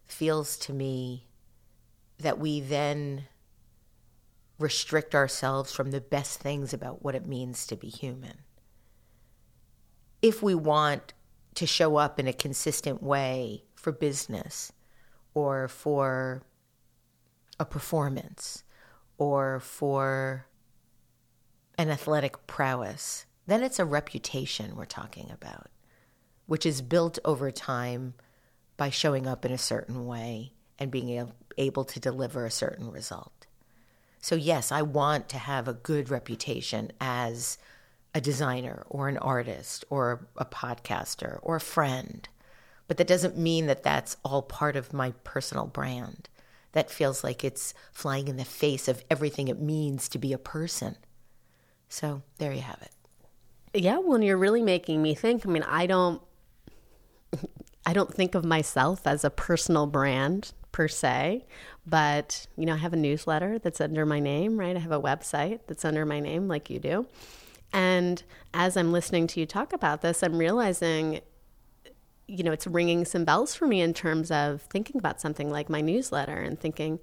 feels 0.05 0.57
to 0.57 0.73
me 0.73 1.27
that 2.19 2.39
we 2.39 2.61
then 2.61 3.25
restrict 4.57 5.13
ourselves 5.13 5.73
from 5.73 5.91
the 5.91 5.99
best 5.99 6.39
things 6.39 6.73
about 6.73 7.03
what 7.03 7.15
it 7.15 7.25
means 7.25 7.67
to 7.67 7.75
be 7.75 7.89
human 7.89 8.37
if 10.25 10.41
we 10.41 10.55
want 10.55 11.13
to 11.53 11.67
show 11.67 11.97
up 11.97 12.19
in 12.19 12.27
a 12.27 12.33
consistent 12.33 13.03
way 13.03 13.63
for 13.75 13.91
business 13.91 14.71
or 15.35 15.67
for 15.67 16.41
a 17.59 17.65
performance 17.65 18.63
or 19.17 19.59
for 19.59 20.47
an 21.77 21.89
athletic 21.89 22.47
prowess, 22.47 23.25
then 23.47 23.63
it's 23.63 23.79
a 23.79 23.85
reputation 23.85 24.75
we're 24.75 24.85
talking 24.85 25.29
about, 25.31 25.67
which 26.45 26.65
is 26.65 26.81
built 26.81 27.19
over 27.23 27.51
time 27.51 28.13
by 28.77 28.89
showing 28.89 29.27
up 29.27 29.45
in 29.45 29.51
a 29.51 29.57
certain 29.57 30.05
way 30.05 30.51
and 30.79 30.91
being 30.91 31.31
able 31.57 31.85
to 31.85 31.99
deliver 31.99 32.45
a 32.45 32.51
certain 32.51 32.91
result. 32.91 33.47
So, 34.19 34.35
yes, 34.35 34.71
I 34.71 34.81
want 34.81 35.29
to 35.29 35.37
have 35.37 35.67
a 35.67 35.73
good 35.73 36.09
reputation 36.09 36.91
as 36.99 37.57
a 38.13 38.21
designer 38.21 38.83
or 38.89 39.07
an 39.07 39.17
artist 39.17 39.85
or 39.89 40.27
a 40.37 40.45
podcaster 40.45 41.39
or 41.41 41.57
a 41.57 41.61
friend. 41.61 42.27
But 42.87 42.97
that 42.97 43.07
doesn't 43.07 43.37
mean 43.37 43.67
that 43.67 43.83
that's 43.83 44.17
all 44.23 44.41
part 44.41 44.75
of 44.75 44.93
my 44.93 45.11
personal 45.23 45.67
brand. 45.67 46.27
That 46.75 46.91
feels 46.91 47.23
like 47.23 47.45
it's 47.45 47.73
flying 47.93 48.27
in 48.27 48.35
the 48.35 48.43
face 48.43 48.89
of 48.89 49.01
everything 49.09 49.47
it 49.47 49.61
means 49.61 50.09
to 50.09 50.19
be 50.19 50.33
a 50.33 50.37
person. 50.37 50.97
So 51.87 52.21
there 52.37 52.51
you 52.51 52.59
have 52.59 52.81
it. 52.81 52.91
Yeah, 53.81 53.99
when 53.99 54.21
you're 54.21 54.37
really 54.37 54.61
making 54.61 55.01
me 55.01 55.15
think, 55.15 55.45
I 55.45 55.49
mean, 55.49 55.63
I 55.63 55.85
don't 55.85 56.21
I 57.85 57.93
don't 57.93 58.13
think 58.13 58.35
of 58.35 58.43
myself 58.43 59.07
as 59.07 59.23
a 59.23 59.29
personal 59.29 59.87
brand 59.87 60.51
per 60.73 60.89
se, 60.89 61.45
but 61.87 62.45
you 62.57 62.65
know, 62.65 62.73
I 62.73 62.77
have 62.77 62.91
a 62.91 62.97
newsletter 62.97 63.57
that's 63.57 63.79
under 63.79 64.05
my 64.05 64.19
name, 64.19 64.59
right? 64.59 64.75
I 64.75 64.79
have 64.79 64.91
a 64.91 65.01
website 65.01 65.61
that's 65.67 65.85
under 65.85 66.05
my 66.05 66.19
name 66.19 66.49
like 66.49 66.69
you 66.69 66.79
do. 66.79 67.07
And 67.71 68.21
as 68.53 68.75
I'm 68.75 68.91
listening 68.91 69.27
to 69.27 69.39
you 69.39 69.45
talk 69.45 69.71
about 69.71 70.01
this, 70.01 70.23
I'm 70.23 70.37
realizing 70.37 71.21
you 72.27 72.43
know, 72.43 72.51
it's 72.51 72.67
ringing 72.67 73.05
some 73.05 73.25
bells 73.25 73.55
for 73.55 73.67
me 73.67 73.81
in 73.81 73.93
terms 73.93 74.31
of 74.31 74.61
thinking 74.63 74.97
about 74.97 75.21
something 75.21 75.49
like 75.49 75.69
my 75.69 75.81
newsletter 75.81 76.37
and 76.37 76.59
thinking, 76.59 76.99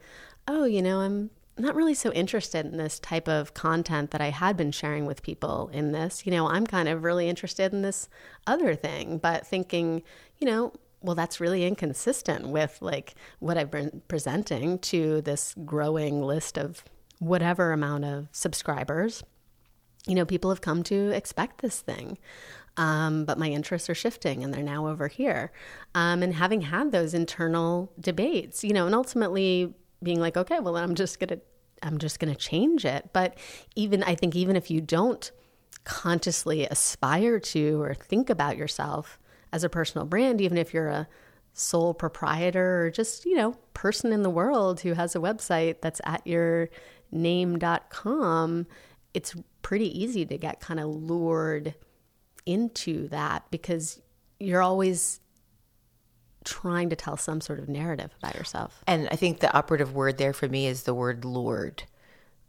oh, 0.49 0.65
you 0.65 0.83
know, 0.83 1.01
I'm 1.01 1.31
not 1.59 1.75
really 1.75 1.95
so 1.95 2.13
interested 2.13 2.67
in 2.67 2.77
this 2.77 2.99
type 2.99 3.29
of 3.29 3.55
content 3.55 4.11
that 4.11 4.21
I 4.21 4.31
had 4.31 4.57
been 4.57 4.73
sharing 4.73 5.07
with 5.07 5.23
people 5.23 5.71
in 5.73 5.93
this. 5.93 6.27
You 6.27 6.33
know, 6.33 6.49
I'm 6.49 6.67
kind 6.67 6.89
of 6.89 7.05
really 7.05 7.29
interested 7.29 7.73
in 7.73 7.83
this 7.83 8.09
other 8.47 8.75
thing, 8.75 9.19
but 9.19 9.47
thinking, 9.47 10.03
you 10.39 10.47
know, 10.47 10.73
well, 11.03 11.15
that's 11.15 11.41
really 11.41 11.67
inconsistent 11.67 12.49
with 12.49 12.79
like 12.81 13.15
what 13.41 13.59
I've 13.59 13.71
been 13.71 14.03
presenting 14.09 14.79
to 14.81 15.21
this 15.21 15.55
growing 15.65 16.23
list 16.23 16.57
of 16.57 16.85
whatever 17.19 17.73
amount 17.73 18.05
of 18.05 18.29
subscribers. 18.33 19.23
You 20.07 20.15
know, 20.15 20.25
people 20.25 20.51
have 20.51 20.61
come 20.61 20.83
to 20.85 21.11
expect 21.11 21.61
this 21.61 21.81
thing. 21.81 22.19
Um, 22.77 23.27
but 23.27 23.39
my 23.39 23.49
interests 23.49 23.91
are 23.91 23.95
shifting 23.95 24.43
and 24.43 24.53
they're 24.53 24.63
now 24.63 24.89
over 24.89 25.09
here. 25.09 25.53
Um, 25.95 26.23
and 26.23 26.35
having 26.35 26.63
had 26.63 26.91
those 26.91 27.13
internal 27.13 27.93
debates, 28.01 28.65
you 28.65 28.73
know, 28.73 28.87
and 28.87 28.95
ultimately 28.95 29.75
being 30.03 30.21
like, 30.21 30.37
okay, 30.37 30.59
well, 30.59 30.77
I'm 30.77 30.95
just 30.95 31.21
going 31.21 31.29
to 31.29 31.41
I'm 31.83 31.99
just 31.99 32.21
going 32.21 32.33
to 32.33 32.39
change 32.39 32.85
it. 32.85 33.11
But 33.13 33.37
even, 33.75 34.03
I 34.05 34.15
think, 34.15 34.37
even 34.37 34.57
if 34.57 34.71
you 34.71 34.81
don't 34.81 35.31
consciously 35.85 36.65
aspire 36.67 37.41
to 37.41 37.83
or 37.83 37.95
think 37.95 38.31
about 38.31 38.57
yourself 38.57 39.19
as 39.53 39.65
a 39.65 39.69
personal 39.69 40.07
brand, 40.07 40.41
even 40.41 40.57
if 40.57 40.73
you're 40.73 40.89
a 40.89 41.09
sole 41.53 41.93
proprietor 41.93 42.87
or 42.87 42.91
just, 42.91 43.27
you 43.27 43.35
know, 43.35 43.57
person 43.75 44.13
in 44.13 44.23
the 44.23 44.31
world 44.31 44.81
who 44.81 44.93
has 44.93 45.15
a 45.15 45.19
website 45.19 45.81
that's 45.81 46.01
at 46.05 46.27
your 46.27 46.69
name.com, 47.11 48.67
it's 49.13 49.35
pretty 49.61 50.01
easy 50.01 50.25
to 50.25 50.39
get 50.39 50.61
kind 50.61 50.81
of 50.81 50.87
lured 50.87 51.75
into 52.47 53.09
that 53.09 53.45
because 53.51 54.01
you're 54.39 54.63
always 54.63 55.21
trying 56.45 56.91
to 56.91 56.97
tell 56.97 57.17
some 57.17 57.41
sort 57.41 57.59
of 57.59 57.69
narrative 57.69 58.11
about 58.21 58.35
yourself. 58.35 58.83
And 58.87 59.09
I 59.11 59.17
think 59.17 59.41
the 59.41 59.55
operative 59.57 59.95
word 59.95 60.19
there 60.19 60.33
for 60.33 60.49
me 60.49 60.67
is 60.67 60.83
the 60.83 60.95
word 60.95 61.25
lured 61.25 61.85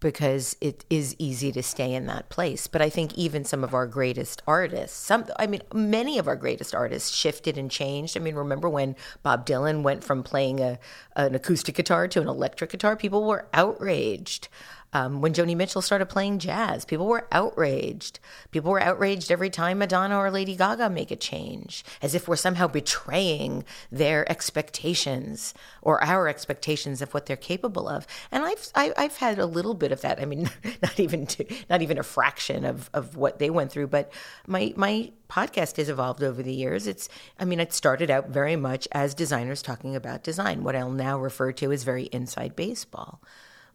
because 0.03 0.57
it 0.59 0.83
is 0.89 1.15
easy 1.17 1.49
to 1.49 1.63
stay 1.63 1.93
in 1.93 2.07
that 2.07 2.27
place. 2.27 2.67
But 2.67 2.81
I 2.81 2.89
think 2.89 3.13
even 3.13 3.45
some 3.45 3.63
of 3.63 3.73
our 3.73 3.87
greatest 3.87 4.41
artists, 4.45 4.97
some 4.97 5.25
I 5.39 5.47
mean 5.47 5.61
many 5.73 6.19
of 6.19 6.27
our 6.27 6.35
greatest 6.35 6.75
artists 6.75 7.15
shifted 7.15 7.57
and 7.57 7.71
changed. 7.71 8.17
I 8.17 8.19
mean, 8.19 8.35
remember 8.35 8.67
when 8.67 8.97
Bob 9.23 9.45
Dylan 9.45 9.81
went 9.81 10.03
from 10.03 10.21
playing 10.21 10.59
a 10.59 10.77
an 11.15 11.35
acoustic 11.35 11.75
guitar 11.75 12.09
to 12.09 12.21
an 12.21 12.27
electric 12.27 12.71
guitar? 12.71 12.97
People 12.97 13.23
were 13.23 13.47
outraged. 13.53 14.49
Um, 14.93 15.21
when 15.21 15.33
Joni 15.33 15.57
Mitchell 15.57 15.81
started 15.81 16.05
playing 16.05 16.39
jazz, 16.39 16.85
people 16.85 17.07
were 17.07 17.27
outraged. 17.31 18.19
People 18.51 18.71
were 18.71 18.81
outraged 18.81 19.31
every 19.31 19.49
time 19.49 19.79
Madonna 19.79 20.17
or 20.17 20.29
Lady 20.29 20.55
Gaga 20.55 20.89
make 20.89 21.09
a 21.09 21.15
change, 21.15 21.83
as 22.01 22.13
if 22.13 22.27
we're 22.27 22.35
somehow 22.35 22.67
betraying 22.67 23.65
their 23.91 24.29
expectations 24.31 25.53
or 25.81 26.03
our 26.03 26.27
expectations 26.27 27.01
of 27.01 27.13
what 27.13 27.25
they're 27.25 27.35
capable 27.35 27.89
of. 27.89 28.05
And 28.31 28.43
I've 28.45 28.69
I, 28.75 28.85
have 28.85 28.93
i 28.97 29.01
have 29.03 29.17
had 29.17 29.39
a 29.39 29.47
little 29.47 29.73
bit 29.73 29.91
of 29.91 30.01
that. 30.01 30.21
I 30.21 30.25
mean, 30.25 30.49
not 30.81 30.99
even 30.99 31.25
to, 31.27 31.45
not 31.69 31.81
even 31.81 31.97
a 31.97 32.03
fraction 32.03 32.63
of 32.63 32.89
of 32.93 33.17
what 33.17 33.39
they 33.39 33.49
went 33.49 33.71
through. 33.71 33.87
But 33.87 34.13
my 34.45 34.73
my 34.75 35.11
podcast 35.27 35.77
has 35.77 35.89
evolved 35.89 36.21
over 36.21 36.43
the 36.43 36.53
years. 36.53 36.85
It's 36.85 37.09
I 37.39 37.45
mean, 37.45 37.59
it 37.59 37.73
started 37.73 38.11
out 38.11 38.29
very 38.29 38.55
much 38.55 38.87
as 38.91 39.15
designers 39.15 39.63
talking 39.63 39.95
about 39.95 40.23
design. 40.23 40.63
What 40.63 40.75
I'll 40.75 40.91
now 40.91 41.17
refer 41.17 41.51
to 41.53 41.71
as 41.71 41.83
very 41.83 42.03
inside 42.05 42.55
baseball. 42.55 43.19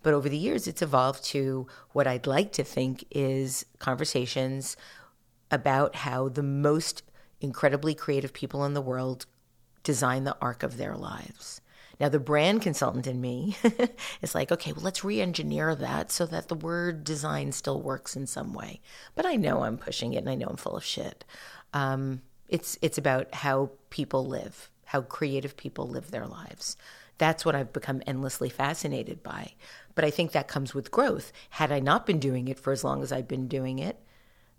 But 0.03 0.15
over 0.15 0.29
the 0.29 0.37
years, 0.37 0.67
it's 0.67 0.83
evolved 0.83 1.25
to 1.27 1.67
what 1.93 2.07
I'd 2.07 2.27
like 2.27 2.53
to 2.53 2.65
think 2.65 3.05
is 3.11 3.67
conversations 3.79 4.77
about 5.51 5.97
how 5.97 6.29
the 6.29 6.43
most 6.43 7.03
incredibly 7.41 7.95
creative 7.95 8.33
people 8.33 8.65
in 8.65 8.75
the 8.75 8.83
world 8.83 9.27
design 9.83 10.25
the 10.25 10.37
arc 10.41 10.63
of 10.63 10.77
their 10.77 10.97
lives. 10.97 11.61
Now, 12.01 12.09
the 12.09 12.21
brand 12.21 12.63
consultant 12.63 13.07
in 13.07 13.21
me 13.21 13.57
is 14.23 14.35
like, 14.35 14.53
okay, 14.53 14.73
well, 14.73 14.85
let's 14.85 15.03
re 15.03 15.21
engineer 15.21 15.75
that 15.75 16.13
so 16.13 16.27
that 16.27 16.49
the 16.49 16.55
word 16.55 17.03
design 17.03 17.51
still 17.51 17.81
works 17.81 18.15
in 18.15 18.27
some 18.27 18.53
way. 18.53 18.81
But 19.17 19.27
I 19.27 19.35
know 19.35 19.63
I'm 19.63 19.79
pushing 19.79 20.13
it 20.15 20.19
and 20.19 20.31
I 20.31 20.37
know 20.37 20.47
I'm 20.47 20.57
full 20.57 20.77
of 20.77 20.85
shit. 20.85 21.25
Um, 21.73 22.23
it's, 22.49 22.79
it's 22.83 22.99
about 22.99 23.35
how 23.35 23.71
people 23.91 24.27
live, 24.27 24.71
how 24.85 25.03
creative 25.03 25.57
people 25.57 25.89
live 25.89 26.11
their 26.11 26.27
lives. 26.27 26.77
That's 27.19 27.45
what 27.45 27.57
I've 27.57 27.73
become 27.73 28.01
endlessly 28.07 28.49
fascinated 28.49 29.25
by. 29.25 29.55
But 29.99 30.05
I 30.05 30.11
think 30.11 30.31
that 30.31 30.47
comes 30.47 30.75
with 30.75 30.93
growth. 30.93 31.33
Had 31.51 31.73
I 31.73 31.81
not 31.81 32.07
been 32.07 32.21
doing 32.21 32.47
it 32.47 32.61
for 32.61 32.73
as 32.73 32.85
long 32.85 33.03
as 33.03 33.11
I've 33.11 33.27
been 33.27 33.49
doing 33.49 33.81
it, 33.81 34.01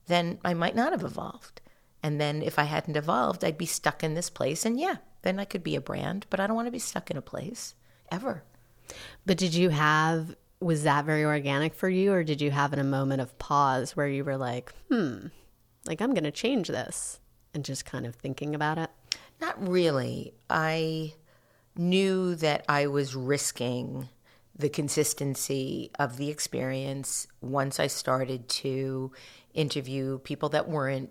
then 0.07 0.37
I 0.43 0.53
might 0.53 0.75
not 0.75 0.91
have 0.91 1.05
evolved. 1.05 1.61
And 2.03 2.19
then 2.19 2.41
if 2.41 2.59
I 2.59 2.63
hadn't 2.63 2.97
evolved, 2.97 3.45
I'd 3.45 3.57
be 3.57 3.65
stuck 3.65 4.03
in 4.03 4.15
this 4.15 4.29
place. 4.29 4.65
And 4.65 4.77
yeah, 4.77 4.97
then 5.21 5.39
I 5.39 5.45
could 5.45 5.63
be 5.63 5.77
a 5.77 5.79
brand, 5.79 6.25
but 6.29 6.41
I 6.41 6.45
don't 6.45 6.57
want 6.57 6.67
to 6.67 6.73
be 6.73 6.77
stuck 6.77 7.09
in 7.09 7.15
a 7.15 7.21
place 7.21 7.73
ever. 8.11 8.43
But 9.25 9.37
did 9.37 9.55
you 9.55 9.69
have, 9.69 10.35
was 10.59 10.83
that 10.83 11.05
very 11.05 11.23
organic 11.23 11.73
for 11.73 11.87
you? 11.87 12.11
Or 12.11 12.25
did 12.25 12.41
you 12.41 12.51
have 12.51 12.73
in 12.73 12.79
a 12.79 12.83
moment 12.83 13.21
of 13.21 13.39
pause 13.39 13.95
where 13.95 14.09
you 14.09 14.25
were 14.25 14.35
like, 14.35 14.73
hmm, 14.89 15.27
like 15.85 16.01
I'm 16.01 16.13
going 16.13 16.25
to 16.25 16.31
change 16.31 16.67
this 16.67 17.21
and 17.53 17.63
just 17.63 17.85
kind 17.85 18.05
of 18.05 18.13
thinking 18.13 18.55
about 18.55 18.77
it? 18.77 18.89
Not 19.39 19.65
really. 19.65 20.33
I 20.49 21.13
knew 21.77 22.35
that 22.35 22.65
I 22.67 22.87
was 22.87 23.15
risking 23.15 24.09
the 24.59 24.69
consistency 24.69 25.89
of 25.97 26.17
the 26.17 26.29
experience 26.29 27.27
once 27.41 27.79
I 27.79 27.87
started 27.87 28.49
to 28.49 29.13
interview 29.53 30.19
people 30.19 30.49
that 30.49 30.67
weren't 30.67 31.09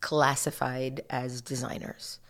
classified 0.00 1.02
as 1.10 1.42
designers. 1.42 2.20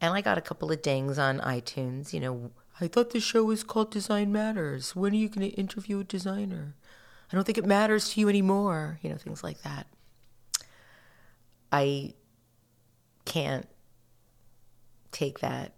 And 0.00 0.12
I 0.12 0.20
got 0.20 0.38
a 0.38 0.42
couple 0.42 0.72
of 0.72 0.82
dings 0.82 1.18
on 1.18 1.38
iTunes, 1.38 2.12
you 2.12 2.20
know, 2.20 2.50
I 2.80 2.88
thought 2.88 3.10
the 3.10 3.20
show 3.20 3.44
was 3.44 3.64
called 3.64 3.90
Design 3.90 4.30
Matters. 4.32 4.94
When 4.94 5.12
are 5.12 5.16
you 5.16 5.30
going 5.30 5.50
to 5.50 5.56
interview 5.56 6.00
a 6.00 6.04
designer? 6.04 6.74
I 7.32 7.36
don't 7.36 7.44
think 7.44 7.56
it 7.56 7.64
matters 7.64 8.10
to 8.10 8.20
you 8.20 8.28
anymore, 8.28 8.98
you 9.02 9.08
know, 9.08 9.16
things 9.16 9.42
like 9.42 9.62
that. 9.62 9.86
I 11.72 12.12
can't 13.24 13.66
take 15.10 15.38
that 15.40 15.72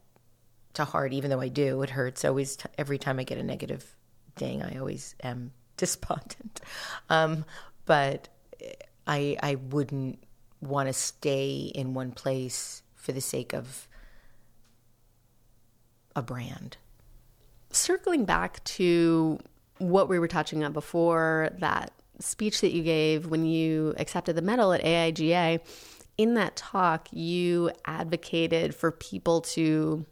to 0.74 0.84
heart, 0.84 1.12
even 1.12 1.30
though 1.30 1.40
I 1.40 1.48
do. 1.48 1.82
It 1.82 1.90
hurts 1.90 2.24
always 2.24 2.56
t- 2.56 2.68
every 2.76 2.98
time 2.98 3.18
I 3.20 3.24
get 3.24 3.38
a 3.38 3.42
negative 3.42 3.94
ding. 4.38 4.62
I 4.62 4.78
always 4.78 5.14
am 5.22 5.52
despondent, 5.76 6.60
um, 7.10 7.44
but 7.84 8.28
I 9.06 9.36
I 9.42 9.56
wouldn't 9.56 10.22
want 10.60 10.88
to 10.88 10.92
stay 10.92 11.70
in 11.74 11.94
one 11.94 12.12
place 12.12 12.82
for 12.94 13.12
the 13.12 13.20
sake 13.20 13.52
of 13.52 13.88
a 16.16 16.22
brand. 16.22 16.76
Circling 17.70 18.24
back 18.24 18.64
to 18.64 19.38
what 19.78 20.08
we 20.08 20.18
were 20.18 20.28
touching 20.28 20.64
on 20.64 20.72
before, 20.72 21.50
that 21.58 21.92
speech 22.18 22.60
that 22.60 22.72
you 22.72 22.82
gave 22.82 23.26
when 23.26 23.44
you 23.44 23.94
accepted 23.98 24.34
the 24.34 24.42
medal 24.42 24.72
at 24.72 24.82
AIGA, 24.82 25.60
in 26.16 26.34
that 26.34 26.56
talk, 26.56 27.08
you 27.12 27.70
advocated 27.84 28.74
for 28.74 28.90
people 28.90 29.40
to 29.40 30.04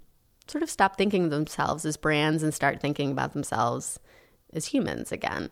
sort 0.47 0.63
of 0.63 0.71
stop 0.71 0.97
thinking 0.97 1.25
of 1.25 1.31
themselves 1.31 1.85
as 1.85 1.97
brands 1.97 2.45
and 2.45 2.55
start 2.55 2.81
thinking 2.81 3.11
about 3.11 3.33
themselves 3.33 3.99
as 4.57 4.67
humans 4.67 5.13
again, 5.13 5.51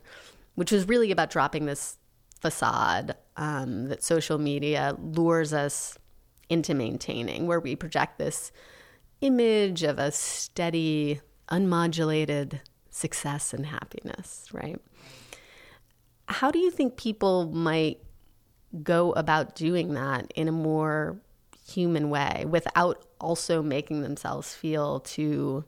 which 0.55 0.71
was 0.71 0.87
really 0.87 1.11
about 1.11 1.29
dropping 1.29 1.65
this 1.65 1.97
facade 2.39 3.15
um, 3.37 3.87
that 3.87 4.03
social 4.03 4.37
media 4.37 4.95
lures 4.99 5.53
us 5.53 5.97
into 6.49 6.73
maintaining, 6.73 7.47
where 7.47 7.59
we 7.59 7.75
project 7.75 8.17
this 8.19 8.51
image 9.21 9.83
of 9.83 9.97
a 9.97 10.11
steady, 10.11 11.21
unmodulated 11.49 12.59
success 12.89 13.53
and 13.53 13.65
happiness, 13.65 14.47
right? 14.51 14.79
How 16.27 16.51
do 16.51 16.59
you 16.59 16.71
think 16.71 16.97
people 16.97 17.47
might 17.47 17.99
go 18.83 19.11
about 19.13 19.55
doing 19.55 19.93
that 19.93 20.31
in 20.35 20.47
a 20.47 20.51
more 20.51 21.17
human 21.67 22.09
way 22.09 22.45
without 22.47 23.05
also 23.19 23.63
making 23.63 24.01
themselves 24.01 24.53
feel 24.53 24.99
too 24.99 25.63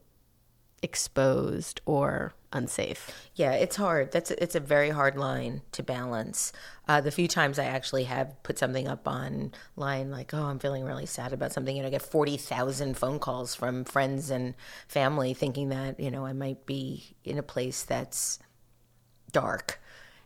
exposed 0.83 1.81
or 1.85 2.33
unsafe. 2.53 3.11
Yeah, 3.35 3.53
it's 3.53 3.75
hard. 3.75 4.11
That's 4.11 4.31
it's 4.31 4.55
a 4.55 4.59
very 4.59 4.89
hard 4.89 5.17
line 5.17 5.61
to 5.73 5.83
balance. 5.83 6.53
Uh, 6.87 7.01
the 7.01 7.11
few 7.11 7.27
times 7.27 7.59
I 7.59 7.65
actually 7.65 8.05
have 8.05 8.41
put 8.43 8.57
something 8.57 8.87
up 8.87 9.07
online, 9.07 10.11
like, 10.11 10.33
oh, 10.33 10.43
I'm 10.43 10.59
feeling 10.59 10.83
really 10.83 11.05
sad 11.05 11.33
about 11.33 11.51
something, 11.51 11.77
and 11.77 11.85
I 11.85 11.89
get 11.89 12.01
forty 12.01 12.37
thousand 12.37 12.97
phone 12.97 13.19
calls 13.19 13.55
from 13.55 13.83
friends 13.85 14.29
and 14.29 14.55
family, 14.87 15.33
thinking 15.33 15.69
that 15.69 15.99
you 15.99 16.11
know 16.11 16.25
I 16.25 16.33
might 16.33 16.65
be 16.65 17.15
in 17.23 17.37
a 17.37 17.43
place 17.43 17.83
that's 17.83 18.39
dark, 19.31 19.79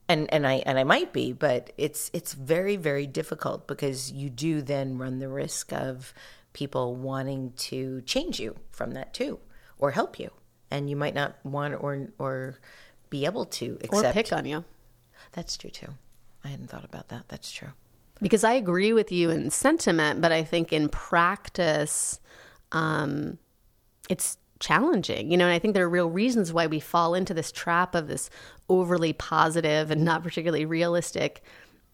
and 0.07 0.31
and 0.33 0.45
I 0.45 0.63
and 0.65 0.77
I 0.77 0.83
might 0.83 1.13
be, 1.13 1.33
but 1.33 1.71
it's 1.77 2.11
it's 2.13 2.33
very 2.33 2.75
very 2.75 3.07
difficult 3.07 3.67
because 3.67 4.11
you 4.11 4.29
do 4.29 4.61
then 4.61 4.97
run 4.97 5.19
the 5.19 5.29
risk 5.29 5.73
of 5.73 6.13
people 6.53 6.95
wanting 6.95 7.53
to 7.55 8.01
change 8.01 8.39
you 8.39 8.55
from 8.71 8.91
that 8.91 9.13
too, 9.13 9.39
or 9.79 9.91
help 9.91 10.19
you 10.19 10.31
and 10.71 10.89
you 10.89 10.95
might 10.95 11.13
not 11.13 11.35
want 11.43 11.75
or 11.79 12.07
or 12.17 12.57
be 13.09 13.25
able 13.25 13.45
to 13.45 13.77
accept 13.83 14.05
or 14.05 14.13
pick 14.13 14.33
on 14.33 14.45
you. 14.45 14.63
That's 15.33 15.57
true 15.57 15.69
too. 15.69 15.89
I 16.43 16.47
hadn't 16.47 16.69
thought 16.69 16.85
about 16.85 17.09
that. 17.09 17.25
That's 17.27 17.51
true. 17.51 17.69
Because 18.21 18.43
I 18.43 18.53
agree 18.53 18.93
with 18.93 19.11
you 19.11 19.29
in 19.29 19.49
sentiment, 19.49 20.21
but 20.21 20.31
I 20.31 20.43
think 20.43 20.71
in 20.71 20.89
practice, 20.89 22.19
um, 22.71 23.37
it's 24.09 24.37
challenging. 24.59 25.31
You 25.31 25.37
know, 25.37 25.45
and 25.45 25.53
I 25.53 25.59
think 25.59 25.73
there 25.73 25.85
are 25.85 25.89
real 25.89 26.09
reasons 26.09 26.53
why 26.53 26.67
we 26.67 26.79
fall 26.79 27.13
into 27.13 27.33
this 27.33 27.51
trap 27.51 27.95
of 27.95 28.07
this 28.07 28.29
overly 28.69 29.13
positive 29.13 29.91
and 29.91 30.05
not 30.05 30.23
particularly 30.23 30.65
realistic 30.65 31.41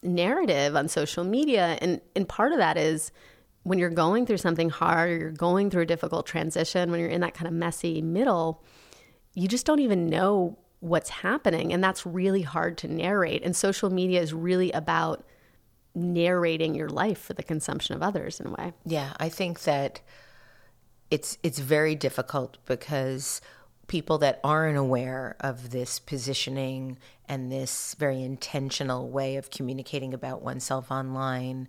narrative 0.03 0.75
on 0.75 0.87
social 0.87 1.23
media. 1.23 1.77
And 1.81 2.01
and 2.15 2.27
part 2.27 2.51
of 2.51 2.59
that 2.59 2.77
is 2.77 3.11
when 3.67 3.79
you're 3.79 3.89
going 3.89 4.25
through 4.25 4.37
something 4.37 4.69
hard 4.69 5.09
or 5.09 5.17
you're 5.17 5.31
going 5.31 5.69
through 5.69 5.81
a 5.81 5.85
difficult 5.85 6.25
transition, 6.25 6.89
when 6.89 7.01
you're 7.01 7.09
in 7.09 7.19
that 7.19 7.33
kind 7.33 7.47
of 7.49 7.53
messy 7.53 8.01
middle, 8.01 8.63
you 9.33 9.45
just 9.45 9.65
don't 9.65 9.79
even 9.79 10.07
know 10.07 10.57
what's 10.79 11.09
happening. 11.09 11.73
And 11.73 11.83
that's 11.83 12.05
really 12.05 12.43
hard 12.43 12.77
to 12.79 12.87
narrate. 12.87 13.43
And 13.43 13.53
social 13.53 13.89
media 13.89 14.21
is 14.21 14.33
really 14.33 14.71
about 14.71 15.25
narrating 15.93 16.75
your 16.75 16.87
life 16.87 17.17
for 17.17 17.33
the 17.33 17.43
consumption 17.43 17.93
of 17.93 18.01
others 18.01 18.39
in 18.39 18.47
a 18.47 18.51
way. 18.51 18.71
Yeah, 18.85 19.11
I 19.19 19.27
think 19.27 19.63
that 19.63 19.99
it's 21.11 21.37
it's 21.43 21.59
very 21.59 21.95
difficult 21.95 22.59
because 22.65 23.41
people 23.87 24.17
that 24.19 24.39
aren't 24.45 24.77
aware 24.77 25.35
of 25.41 25.71
this 25.71 25.99
positioning 25.99 26.97
and 27.27 27.51
this 27.51 27.95
very 27.99 28.23
intentional 28.23 29.09
way 29.09 29.35
of 29.35 29.49
communicating 29.49 30.13
about 30.13 30.41
oneself 30.41 30.89
online 30.89 31.67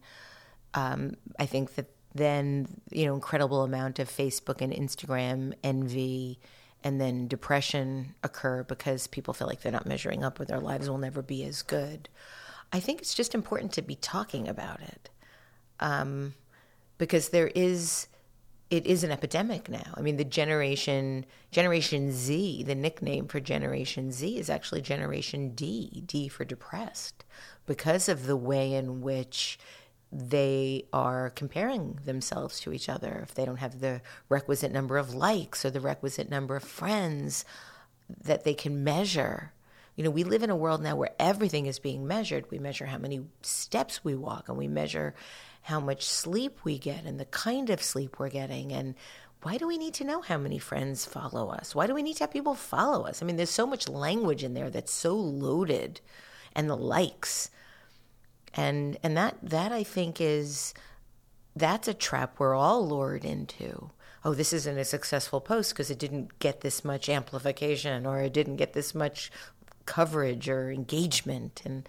um, 0.79 1.15
I 1.39 1.47
think 1.47 1.75
that 1.75 1.87
then 2.15 2.69
you 2.91 3.07
know 3.07 3.15
incredible 3.15 3.63
amount 3.63 3.99
of 3.99 4.09
Facebook 4.09 4.61
and 4.61 4.73
Instagram 4.73 5.53
envy 5.63 6.39
and 6.85 7.01
then 7.01 7.27
depression 7.27 8.15
occur 8.23 8.63
because 8.63 9.09
people 9.09 9.35
feel 9.35 9.49
like 9.49 9.63
they're 9.63 9.73
not 9.73 9.87
measuring 9.87 10.23
up 10.23 10.39
or 10.39 10.45
their 10.45 10.61
lives 10.61 10.89
will 10.89 10.99
never 10.99 11.23
be 11.23 11.43
as 11.45 11.63
good. 11.63 12.09
I 12.73 12.79
think 12.79 13.01
it's 13.01 13.15
just 13.15 13.35
important 13.35 13.73
to 13.73 13.83
be 13.83 13.97
talking 13.97 14.47
about 14.47 14.81
it 14.81 15.11
um, 15.81 16.35
because 16.97 17.31
there 17.31 17.51
is 17.55 18.07
it 18.71 18.87
is 18.87 19.03
an 19.03 19.11
epidemic 19.11 19.71
now. 19.71 19.95
I 19.95 20.03
mean, 20.03 20.19
the 20.19 20.25
generation 20.25 21.25
Generation 21.51 22.13
Z, 22.13 22.65
the 22.65 22.75
nickname 22.75 23.27
for 23.27 23.41
Generation 23.41 24.13
Z 24.13 24.39
is 24.39 24.51
actually 24.51 24.83
Generation 24.83 25.55
D, 25.55 26.03
D 26.07 26.29
for 26.29 26.45
depressed, 26.45 27.25
because 27.67 28.09
of 28.09 28.27
the 28.27 28.37
way 28.37 28.75
in 28.75 29.01
which 29.01 29.59
they 30.11 30.85
are 30.93 31.31
comparing 31.31 31.99
themselves 32.05 32.61
to 32.61 32.73
each 32.73 32.89
other. 32.89 33.21
If 33.23 33.35
they 33.35 33.45
don't 33.45 33.57
have 33.57 33.81
the 33.81 34.01
requisite 34.29 34.73
number 34.73 34.97
of 34.97 35.15
likes 35.15 35.65
or 35.65 35.71
the 35.71 35.81
requisite 35.81 36.31
number 36.31 36.57
of 36.57 36.65
friends 36.65 37.45
that 38.25 38.45
they 38.45 38.55
can 38.55 38.83
measure. 38.83 39.53
You 39.97 40.05
know, 40.05 40.11
we 40.11 40.25
live 40.25 40.43
in 40.43 40.51
a 40.51 40.57
world 40.57 40.83
now 40.83 40.97
where 40.97 41.15
everything 41.19 41.67
is 41.67 41.79
being 41.79 42.07
measured. 42.07 42.51
We 42.51 42.59
measure 42.59 42.87
how 42.87 42.99
many 42.99 43.27
steps 43.43 44.03
we 44.03 44.15
walk 44.15 44.49
and 44.49 44.57
we 44.57 44.69
measure 44.69 45.15
how 45.63 45.81
much 45.81 46.05
sleep 46.05 46.61
we 46.65 46.79
get 46.79 47.05
and 47.05 47.21
the 47.21 47.27
kind 47.27 47.69
of 47.69 47.83
sleep 47.83 48.19
we're 48.19 48.31
getting. 48.31 48.73
And 48.73 48.95
why 49.43 49.59
do 49.59 49.67
we 49.67 49.77
need 49.77 49.95
to 49.95 50.05
know 50.05 50.23
how 50.23 50.39
many 50.39 50.59
friends 50.59 51.05
follow 51.05 51.51
us? 51.51 51.75
Why 51.75 51.87
do 51.87 51.95
we 51.95 52.03
need 52.03 52.17
to 52.17 52.25
have 52.25 52.33
people 52.33 52.55
follow 52.55 53.07
us? 53.07 53.23
I 53.23 53.27
mean, 53.27 53.37
there's 53.37 53.51
so 53.51 53.67
much 53.67 53.89
language 53.89 54.43
in 54.43 54.55
there 54.55 54.71
that's 54.71 54.93
so 54.93 55.15
loaded 55.15 56.01
and 56.55 56.71
the 56.71 56.77
likes 56.77 57.51
and 58.55 58.99
and 59.03 59.17
that 59.17 59.37
that 59.43 59.73
I 59.73 59.83
think 59.83 60.21
is 60.21 60.75
that's 61.57 61.89
a 61.89 61.95
trap 61.95 62.39
we're 62.39 62.55
all 62.55 62.87
lured 62.87 63.25
into. 63.25 63.91
Oh, 64.25 64.35
this 64.35 64.53
isn't 64.53 64.79
a 64.79 64.85
successful 64.85 65.41
post 65.41 65.73
because 65.73 65.91
it 65.91 65.99
didn't 65.99 66.39
get 66.39 66.61
this 66.61 66.85
much 66.85 67.09
amplification 67.09 68.07
or 68.07 68.21
it 68.21 68.33
didn't 68.33 68.57
get 68.57 68.73
this 68.73 68.95
much 68.95 69.31
coverage 69.87 70.49
or 70.49 70.71
engagement 70.71 71.63
and 71.65 71.89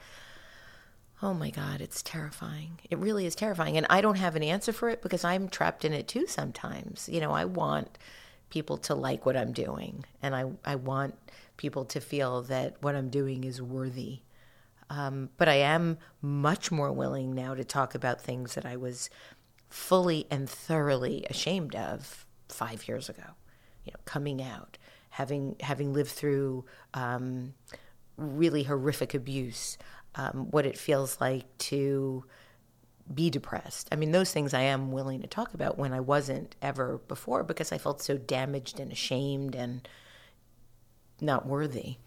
oh 1.21 1.33
my 1.33 1.49
god, 1.49 1.81
it's 1.81 2.01
terrifying. 2.01 2.79
It 2.89 2.97
really 2.97 3.25
is 3.25 3.35
terrifying 3.35 3.77
and 3.77 3.85
I 3.89 4.01
don't 4.01 4.17
have 4.17 4.35
an 4.35 4.43
answer 4.43 4.71
for 4.71 4.89
it 4.89 5.01
because 5.01 5.23
I'm 5.23 5.49
trapped 5.49 5.85
in 5.85 5.93
it 5.93 6.07
too 6.07 6.27
sometimes. 6.27 7.09
You 7.11 7.19
know, 7.19 7.31
I 7.31 7.45
want 7.45 7.97
people 8.49 8.77
to 8.77 8.95
like 8.95 9.25
what 9.25 9.37
I'm 9.37 9.51
doing 9.51 10.05
and 10.21 10.35
I 10.35 10.45
I 10.65 10.75
want 10.75 11.15
people 11.57 11.85
to 11.85 11.99
feel 11.99 12.41
that 12.43 12.81
what 12.81 12.95
I'm 12.95 13.09
doing 13.09 13.43
is 13.43 13.61
worthy 13.61 14.21
um, 14.89 15.29
but 15.37 15.47
I 15.47 15.55
am 15.55 15.97
much 16.21 16.71
more 16.71 16.91
willing 16.91 17.33
now 17.33 17.53
to 17.53 17.63
talk 17.63 17.93
about 17.93 18.21
things 18.21 18.55
that 18.55 18.65
I 18.65 18.75
was 18.75 19.09
fully 19.69 20.25
and 20.31 20.49
thoroughly 20.49 21.25
ashamed 21.29 21.75
of 21.75 22.25
five 22.47 22.87
years 22.87 23.09
ago. 23.09 23.23
You 23.85 23.91
know, 23.93 23.99
coming 24.05 24.41
out, 24.41 24.77
having 25.11 25.55
having 25.61 25.93
lived 25.93 26.11
through 26.11 26.65
um, 26.93 27.53
really 28.17 28.63
horrific 28.63 29.13
abuse, 29.13 29.77
um, 30.15 30.47
what 30.51 30.65
it 30.65 30.77
feels 30.77 31.21
like 31.21 31.45
to 31.59 32.25
be 33.13 33.29
depressed. 33.29 33.87
I 33.91 33.95
mean, 33.95 34.11
those 34.11 34.31
things 34.31 34.53
I 34.53 34.61
am 34.61 34.91
willing 34.91 35.21
to 35.21 35.27
talk 35.27 35.53
about 35.53 35.77
when 35.77 35.93
I 35.93 35.99
wasn't 35.99 36.55
ever 36.61 36.99
before 37.07 37.43
because 37.43 37.71
I 37.71 37.77
felt 37.77 38.01
so 38.01 38.17
damaged 38.17 38.79
and 38.79 38.91
ashamed 38.91 39.55
and 39.55 39.87
not 41.21 41.45
worthy. 41.45 41.97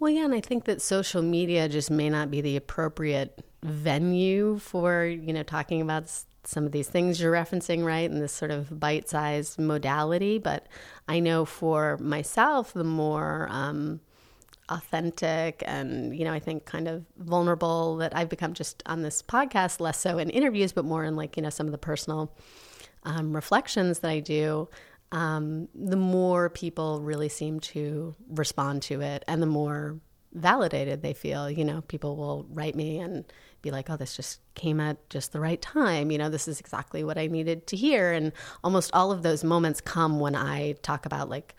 Well, 0.00 0.12
yeah, 0.12 0.24
and 0.24 0.34
I 0.34 0.40
think 0.40 0.64
that 0.64 0.80
social 0.80 1.22
media 1.22 1.68
just 1.68 1.90
may 1.90 2.08
not 2.08 2.30
be 2.30 2.40
the 2.40 2.56
appropriate 2.56 3.44
venue 3.64 4.58
for, 4.58 5.04
you 5.04 5.32
know, 5.32 5.42
talking 5.42 5.80
about 5.80 6.08
some 6.44 6.64
of 6.64 6.72
these 6.72 6.88
things 6.88 7.20
you're 7.20 7.32
referencing, 7.32 7.84
right? 7.84 8.08
And 8.08 8.22
this 8.22 8.32
sort 8.32 8.52
of 8.52 8.78
bite 8.78 9.08
sized 9.08 9.58
modality. 9.58 10.38
But 10.38 10.66
I 11.08 11.18
know 11.18 11.44
for 11.44 11.98
myself, 11.98 12.72
the 12.72 12.84
more 12.84 13.48
um, 13.50 14.00
authentic 14.68 15.64
and, 15.66 16.16
you 16.16 16.24
know, 16.24 16.32
I 16.32 16.38
think 16.38 16.64
kind 16.64 16.86
of 16.86 17.04
vulnerable 17.18 17.96
that 17.96 18.16
I've 18.16 18.28
become 18.28 18.54
just 18.54 18.84
on 18.86 19.02
this 19.02 19.20
podcast, 19.20 19.80
less 19.80 19.98
so 19.98 20.18
in 20.18 20.30
interviews, 20.30 20.72
but 20.72 20.84
more 20.84 21.02
in 21.04 21.16
like, 21.16 21.36
you 21.36 21.42
know, 21.42 21.50
some 21.50 21.66
of 21.66 21.72
the 21.72 21.78
personal 21.78 22.32
um, 23.02 23.34
reflections 23.34 23.98
that 24.00 24.10
I 24.10 24.20
do 24.20 24.68
um, 25.12 25.68
the 25.74 25.96
more 25.96 26.50
people 26.50 27.00
really 27.00 27.28
seem 27.28 27.60
to 27.60 28.14
respond 28.28 28.82
to 28.82 29.00
it 29.00 29.24
and 29.26 29.40
the 29.40 29.46
more 29.46 29.98
validated 30.34 31.02
they 31.02 31.14
feel. 31.14 31.50
You 31.50 31.64
know, 31.64 31.80
people 31.82 32.16
will 32.16 32.46
write 32.50 32.74
me 32.74 32.98
and 32.98 33.24
be 33.62 33.70
like, 33.70 33.88
oh, 33.90 33.96
this 33.96 34.16
just 34.16 34.40
came 34.54 34.80
at 34.80 35.08
just 35.10 35.32
the 35.32 35.40
right 35.40 35.60
time. 35.60 36.10
You 36.10 36.18
know, 36.18 36.28
this 36.28 36.46
is 36.46 36.60
exactly 36.60 37.02
what 37.02 37.18
I 37.18 37.26
needed 37.26 37.66
to 37.68 37.76
hear. 37.76 38.12
And 38.12 38.32
almost 38.62 38.90
all 38.92 39.10
of 39.10 39.22
those 39.22 39.42
moments 39.42 39.80
come 39.80 40.20
when 40.20 40.34
I 40.34 40.72
talk 40.82 41.06
about, 41.06 41.28
like, 41.28 41.54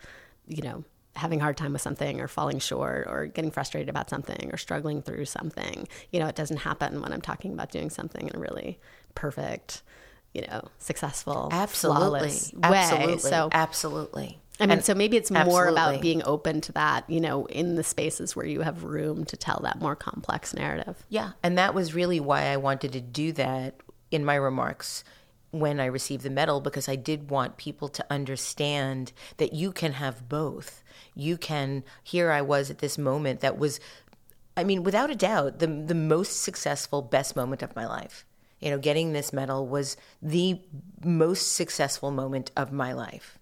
you 0.46 0.62
know, 0.62 0.84
having 1.16 1.40
a 1.40 1.42
hard 1.42 1.56
time 1.56 1.72
with 1.72 1.82
something 1.82 2.20
or 2.20 2.28
falling 2.28 2.58
short 2.60 3.06
or 3.08 3.26
getting 3.26 3.50
frustrated 3.50 3.88
about 3.88 4.08
something 4.08 4.48
or 4.52 4.56
struggling 4.56 5.02
through 5.02 5.24
something. 5.24 5.88
You 6.12 6.20
know, 6.20 6.26
it 6.26 6.36
doesn't 6.36 6.58
happen 6.58 7.02
when 7.02 7.12
I'm 7.12 7.20
talking 7.20 7.52
about 7.52 7.72
doing 7.72 7.90
something 7.90 8.28
in 8.28 8.36
a 8.36 8.38
really 8.38 8.78
perfect, 9.14 9.82
you 10.34 10.42
know, 10.46 10.62
successful, 10.78 11.48
absolutely, 11.50 12.00
flawless 12.10 12.52
absolutely. 12.62 13.14
way. 13.14 13.18
So 13.18 13.48
absolutely. 13.52 14.38
I 14.60 14.66
mean, 14.66 14.72
and 14.72 14.84
so 14.84 14.94
maybe 14.94 15.16
it's 15.16 15.30
more 15.30 15.40
absolutely. 15.40 15.72
about 15.72 16.00
being 16.02 16.22
open 16.24 16.60
to 16.60 16.72
that, 16.72 17.08
you 17.08 17.18
know, 17.18 17.46
in 17.46 17.76
the 17.76 17.82
spaces 17.82 18.36
where 18.36 18.44
you 18.44 18.60
have 18.60 18.84
room 18.84 19.24
to 19.24 19.36
tell 19.36 19.60
that 19.62 19.80
more 19.80 19.96
complex 19.96 20.52
narrative. 20.52 21.02
Yeah. 21.08 21.30
And 21.42 21.56
that 21.56 21.72
was 21.72 21.94
really 21.94 22.20
why 22.20 22.42
I 22.42 22.58
wanted 22.58 22.92
to 22.92 23.00
do 23.00 23.32
that 23.32 23.80
in 24.10 24.22
my 24.22 24.34
remarks 24.34 25.02
when 25.50 25.80
I 25.80 25.86
received 25.86 26.24
the 26.24 26.30
medal, 26.30 26.60
because 26.60 26.88
I 26.88 26.96
did 26.96 27.30
want 27.30 27.56
people 27.56 27.88
to 27.88 28.04
understand 28.10 29.12
that 29.38 29.54
you 29.54 29.72
can 29.72 29.94
have 29.94 30.28
both. 30.28 30.82
You 31.14 31.38
can, 31.38 31.82
here 32.04 32.30
I 32.30 32.42
was 32.42 32.70
at 32.70 32.78
this 32.78 32.98
moment 32.98 33.40
that 33.40 33.58
was, 33.58 33.80
I 34.56 34.64
mean, 34.64 34.82
without 34.82 35.10
a 35.10 35.16
doubt, 35.16 35.58
the, 35.58 35.66
the 35.66 35.94
most 35.94 36.42
successful, 36.42 37.00
best 37.00 37.34
moment 37.34 37.62
of 37.62 37.74
my 37.74 37.86
life 37.86 38.26
you 38.60 38.70
know, 38.70 38.78
getting 38.78 39.12
this 39.12 39.32
medal 39.32 39.66
was 39.66 39.96
the 40.20 40.60
most 41.02 41.52
successful 41.52 42.10
moment 42.10 42.50
of 42.56 42.72
my 42.72 42.92
life. 42.92 43.38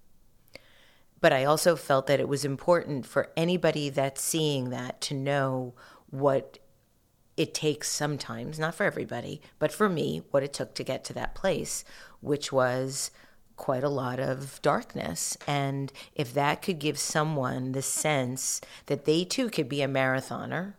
But 1.21 1.33
I 1.33 1.43
also 1.43 1.75
felt 1.75 2.07
that 2.07 2.19
it 2.19 2.29
was 2.29 2.45
important 2.45 3.05
for 3.05 3.31
anybody 3.35 3.89
that's 3.89 4.21
seeing 4.21 4.69
that 4.69 5.01
to 5.01 5.13
know 5.13 5.73
what 6.09 6.59
it 7.35 7.53
takes 7.53 7.89
sometimes, 7.89 8.57
not 8.57 8.75
for 8.75 8.85
everybody, 8.85 9.41
but 9.59 9.71
for 9.71 9.89
me, 9.89 10.21
what 10.31 10.43
it 10.43 10.53
took 10.53 10.73
to 10.75 10.83
get 10.83 11.03
to 11.05 11.13
that 11.13 11.35
place, 11.35 11.83
which 12.21 12.51
was 12.51 13.11
quite 13.55 13.83
a 13.83 13.89
lot 13.89 14.19
of 14.19 14.61
darkness. 14.61 15.37
And 15.45 15.91
if 16.15 16.33
that 16.33 16.61
could 16.61 16.79
give 16.79 16.97
someone 16.97 17.73
the 17.73 17.81
sense 17.81 18.61
that 18.85 19.05
they 19.05 19.25
too 19.25 19.49
could 19.49 19.69
be 19.69 19.81
a 19.81 19.87
marathoner, 19.87 20.73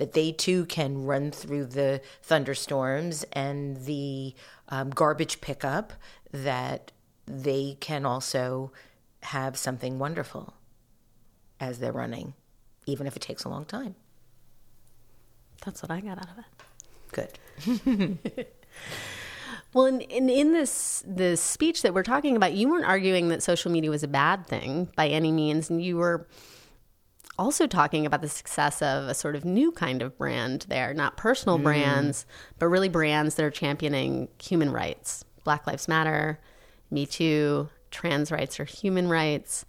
that 0.00 0.14
they 0.14 0.32
too 0.32 0.64
can 0.64 1.04
run 1.04 1.30
through 1.30 1.66
the 1.66 2.00
thunderstorms 2.22 3.22
and 3.34 3.84
the 3.84 4.34
um, 4.70 4.88
garbage 4.88 5.42
pickup, 5.42 5.92
that 6.32 6.90
they 7.26 7.76
can 7.80 8.06
also 8.06 8.72
have 9.24 9.58
something 9.58 9.98
wonderful 9.98 10.54
as 11.60 11.80
they're 11.80 11.92
running, 11.92 12.32
even 12.86 13.06
if 13.06 13.14
it 13.14 13.20
takes 13.20 13.44
a 13.44 13.50
long 13.50 13.66
time. 13.66 13.94
That's 15.66 15.82
what 15.82 15.90
I 15.90 16.00
got 16.00 16.16
out 16.16 16.28
of 16.30 16.38
it. 16.38 17.36
Good. 18.32 18.46
well, 19.74 19.84
in, 19.84 20.00
in, 20.00 20.30
in 20.30 20.52
this 20.54 21.04
this 21.06 21.42
speech 21.42 21.82
that 21.82 21.92
we're 21.92 22.04
talking 22.04 22.36
about, 22.36 22.54
you 22.54 22.70
weren't 22.70 22.86
arguing 22.86 23.28
that 23.28 23.42
social 23.42 23.70
media 23.70 23.90
was 23.90 24.02
a 24.02 24.08
bad 24.08 24.46
thing 24.46 24.88
by 24.96 25.08
any 25.08 25.30
means, 25.30 25.68
and 25.68 25.84
you 25.84 25.98
were 25.98 26.26
also 27.40 27.66
talking 27.66 28.04
about 28.04 28.20
the 28.20 28.28
success 28.28 28.82
of 28.82 29.08
a 29.08 29.14
sort 29.14 29.34
of 29.34 29.46
new 29.46 29.72
kind 29.72 30.02
of 30.02 30.16
brand 30.18 30.66
there, 30.68 30.92
not 30.92 31.16
personal 31.16 31.58
mm. 31.58 31.62
brands, 31.62 32.26
but 32.58 32.66
really 32.66 32.90
brands 32.90 33.34
that 33.34 33.44
are 33.44 33.50
championing 33.50 34.28
human 34.40 34.70
rights. 34.70 35.24
Black 35.42 35.66
Lives 35.66 35.88
Matter, 35.88 36.38
Me 36.90 37.06
Too, 37.06 37.70
trans 37.90 38.30
rights 38.30 38.60
or 38.60 38.64
human 38.64 39.08
rights. 39.08 39.64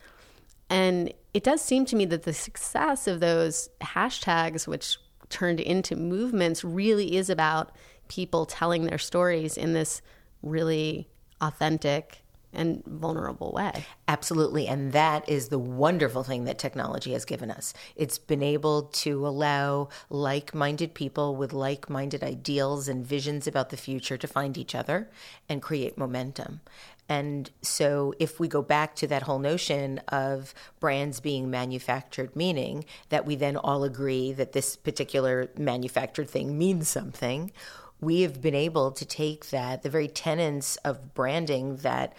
And 0.70 1.14
it 1.34 1.46
does 1.46 1.62
seem 1.62 1.86
to 1.86 1.96
me 1.96 2.04
that 2.06 2.24
the 2.24 2.34
success 2.34 3.08
of 3.08 3.22
those 3.22 3.70
hashtags, 3.80 4.68
which 4.68 4.98
turned 5.30 5.62
into 5.62 5.96
movements, 5.96 6.66
really 6.66 7.16
is 7.16 7.30
about 7.30 7.72
people 8.10 8.46
telling 8.46 8.84
their 8.84 8.98
stories 8.98 9.56
in 9.56 9.72
this 9.72 10.02
really 10.44 11.08
authentic 11.40 12.21
and 12.54 12.84
vulnerable 12.86 13.52
way. 13.52 13.86
Absolutely. 14.08 14.68
And 14.68 14.92
that 14.94 15.28
is 15.30 15.50
the 15.50 15.60
wonderful 15.60 16.24
thing 16.24 16.44
that 16.46 16.60
technology 16.60 17.14
has 17.14 17.26
given 17.26 17.50
us. 17.50 17.74
It's 17.96 18.18
been 18.18 18.44
able 18.44 18.84
to 18.84 19.26
allow 19.26 19.90
like 20.10 20.54
minded 20.54 20.94
people 20.94 21.36
with 21.36 21.54
like 21.54 21.90
minded 21.90 22.24
ideals 22.24 22.88
and 22.88 23.06
visions 23.06 23.48
about 23.48 23.70
the 23.70 23.78
future 23.78 24.18
to 24.18 24.28
find 24.28 24.58
each 24.58 24.76
other 24.76 25.10
and 25.48 25.62
create 25.62 25.98
momentum. 25.98 26.62
And 27.10 27.50
so, 27.62 28.14
if 28.20 28.40
we 28.40 28.48
go 28.48 28.62
back 28.62 28.96
to 28.96 29.08
that 29.08 29.24
whole 29.24 29.40
notion 29.40 30.00
of 30.08 30.54
brands 30.80 31.20
being 31.20 31.50
manufactured, 31.50 32.38
meaning 32.38 32.86
that 33.10 33.26
we 33.26 33.36
then 33.36 33.58
all 33.58 33.84
agree 33.84 34.32
that 34.32 34.54
this 34.54 34.78
particular 34.78 35.50
manufactured 35.58 36.30
thing 36.30 36.58
means 36.58 36.88
something, 36.88 37.52
we 38.00 38.22
have 38.22 38.42
been 38.42 38.56
able 38.56 38.92
to 38.92 39.06
take 39.06 39.50
that, 39.50 39.84
the 39.84 39.90
very 39.90 40.08
tenets 40.08 40.78
of 40.78 41.14
branding 41.14 41.78
that 41.78 42.14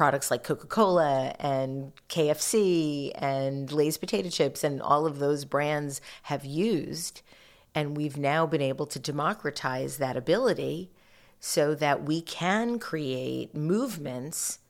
products 0.00 0.30
like 0.30 0.42
Coca 0.42 0.66
Cola 0.66 1.34
and 1.38 1.92
KFC 2.08 3.12
and 3.16 3.70
Lay's 3.70 3.98
potato 3.98 4.30
chips 4.30 4.64
and 4.64 4.80
all 4.80 5.04
of 5.04 5.18
those 5.18 5.44
brands 5.44 6.00
have 6.22 6.42
used. 6.42 7.20
And 7.74 7.94
we've 7.94 8.16
now 8.16 8.46
been 8.46 8.62
able 8.62 8.86
to 8.86 8.98
democratize 8.98 9.98
that 9.98 10.16
ability 10.16 10.90
so 11.38 11.74
that 11.74 12.04
we 12.04 12.22
can 12.22 12.78
create 12.78 13.54
movements 13.54 14.60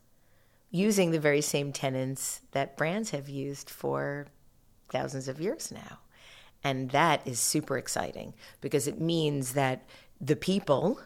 using 0.73 1.13
the 1.13 1.21
very 1.21 1.43
same 1.43 1.71
tenets 1.71 2.41
that 2.51 2.77
brands 2.77 3.11
have 3.11 3.29
used 3.29 3.71
for 3.71 4.27
thousands 4.89 5.29
of 5.29 5.41
years 5.41 5.71
now. 5.71 6.01
And 6.65 6.91
that 6.91 7.25
is 7.25 7.39
super 7.39 7.79
exciting 7.79 8.35
because 8.61 8.89
it 8.89 9.01
means 9.01 9.53
that 9.53 9.89
the 10.21 10.35
people 10.35 10.99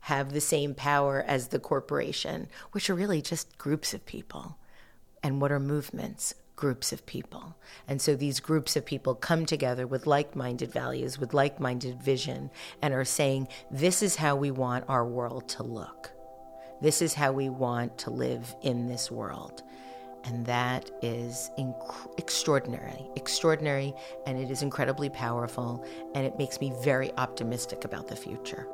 have 0.00 0.32
the 0.32 0.40
same 0.40 0.74
power 0.74 1.22
as 1.26 1.48
the 1.48 1.58
corporation, 1.58 2.48
which 2.72 2.88
are 2.88 2.94
really 2.94 3.20
just 3.22 3.58
groups 3.58 3.94
of 3.94 4.06
people. 4.06 4.56
And 5.22 5.40
what 5.40 5.52
are 5.52 5.60
movements? 5.60 6.34
Groups 6.56 6.92
of 6.92 7.06
people. 7.06 7.56
And 7.88 8.00
so 8.00 8.14
these 8.14 8.40
groups 8.40 8.76
of 8.76 8.84
people 8.84 9.14
come 9.14 9.46
together 9.46 9.86
with 9.86 10.06
like 10.06 10.36
minded 10.36 10.72
values, 10.72 11.18
with 11.18 11.34
like 11.34 11.60
minded 11.60 12.02
vision, 12.02 12.50
and 12.82 12.94
are 12.94 13.04
saying, 13.04 13.48
this 13.70 14.02
is 14.02 14.16
how 14.16 14.36
we 14.36 14.50
want 14.50 14.84
our 14.88 15.06
world 15.06 15.48
to 15.50 15.62
look. 15.62 16.10
This 16.82 17.02
is 17.02 17.14
how 17.14 17.32
we 17.32 17.48
want 17.48 17.98
to 17.98 18.10
live 18.10 18.54
in 18.62 18.88
this 18.88 19.10
world. 19.10 19.62
And 20.24 20.44
that 20.46 20.90
is 21.02 21.50
inc- 21.58 22.18
extraordinary, 22.18 23.06
extraordinary, 23.16 23.94
and 24.26 24.38
it 24.38 24.50
is 24.50 24.62
incredibly 24.62 25.08
powerful, 25.08 25.86
and 26.14 26.26
it 26.26 26.36
makes 26.36 26.60
me 26.60 26.72
very 26.82 27.10
optimistic 27.12 27.84
about 27.84 28.06
the 28.06 28.16
future. 28.16 28.66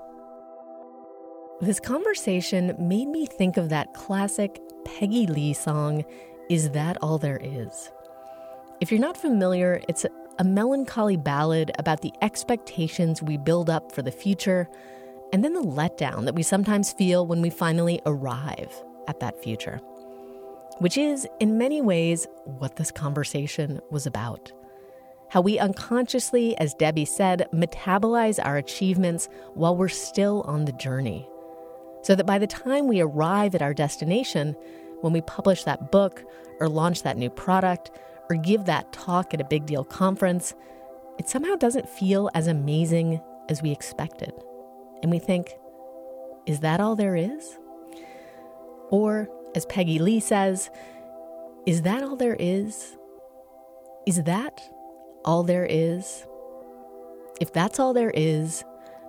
This 1.59 1.81
conversation 1.81 2.77
made 2.79 3.09
me 3.09 3.25
think 3.25 3.57
of 3.57 3.71
that 3.71 3.95
classic 3.95 4.61
Peggy 4.85 5.27
Lee 5.27 5.55
song, 5.55 6.05
Is 6.51 6.73
That 6.73 6.99
All 7.01 7.17
There 7.17 7.41
Is? 7.43 7.91
If 8.83 8.91
you're 8.91 9.01
not 9.01 9.17
familiar, 9.17 9.81
it's 9.89 10.05
a, 10.05 10.45
melancholy 10.45 11.17
ballad 11.17 11.71
about 11.79 12.03
the 12.03 12.13
expectations 12.21 13.23
we 13.23 13.39
build 13.39 13.71
up 13.71 13.91
for 13.91 14.03
the 14.03 14.13
future 14.13 14.69
and 15.33 15.43
then 15.43 15.55
the 15.55 15.63
letdown 15.63 16.27
that 16.27 16.35
we 16.35 16.43
sometimes 16.43 16.93
feel 16.93 17.27
when 17.27 17.41
we 17.41 17.49
finally 17.49 18.03
arrive 18.05 18.71
at 19.09 19.21
that 19.21 19.43
future. 19.43 19.79
Which 20.81 20.99
is, 20.99 21.27
in 21.41 21.57
many 21.57 21.81
ways, 21.81 22.27
what 22.45 22.77
this 22.77 22.91
conversation 22.91 23.81
was 23.91 24.05
about. 24.05 24.53
How 25.31 25.41
we 25.41 25.59
unconsciously, 25.59 26.55
as 26.59 26.75
Debbie 26.75 27.07
said, 27.07 27.49
metabolize 27.51 28.39
our 28.45 28.59
achievements 28.59 29.31
while 29.55 29.75
we're 29.75 29.89
still 29.89 30.43
on 30.43 30.67
the 30.67 30.73
journey 30.73 31.27
so 32.07 32.15
that 32.15 32.25
by 32.25 32.39
the 32.39 32.47
time 32.47 32.87
we 32.87 33.01
arrive 33.01 33.53
at 33.57 33.63
our 33.63 33.75
destination, 33.75 34.55
when 35.01 35.13
we 35.13 35.21
publish 35.23 35.65
that 35.65 35.91
book 35.91 36.23
or 36.61 36.69
launch 36.69 37.03
that 37.03 37.17
new 37.17 37.29
product 37.29 37.91
or 38.31 38.37
give 38.37 38.67
that 38.67 38.93
talk 38.93 39.35
at 39.35 39.41
a 39.41 39.45
big 39.45 39.67
deal 39.67 39.83
conference, 39.83 40.55
it 41.19 41.29
somehow 41.29 41.57
doesn't 41.57 41.89
feel 41.89 42.31
as 42.33 42.47
amazing 42.47 43.21
as 43.49 43.61
we 43.61 43.73
expected. 43.73 44.33
And 45.03 45.11
we 45.11 45.19
think, 45.19 45.51
is 46.47 46.61
that 46.61 46.79
all 46.79 46.95
there 46.95 47.17
is? 47.17 47.59
Or, 48.91 49.29
as 49.57 49.67
Peggy 49.67 49.99
Lee 49.99 50.21
says, 50.21 50.71
is 51.67 51.83
that 51.83 52.05
all 52.05 52.15
there 52.15 52.37
is? 52.39 52.97
Is 54.07 54.23
that 54.23 54.63
all 55.25 55.43
there 55.43 55.67
is? 55.69 56.25
If 57.41 57.53
that's 57.53 57.81
all 57.81 57.93
there 57.93 58.13
is, 58.15 58.63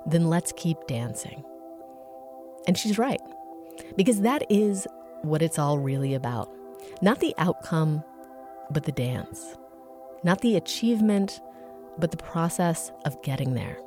then 0.07 0.31
let's 0.31 0.51
keep 0.57 0.87
dancing. 0.87 1.43
And 2.67 2.77
she's 2.77 2.97
right, 2.97 3.21
because 3.95 4.21
that 4.21 4.43
is 4.49 4.85
what 5.21 5.41
it's 5.41 5.57
all 5.57 5.79
really 5.79 6.13
about. 6.13 6.51
Not 7.01 7.19
the 7.19 7.33
outcome, 7.37 8.03
but 8.69 8.83
the 8.83 8.91
dance. 8.91 9.55
Not 10.23 10.41
the 10.41 10.57
achievement, 10.57 11.39
but 11.97 12.11
the 12.11 12.17
process 12.17 12.91
of 13.05 13.21
getting 13.23 13.53
there. 13.53 13.77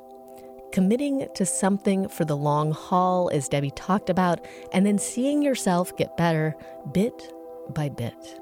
Committing 0.71 1.27
to 1.35 1.45
something 1.45 2.07
for 2.07 2.25
the 2.25 2.35
long 2.35 2.71
haul, 2.71 3.29
as 3.31 3.49
Debbie 3.49 3.71
talked 3.71 4.09
about, 4.09 4.45
and 4.73 4.85
then 4.85 4.97
seeing 4.97 5.41
yourself 5.41 5.95
get 5.97 6.17
better 6.17 6.55
bit 6.91 7.33
by 7.69 7.89
bit. 7.89 8.39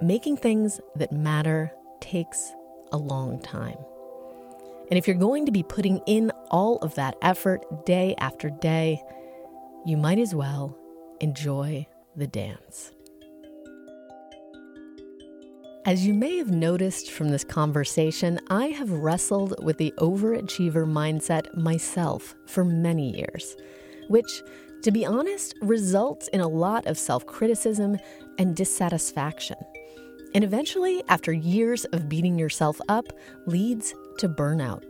Making 0.00 0.36
things 0.36 0.80
that 0.96 1.12
matter 1.12 1.72
takes 2.00 2.52
a 2.92 2.98
long 2.98 3.40
time. 3.40 3.78
And 4.90 4.96
if 4.96 5.06
you're 5.06 5.16
going 5.16 5.46
to 5.46 5.52
be 5.52 5.62
putting 5.62 6.00
in 6.06 6.30
all 6.50 6.76
of 6.78 6.94
that 6.94 7.16
effort 7.20 7.84
day 7.84 8.14
after 8.18 8.50
day, 8.50 9.02
you 9.84 9.96
might 9.96 10.18
as 10.18 10.34
well 10.34 10.78
enjoy 11.20 11.86
the 12.16 12.26
dance. 12.26 12.92
As 15.84 16.06
you 16.06 16.12
may 16.12 16.36
have 16.36 16.50
noticed 16.50 17.10
from 17.10 17.30
this 17.30 17.44
conversation, 17.44 18.38
I 18.50 18.66
have 18.66 18.90
wrestled 18.90 19.64
with 19.64 19.78
the 19.78 19.94
overachiever 19.98 20.86
mindset 20.86 21.54
myself 21.56 22.34
for 22.46 22.64
many 22.64 23.16
years, 23.16 23.56
which, 24.08 24.42
to 24.82 24.90
be 24.90 25.06
honest, 25.06 25.54
results 25.62 26.28
in 26.28 26.40
a 26.40 26.48
lot 26.48 26.86
of 26.86 26.98
self 26.98 27.24
criticism 27.24 27.96
and 28.38 28.54
dissatisfaction. 28.54 29.56
And 30.34 30.44
eventually, 30.44 31.02
after 31.08 31.32
years 31.32 31.86
of 31.86 32.08
beating 32.08 32.38
yourself 32.38 32.78
up, 32.88 33.06
leads 33.46 33.94
to 34.18 34.28
burnout. 34.28 34.84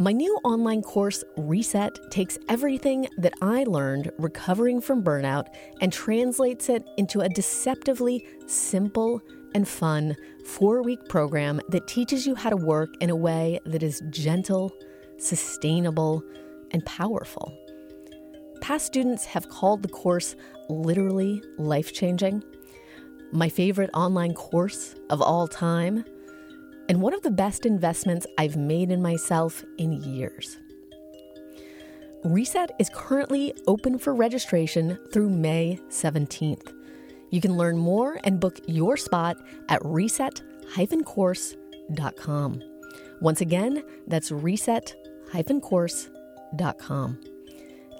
My 0.00 0.12
new 0.12 0.38
online 0.44 0.82
course, 0.82 1.24
Reset, 1.36 1.98
takes 2.12 2.38
everything 2.48 3.08
that 3.16 3.34
I 3.42 3.64
learned 3.64 4.12
recovering 4.18 4.80
from 4.80 5.02
burnout 5.02 5.48
and 5.80 5.92
translates 5.92 6.68
it 6.68 6.84
into 6.96 7.20
a 7.20 7.28
deceptively 7.28 8.24
simple 8.46 9.20
and 9.56 9.66
fun 9.66 10.16
four 10.44 10.82
week 10.82 11.08
program 11.08 11.60
that 11.70 11.88
teaches 11.88 12.26
you 12.28 12.36
how 12.36 12.50
to 12.50 12.56
work 12.56 12.90
in 13.00 13.10
a 13.10 13.16
way 13.16 13.58
that 13.66 13.82
is 13.82 14.00
gentle, 14.10 14.72
sustainable, 15.18 16.22
and 16.70 16.84
powerful. 16.86 17.52
Past 18.60 18.86
students 18.86 19.24
have 19.24 19.48
called 19.48 19.82
the 19.82 19.88
course 19.88 20.36
literally 20.68 21.42
life 21.56 21.92
changing. 21.92 22.44
My 23.32 23.48
favorite 23.48 23.90
online 23.94 24.34
course 24.34 24.94
of 25.10 25.20
all 25.20 25.48
time 25.48 26.04
and 26.88 27.02
one 27.02 27.14
of 27.14 27.22
the 27.22 27.30
best 27.30 27.66
investments 27.66 28.26
I've 28.38 28.56
made 28.56 28.90
in 28.90 29.02
myself 29.02 29.62
in 29.76 29.92
years. 29.92 30.56
Reset 32.24 32.72
is 32.78 32.88
currently 32.92 33.54
open 33.66 33.98
for 33.98 34.14
registration 34.14 34.98
through 35.12 35.28
May 35.30 35.80
17th. 35.88 36.72
You 37.30 37.40
can 37.40 37.56
learn 37.56 37.78
more 37.78 38.18
and 38.24 38.40
book 38.40 38.58
your 38.66 38.96
spot 38.96 39.36
at 39.68 39.80
reset-course.com. 39.82 42.62
Once 43.20 43.40
again, 43.40 43.82
that's 44.06 44.30
reset-course.com. 44.30 47.20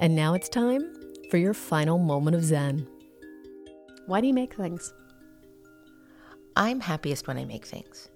And 0.01 0.15
now 0.17 0.35
it's 0.35 0.49
time 0.49 0.93
for 1.31 1.37
your 1.37 1.55
final 1.55 1.99
moment 1.99 2.37
of 2.37 2.45
zen. 2.45 2.87
Why 4.07 4.21
do 4.21 4.27
you 4.27 4.35
make 4.35 4.55
things? 4.55 4.93
I'm 6.57 6.81
happiest 6.81 7.29
when 7.29 7.39
I 7.39 7.45
make 7.45 7.67
things. 7.67 8.09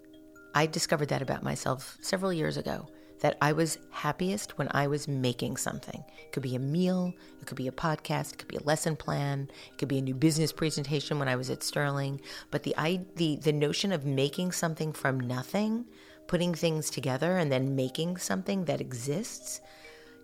I 0.55 0.67
discovered 0.67 1.09
that 1.09 1.23
about 1.23 1.43
myself 1.43 1.99
several 2.01 2.33
years 2.33 2.57
ago 2.57 2.89
that 3.21 3.39
I 3.41 3.53
was 3.53 3.79
happiest 3.91 4.59
when 4.59 4.69
I 4.73 4.89
was 4.89 5.07
making 5.07 5.57
something. 5.57 6.05
It 6.19 6.33
could 6.33 6.43
be 6.43 6.57
a 6.57 6.59
meal, 6.61 7.15
it 7.41 7.47
could 7.47 7.57
be 7.57 7.69
a 7.69 7.73
podcast, 7.73 8.33
it 8.33 8.39
could 8.39 8.49
be 8.49 8.57
a 8.57 8.63
lesson 8.65 8.97
plan, 8.97 9.49
it 9.71 9.79
could 9.79 9.89
be 9.89 9.99
a 9.99 10.03
new 10.03 10.15
business 10.15 10.53
presentation 10.53 11.21
when 11.21 11.29
I 11.29 11.37
was 11.37 11.49
at 11.49 11.63
Sterling. 11.63 12.21
But 12.51 12.65
the 12.65 12.75
I, 12.77 13.01
the 13.17 13.37
the 13.37 13.53
notion 13.53 13.93
of 13.93 14.05
making 14.05 14.53
something 14.53 14.93
from 14.93 15.21
nothing, 15.21 15.87
putting 16.27 16.53
things 16.53 16.91
together 16.91 17.39
and 17.39 17.51
then 17.51 17.77
making 17.77 18.17
something 18.17 18.65
that 18.65 18.81
exists 18.81 19.61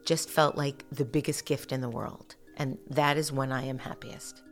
just 0.04 0.28
felt 0.28 0.56
like 0.56 0.84
the 0.90 1.04
biggest 1.04 1.46
gift 1.46 1.70
in 1.70 1.80
the 1.80 1.88
world. 1.88 2.34
And 2.56 2.78
that 2.90 3.16
is 3.16 3.30
when 3.30 3.52
I 3.52 3.64
am 3.64 3.78
happiest. 3.78 4.42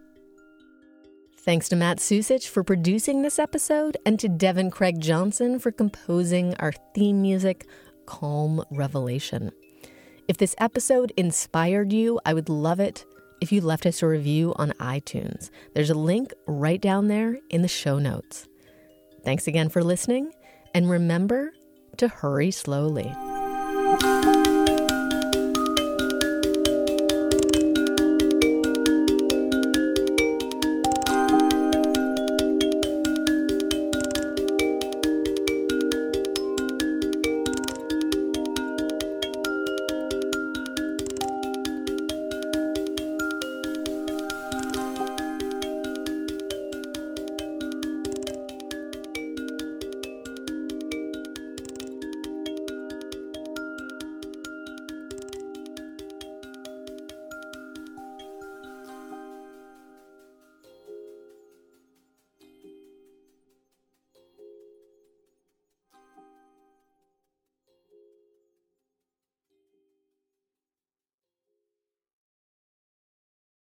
Thanks 1.47 1.69
to 1.69 1.77
Matt 1.77 1.99
Susich 1.99 2.49
for 2.49 2.65
producing 2.65 3.23
this 3.23 3.39
episode 3.39 3.97
and 4.05 4.19
to 4.19 4.29
Devin 4.29 4.69
Craig 4.73 5.01
Johnson 5.01 5.61
for 5.61 5.71
composing 5.71 6.57
our 6.57 6.73
theme 6.93 7.23
music, 7.23 7.69
Calm 8.05 8.65
Revelation. 8.73 9.53
If 10.27 10.39
this 10.39 10.57
episode 10.59 11.13
inspired 11.17 11.93
you, 11.93 12.19
I 12.27 12.35
would 12.35 12.49
love 12.49 12.81
it 12.81 13.05
if 13.41 13.53
you 13.53 13.61
left 13.61 13.87
us 13.87 14.03
a 14.03 14.09
review 14.09 14.55
on 14.57 14.73
iTunes. 14.81 15.51
There's 15.73 15.91
a 15.91 15.95
link 15.95 16.33
right 16.49 16.81
down 16.81 17.07
there 17.07 17.39
in 17.49 17.63
the 17.63 17.69
show 17.69 18.01
notes. 18.01 18.49
Thanks 19.25 19.47
again 19.47 19.69
for 19.69 19.85
listening, 19.85 20.33
and 20.75 20.91
remember 20.91 21.53
to 21.99 22.09
hurry 22.09 22.51
slowly. 22.51 23.15